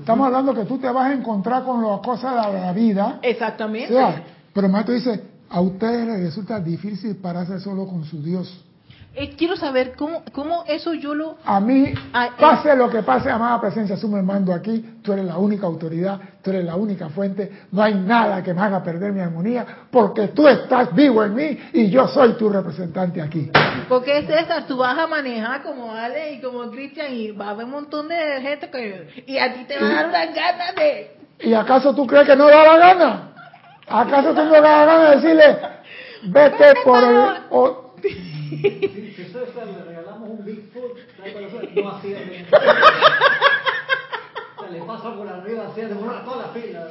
Estamos 0.00 0.26
hablando 0.26 0.54
que 0.54 0.64
tú 0.64 0.78
te 0.78 0.88
vas 0.90 1.06
a 1.06 1.14
encontrar 1.14 1.64
con 1.64 1.82
las 1.82 2.00
cosas 2.00 2.52
de 2.52 2.60
la 2.60 2.72
vida. 2.72 3.18
O 3.22 3.26
exactamente. 3.26 3.92
sea, 3.92 4.22
pero 4.52 4.66
el 4.66 4.72
maestro 4.72 4.94
dice, 4.94 5.20
a 5.48 5.60
ustedes 5.60 6.06
les 6.06 6.20
resulta 6.20 6.60
difícil 6.60 7.16
pararse 7.16 7.58
solo 7.58 7.86
con 7.86 8.04
su 8.04 8.22
Dios. 8.22 8.64
Eh, 9.14 9.34
quiero 9.36 9.56
saber 9.56 9.92
cómo, 9.94 10.22
cómo 10.32 10.64
eso 10.66 10.94
yo 10.94 11.14
lo... 11.14 11.36
A 11.44 11.60
mí, 11.60 11.84
eh. 11.84 11.94
pase 12.40 12.74
lo 12.74 12.88
que 12.88 13.02
pase, 13.02 13.30
amada 13.30 13.60
presencia, 13.60 13.94
asume 13.96 14.18
el 14.20 14.24
mando 14.24 14.54
aquí. 14.54 15.00
Tú 15.02 15.12
eres 15.12 15.26
la 15.26 15.36
única 15.36 15.66
autoridad, 15.66 16.18
tú 16.42 16.48
eres 16.50 16.64
la 16.64 16.76
única 16.76 17.10
fuente. 17.10 17.52
No 17.72 17.82
hay 17.82 17.94
nada 17.94 18.42
que 18.42 18.54
me 18.54 18.62
haga 18.62 18.82
perder 18.82 19.12
mi 19.12 19.20
armonía, 19.20 19.66
porque 19.90 20.28
tú 20.28 20.48
estás 20.48 20.94
vivo 20.94 21.22
en 21.24 21.34
mí 21.34 21.58
y 21.74 21.90
yo 21.90 22.08
soy 22.08 22.32
tu 22.38 22.48
representante 22.48 23.20
aquí. 23.20 23.50
Porque 23.86 24.22
César, 24.26 24.66
tú 24.66 24.78
vas 24.78 24.96
a 24.96 25.06
manejar 25.06 25.62
como 25.62 25.92
Ale 25.92 26.32
y 26.32 26.40
como 26.40 26.70
Cristian 26.70 27.12
y 27.12 27.32
va 27.32 27.48
a 27.48 27.50
haber 27.50 27.66
un 27.66 27.72
montón 27.72 28.08
de 28.08 28.40
gente 28.40 28.70
que... 28.70 29.24
Y 29.26 29.36
a 29.36 29.52
ti 29.52 29.64
te 29.64 29.78
van 29.78 29.90
a 29.90 29.94
dar 29.94 30.08
unas 30.08 30.34
ganas 30.34 30.74
de... 30.74 31.16
¿Y 31.40 31.52
acaso 31.52 31.94
tú 31.94 32.06
crees 32.06 32.26
que 32.26 32.36
no 32.36 32.46
da 32.46 32.64
la 32.64 32.78
gana? 32.78 33.28
¿Acaso 33.88 34.30
tú 34.30 34.42
no 34.42 34.52
da 34.52 34.60
la 34.62 34.86
gana 34.86 35.10
de 35.10 35.16
decirle, 35.16 35.58
vete 36.22 36.74
por 36.82 37.04
el... 37.04 37.18
o- 37.50 37.92
Si, 38.60 39.12
si 39.16 39.24
César 39.24 39.66
le 39.66 39.82
regalamos 39.84 40.28
un 40.30 40.44
Bigfoot, 40.44 40.98
no 41.76 41.88
hacía 41.90 42.18
bien. 42.20 42.46
Le 44.70 44.78
pasa 44.82 45.14
por 45.14 45.28
arriba, 45.28 45.66
hacía 45.68 45.88
toda 45.88 46.36
la 46.36 46.48
fila. 46.52 46.86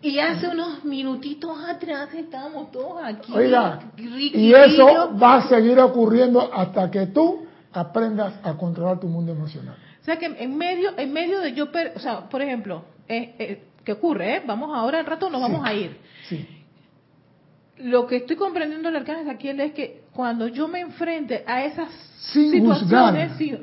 Y 0.00 0.18
hace 0.18 0.48
unos 0.48 0.84
minutitos 0.84 1.50
atrás 1.68 2.12
estábamos 2.14 2.70
todos 2.70 3.02
aquí. 3.02 3.32
Oiga, 3.34 3.80
y 3.96 4.52
eso 4.54 5.14
va 5.20 5.36
a 5.36 5.48
seguir 5.48 5.78
ocurriendo 5.80 6.50
hasta 6.54 6.90
que 6.90 7.06
tú 7.06 7.46
aprendas 7.72 8.34
a 8.42 8.54
controlar 8.56 9.00
tu 9.00 9.08
mundo 9.08 9.32
emocional. 9.32 9.76
O 10.00 10.04
sea 10.04 10.16
que 10.18 10.26
en 10.26 10.56
medio, 10.56 10.90
en 10.96 11.12
medio 11.12 11.40
de 11.40 11.52
yo, 11.52 11.70
per- 11.70 11.92
o 11.96 11.98
sea, 11.98 12.28
por 12.28 12.40
ejemplo, 12.40 12.84
eh, 13.08 13.34
eh, 13.38 13.64
¿qué 13.84 13.92
ocurre? 13.92 14.36
Eh? 14.36 14.42
Vamos 14.46 14.70
ahora 14.74 15.00
al 15.00 15.06
rato, 15.06 15.28
nos 15.28 15.40
vamos 15.40 15.62
a 15.66 15.74
ir. 15.74 15.98
Sí. 16.28 16.46
Lo 17.78 18.06
que 18.06 18.16
estoy 18.16 18.36
comprendiendo 18.36 18.88
el 18.88 18.96
arcángel 18.96 19.28
aquí 19.28 19.48
es 19.48 19.72
que 19.72 20.02
cuando 20.18 20.48
yo 20.48 20.66
me 20.66 20.80
enfrente 20.80 21.44
a 21.46 21.64
esas 21.64 21.88
Sin 22.32 22.50
situaciones, 22.50 23.30
juzgar. 23.34 23.38
sin, 23.38 23.58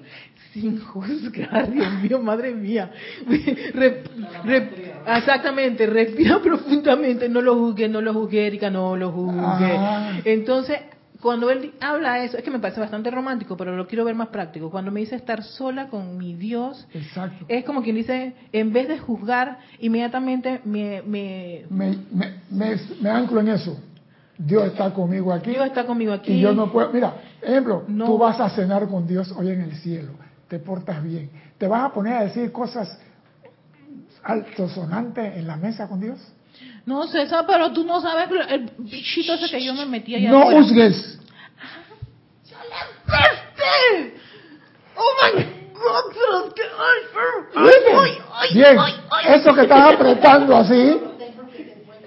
sin 0.54 0.80
juzgar, 0.80 1.70
Dios 1.74 1.94
mío, 2.02 2.22
madre 2.22 2.56
mía, 2.56 2.92
exactamente, 5.18 5.86
respira 5.86 6.40
profundamente, 6.44 7.28
no 7.28 7.42
lo 7.42 7.56
juzgue, 7.56 7.90
no 7.90 8.00
lo 8.00 8.14
juzgue, 8.14 8.48
Erika, 8.48 8.70
no 8.70 8.96
lo 8.96 9.12
juzgue. 9.12 9.76
Ah. 9.78 10.14
Entonces, 10.24 10.78
cuando 11.22 11.50
él 11.50 11.74
habla 11.82 12.24
eso, 12.24 12.38
es 12.38 12.44
que 12.46 12.52
me 12.52 12.60
parece 12.60 12.80
bastante 12.80 13.12
romántico, 13.12 13.58
pero 13.58 13.76
lo 13.76 13.86
quiero 13.86 14.06
ver 14.06 14.16
más 14.16 14.30
práctico. 14.30 14.72
Cuando 14.72 14.92
me 14.92 15.02
dice 15.02 15.18
estar 15.18 15.44
sola 15.44 15.88
con 15.90 16.18
mi 16.18 16.36
Dios, 16.36 16.88
Exacto. 16.94 17.44
es 17.50 17.66
como 17.66 17.84
quien 17.84 17.98
dice, 17.98 18.34
en 18.54 18.72
vez 18.72 18.88
de 18.88 18.98
juzgar, 18.98 19.60
inmediatamente 19.82 20.62
me, 20.64 21.02
me 21.02 21.66
Me, 21.70 21.98
me, 22.14 22.32
me, 22.50 22.76
me 23.02 23.10
anclo 23.10 23.42
en 23.42 23.50
eso. 23.50 23.78
Dios 24.38 24.66
está 24.68 24.94
conmigo 24.94 25.32
aquí. 25.34 25.52
Dios 25.52 25.66
está 25.66 25.86
conmigo 25.86 26.12
aquí. 26.14 26.34
Y 26.34 26.40
yo 26.42 26.54
no 26.54 26.72
puedo. 26.72 26.90
Mira, 26.92 27.14
ejemplo, 27.42 27.84
No. 27.88 28.06
tú 28.06 28.18
vas 28.18 28.40
a 28.40 28.50
cenar 28.50 28.88
con 28.88 29.08
Dios 29.08 29.32
hoy 29.38 29.50
en 29.50 29.62
el 29.62 29.76
cielo. 29.78 30.12
Te 30.48 30.60
portas 30.60 31.02
bien. 31.04 31.30
¿Te 31.58 31.68
vas 31.68 31.84
a 31.84 31.94
poner 31.94 32.14
a 32.18 32.24
decir 32.24 32.52
cosas 32.52 33.00
altosonantes 34.24 35.38
en 35.38 35.48
la 35.48 35.56
mesa 35.56 35.88
con 35.88 36.00
Dios? 36.02 36.20
No, 36.86 37.08
César, 37.08 37.46
pero 37.48 37.72
tú 37.72 37.84
no 37.86 38.00
sabes 38.02 38.30
el 38.50 38.72
bichito 38.78 39.34
ese 39.34 39.50
que 39.50 39.64
yo 39.64 39.74
me 39.74 39.86
metí 39.86 40.16
allá 40.16 40.32
No 40.32 40.40
afuera. 40.42 40.62
juzgues. 40.62 41.20
¡Peste! 43.06 44.16
¡Oh, 44.96 45.12
my 45.22 45.44
God! 45.74 46.54
ay, 47.56 47.72
ay, 47.96 48.18
ay, 48.34 48.54
Bien, 48.54 48.78
eso 49.28 49.54
que 49.54 49.62
estás 49.62 49.94
apretando 49.94 50.56
así, 50.56 51.00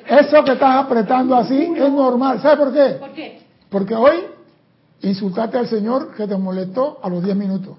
eso 0.08 0.44
que 0.44 0.52
estás 0.52 0.84
apretando 0.84 1.36
así 1.36 1.72
es 1.76 1.92
normal. 1.92 2.40
¿Sabes 2.40 2.58
por 2.58 2.72
qué? 2.72 2.96
¿Por 2.98 3.12
qué? 3.12 3.42
Porque 3.70 3.94
hoy 3.94 4.16
insultaste 5.02 5.58
al 5.58 5.68
Señor 5.68 6.14
que 6.14 6.26
te 6.26 6.36
molestó 6.36 6.98
a 7.02 7.08
los 7.08 7.22
10 7.22 7.36
minutos. 7.36 7.76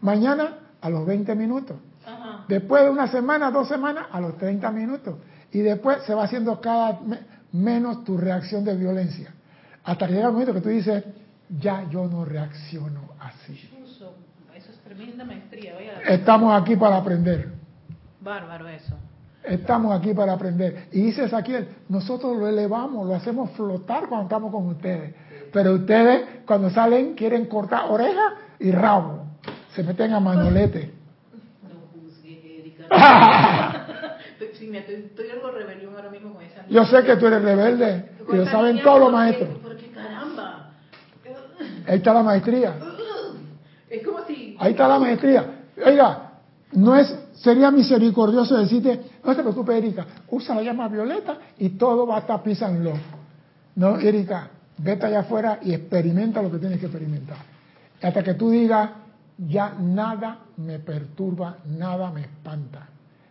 Mañana 0.00 0.58
a 0.80 0.88
los 0.90 1.04
20 1.06 1.34
minutos. 1.34 1.76
Ajá. 2.06 2.44
Después 2.48 2.84
de 2.84 2.90
una 2.90 3.06
semana, 3.08 3.50
dos 3.50 3.68
semanas, 3.68 4.06
a 4.12 4.20
los 4.20 4.36
30 4.38 4.70
minutos. 4.70 5.16
Y 5.52 5.60
después 5.60 6.02
se 6.04 6.14
va 6.14 6.24
haciendo 6.24 6.60
cada 6.60 7.00
me- 7.00 7.20
menos 7.52 8.04
tu 8.04 8.16
reacción 8.16 8.64
de 8.64 8.76
violencia. 8.76 9.32
Hasta 9.84 10.06
que 10.06 10.14
llega 10.14 10.26
el 10.26 10.32
momento 10.32 10.54
que 10.54 10.60
tú 10.60 10.68
dices, 10.68 11.04
ya 11.60 11.88
yo 11.90 12.06
no 12.06 12.24
reacciono 12.24 13.00
así. 13.20 13.70
Eso, 13.84 14.14
es 14.56 14.78
tremenda 14.80 15.24
maestría. 15.24 15.74
Estamos 16.08 16.60
aquí 16.60 16.76
para 16.76 16.96
aprender. 16.96 17.52
Bárbaro 18.20 18.68
eso. 18.68 18.96
Estamos 19.44 19.98
aquí 19.98 20.14
para 20.14 20.32
aprender. 20.32 20.88
Y 20.92 21.02
dice 21.02 21.24
Ezequiel, 21.24 21.68
nosotros 21.88 22.36
lo 22.36 22.48
elevamos, 22.48 23.06
lo 23.06 23.14
hacemos 23.14 23.50
flotar 23.50 24.08
cuando 24.08 24.24
estamos 24.24 24.50
con 24.50 24.66
ustedes. 24.68 25.14
Pero 25.52 25.74
ustedes 25.74 26.22
cuando 26.46 26.70
salen 26.70 27.14
quieren 27.14 27.46
cortar 27.46 27.90
oreja 27.90 28.34
y 28.58 28.70
rabo. 28.72 29.26
Se 29.74 29.82
meten 29.82 30.12
a 30.12 30.20
manolete. 30.20 30.92
No 31.62 31.80
juzgues, 31.92 32.44
Erika. 32.44 33.86
Sí, 34.54 34.68
me 34.68 34.78
estoy, 34.78 34.94
estoy 34.94 35.30
algo 35.30 35.50
rebelión 35.50 35.94
ahora 35.94 36.10
mismo 36.10 36.32
con 36.32 36.42
esa 36.42 36.62
niña. 36.62 36.68
Yo 36.70 36.84
sé 36.86 37.04
que 37.04 37.16
tú 37.16 37.26
eres 37.26 37.42
rebelde 37.42 38.08
y 38.32 38.36
lo 38.36 38.46
saben 38.46 38.80
todos 38.82 39.00
los 39.00 39.12
maestros. 39.12 39.50
Porque 39.62 39.88
caramba. 39.88 40.70
Ahí 41.86 41.96
está 41.96 42.14
la 42.14 42.22
maestría. 42.22 42.74
Es 43.90 44.04
como 44.04 44.24
si. 44.26 44.56
Ahí 44.58 44.72
está 44.72 44.88
la 44.88 44.98
maestría. 44.98 45.44
Oiga, 45.84 46.32
no 46.72 46.96
es, 46.96 47.14
sería 47.34 47.70
misericordioso 47.70 48.56
decirte, 48.56 49.00
no 49.24 49.34
te 49.34 49.42
preocupes, 49.42 49.76
Erika, 49.76 50.06
usa 50.30 50.54
la 50.54 50.62
llama 50.62 50.88
violeta 50.88 51.38
y 51.58 51.70
todo 51.70 52.06
va 52.06 52.16
a 52.16 52.20
estar 52.20 52.42
peace 52.42 52.64
and 52.64 52.84
love. 52.84 53.00
No, 53.76 53.98
Erika, 53.98 54.48
vete 54.78 55.06
allá 55.06 55.20
afuera 55.20 55.58
y 55.62 55.72
experimenta 55.74 56.40
lo 56.42 56.50
que 56.50 56.58
tienes 56.58 56.78
que 56.78 56.86
experimentar. 56.86 57.36
Hasta 58.02 58.22
que 58.22 58.34
tú 58.34 58.50
digas, 58.50 58.90
ya 59.38 59.74
nada 59.80 60.38
me 60.56 60.78
perturba, 60.78 61.56
nada 61.66 62.10
me 62.10 62.22
espanta. 62.22 62.88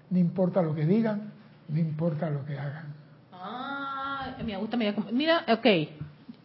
No 0.10 0.20
importa 0.20 0.62
lo 0.62 0.76
que 0.76 0.86
digan, 0.86 1.32
no 1.70 1.80
importa 1.80 2.30
lo 2.30 2.46
que 2.46 2.58
hagan. 2.58 2.94
Ah, 3.32 4.36
me 4.46 4.58
gusta, 4.58 4.78
mira, 4.78 4.94
como- 4.94 5.12
mira, 5.12 5.44
ok. 5.50 5.66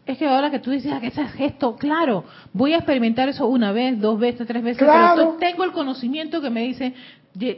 Es 0.07 0.17
que 0.17 0.27
ahora 0.27 0.51
que 0.51 0.59
tú 0.59 0.71
dices 0.71 0.91
que 1.01 1.09
ese 1.09 1.27
gesto, 1.29 1.77
claro, 1.77 2.25
voy 2.55 2.73
a 2.73 2.77
experimentar 2.79 3.29
eso 3.29 3.47
una 3.47 3.73
vez, 3.73 4.01
dos 4.01 4.19
veces, 4.19 4.47
tres 4.47 4.63
veces, 4.63 4.79
Claro. 4.83 5.15
pero 5.17 5.37
tengo 5.39 5.65
el 5.65 5.73
conocimiento 5.73 6.41
que 6.41 6.49
me 6.49 6.63
dice, 6.63 6.95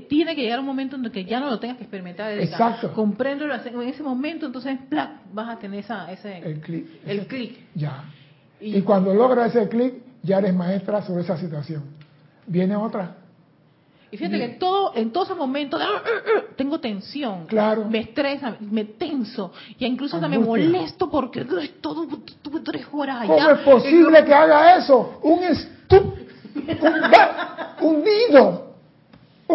tiene 0.08 0.34
que 0.34 0.42
llegar 0.42 0.60
un 0.60 0.66
momento 0.66 0.96
en 0.96 1.10
que 1.10 1.24
ya 1.24 1.40
no 1.40 1.48
lo 1.48 1.58
tengas 1.58 1.76
que 1.78 1.84
experimentar. 1.84 2.32
Exacto. 2.38 2.92
Comprendo 2.92 3.44
en 3.44 3.82
ese 3.88 4.02
momento, 4.02 4.46
entonces, 4.46 4.78
¡plac! 4.88 5.10
vas 5.32 5.48
a 5.48 5.58
tener 5.58 5.80
esa, 5.80 6.10
ese, 6.12 6.38
El 6.38 6.60
clic. 6.60 6.86
el 7.06 7.26
clic. 7.26 7.58
Ya. 7.74 8.04
Y- 8.60 8.76
Y 8.76 8.82
cuando 8.82 9.14
logras 9.14 9.54
ese 9.54 9.68
clic, 9.68 9.94
ya 10.22 10.38
eres 10.38 10.54
maestra 10.54 11.00
sobre 11.02 11.22
esa 11.22 11.36
situación. 11.38 11.84
Viene 12.46 12.76
otra. 12.76 13.16
Y 14.12 14.16
fíjate 14.16 14.38
que 14.38 14.48
todo, 14.58 14.92
en 14.96 15.12
todos 15.12 15.28
esos 15.28 15.38
momentos, 15.38 15.80
¡ah, 15.80 15.86
ah, 16.04 16.08
ah! 16.26 16.42
tengo 16.56 16.80
tensión, 16.80 17.46
Claro. 17.46 17.84
me 17.88 18.00
estresa, 18.00 18.56
me 18.58 18.84
tenso, 18.84 19.52
y 19.78 19.86
incluso 19.86 20.16
hasta 20.16 20.26
me 20.26 20.36
molesto 20.38 21.08
porque 21.08 21.46
¡ay, 21.58 21.76
todo, 21.80 22.08
tuve 22.42 22.60
tres 22.60 22.86
horas 22.92 23.20
allá. 23.20 23.28
¿Cómo 23.28 23.50
es 23.50 23.58
posible 23.60 24.24
que 24.24 24.34
haga 24.34 24.76
eso? 24.78 25.20
Un 25.22 25.44
estúpido, 25.44 26.26
hundido, 27.80 28.69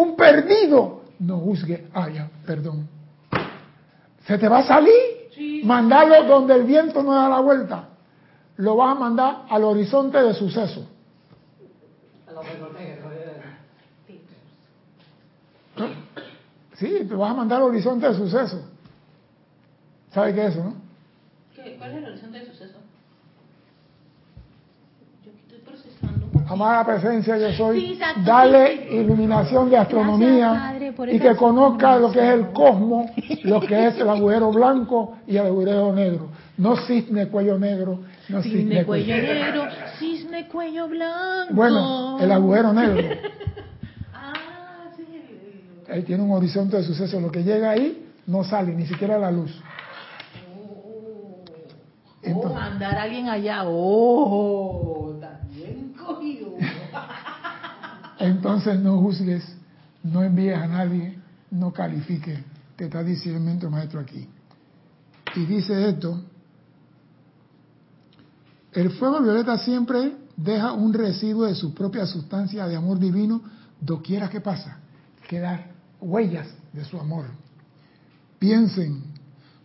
un 0.02 0.16
perdido. 0.16 1.02
No 1.18 1.38
juzgue. 1.38 1.88
Ah, 1.94 2.08
ya, 2.10 2.28
perdón. 2.46 2.88
¿Se 4.26 4.36
te 4.38 4.48
va 4.48 4.58
a 4.58 4.62
salir? 4.66 4.92
Sí. 5.34 5.62
Mandarlo 5.64 6.24
donde 6.24 6.54
el 6.54 6.64
viento 6.64 7.02
no 7.02 7.14
da 7.14 7.28
la 7.28 7.40
vuelta. 7.40 7.88
Lo 8.56 8.76
vas 8.76 8.96
a 8.96 9.00
mandar 9.00 9.44
al 9.48 9.64
horizonte 9.64 10.18
de 10.22 10.34
suceso. 10.34 10.86
Sí, 16.74 17.04
te 17.08 17.14
vas 17.14 17.30
a 17.30 17.34
mandar 17.34 17.58
al 17.60 17.68
horizonte 17.68 18.06
de 18.06 18.14
suceso. 18.14 18.62
¿Sabe 20.12 20.34
qué 20.34 20.46
es 20.46 20.52
eso, 20.54 20.64
no? 20.64 20.74
¿Qué- 21.54 21.76
¿Cuál 21.78 21.90
es 21.92 21.96
el 21.98 22.04
horizonte 22.04 22.38
de 22.38 22.46
suceso? 22.46 22.74
Yo 25.24 25.30
aquí 25.30 25.40
estoy 25.42 25.58
procesando. 25.60 26.26
un 26.26 26.32
poquito. 26.32 26.35
Amada 26.48 26.84
presencia, 26.84 27.36
yo 27.38 27.52
soy. 27.56 27.80
Sí, 27.80 27.92
exacto, 27.94 28.20
Dale 28.24 28.68
sí, 28.76 28.82
sí. 28.88 28.94
iluminación 28.96 29.68
de 29.68 29.76
astronomía 29.78 30.48
Gracias, 30.50 30.72
Padre, 30.72 30.92
por 30.92 31.08
y 31.08 31.18
que 31.18 31.36
conozca 31.36 31.96
lo 31.98 32.12
que 32.12 32.20
es 32.20 32.34
el 32.34 32.52
cosmos, 32.52 33.06
lo 33.42 33.60
que 33.60 33.86
es 33.88 33.98
el 33.98 34.08
agujero 34.08 34.50
blanco 34.52 35.16
y 35.26 35.36
el 35.36 35.46
agujero 35.46 35.92
negro. 35.92 36.28
No 36.58 36.76
cisne 36.76 37.26
cuello 37.28 37.58
negro, 37.58 38.00
no 38.28 38.42
cisne, 38.42 38.60
Cisne 38.60 38.84
cuello 38.84 39.16
negro, 39.16 39.64
cisne 39.98 40.48
cuello 40.48 40.88
blanco. 40.88 41.52
Bueno, 41.54 42.18
el 42.20 42.30
agujero 42.32 42.72
negro. 42.72 43.02
Ah, 44.14 44.84
sí. 44.96 45.04
Ahí 45.92 46.02
tiene 46.02 46.22
un 46.22 46.30
horizonte 46.30 46.76
de 46.78 46.82
suceso. 46.84 47.20
Lo 47.20 47.30
que 47.30 47.42
llega 47.44 47.70
ahí 47.70 48.06
no 48.26 48.42
sale, 48.44 48.72
ni 48.74 48.86
siquiera 48.86 49.18
la 49.18 49.30
luz. 49.30 49.52
Oh, 50.58 51.44
Entonces- 52.22 52.52
mandar 52.54 52.96
a 52.98 53.02
alguien 53.02 53.28
allá. 53.28 53.62
Oh, 53.66 55.14
también 55.20 55.92
cogido. 55.92 56.54
Entonces 58.26 58.80
no 58.80 58.98
juzgues, 58.98 59.44
no 60.02 60.22
envíes 60.22 60.56
a 60.56 60.66
nadie, 60.66 61.18
no 61.50 61.72
califiques. 61.72 62.38
Te 62.74 62.86
está 62.86 63.02
diciendo 63.02 63.50
el 63.50 63.70
maestro 63.70 64.00
aquí. 64.00 64.28
Y 65.36 65.44
dice 65.46 65.88
esto, 65.88 66.22
el 68.72 68.90
fuego 68.90 69.20
violeta 69.20 69.56
siempre 69.58 70.16
deja 70.36 70.72
un 70.72 70.92
residuo 70.92 71.46
de 71.46 71.54
su 71.54 71.72
propia 71.72 72.04
sustancia 72.06 72.66
de 72.66 72.76
amor 72.76 72.98
divino, 72.98 73.40
doquiera 73.80 74.28
que 74.28 74.40
pasa, 74.40 74.78
queda 75.28 75.66
huellas 76.00 76.48
de 76.72 76.84
su 76.84 76.98
amor. 76.98 77.26
Piensen, 78.38 79.02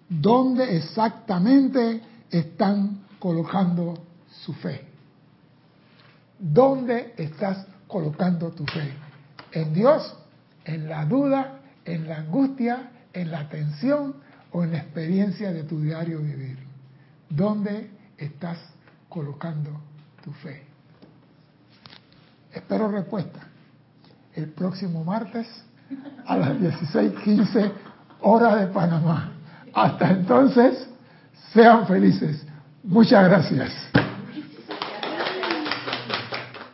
¿dónde 0.07 0.77
exactamente 0.77 2.01
están 2.29 3.01
colocando 3.19 3.95
su 4.43 4.53
fe? 4.53 4.87
¿Dónde 6.39 7.13
estás 7.17 7.65
colocando 7.91 8.49
tu 8.51 8.65
fe? 8.65 8.93
¿En 9.51 9.73
Dios? 9.73 10.15
¿En 10.65 10.87
la 10.87 11.05
duda? 11.05 11.59
¿En 11.85 12.07
la 12.07 12.17
angustia? 12.17 12.91
¿En 13.13 13.31
la 13.31 13.49
tensión? 13.49 14.15
¿O 14.51 14.63
en 14.63 14.71
la 14.71 14.79
experiencia 14.79 15.51
de 15.51 15.63
tu 15.63 15.81
diario 15.81 16.19
vivir? 16.19 16.57
¿Dónde 17.29 17.91
estás 18.17 18.57
colocando 19.09 19.71
tu 20.23 20.31
fe? 20.31 20.63
Espero 22.53 22.89
respuesta 22.89 23.39
el 24.35 24.49
próximo 24.49 25.03
martes 25.03 25.47
a 26.25 26.37
las 26.37 26.59
16:15 26.59 27.71
horas 28.21 28.59
de 28.59 28.67
Panamá. 28.67 29.31
Hasta 29.73 30.11
entonces, 30.11 30.87
sean 31.53 31.87
felices. 31.87 32.45
Muchas 32.83 33.27
gracias. 33.27 34.00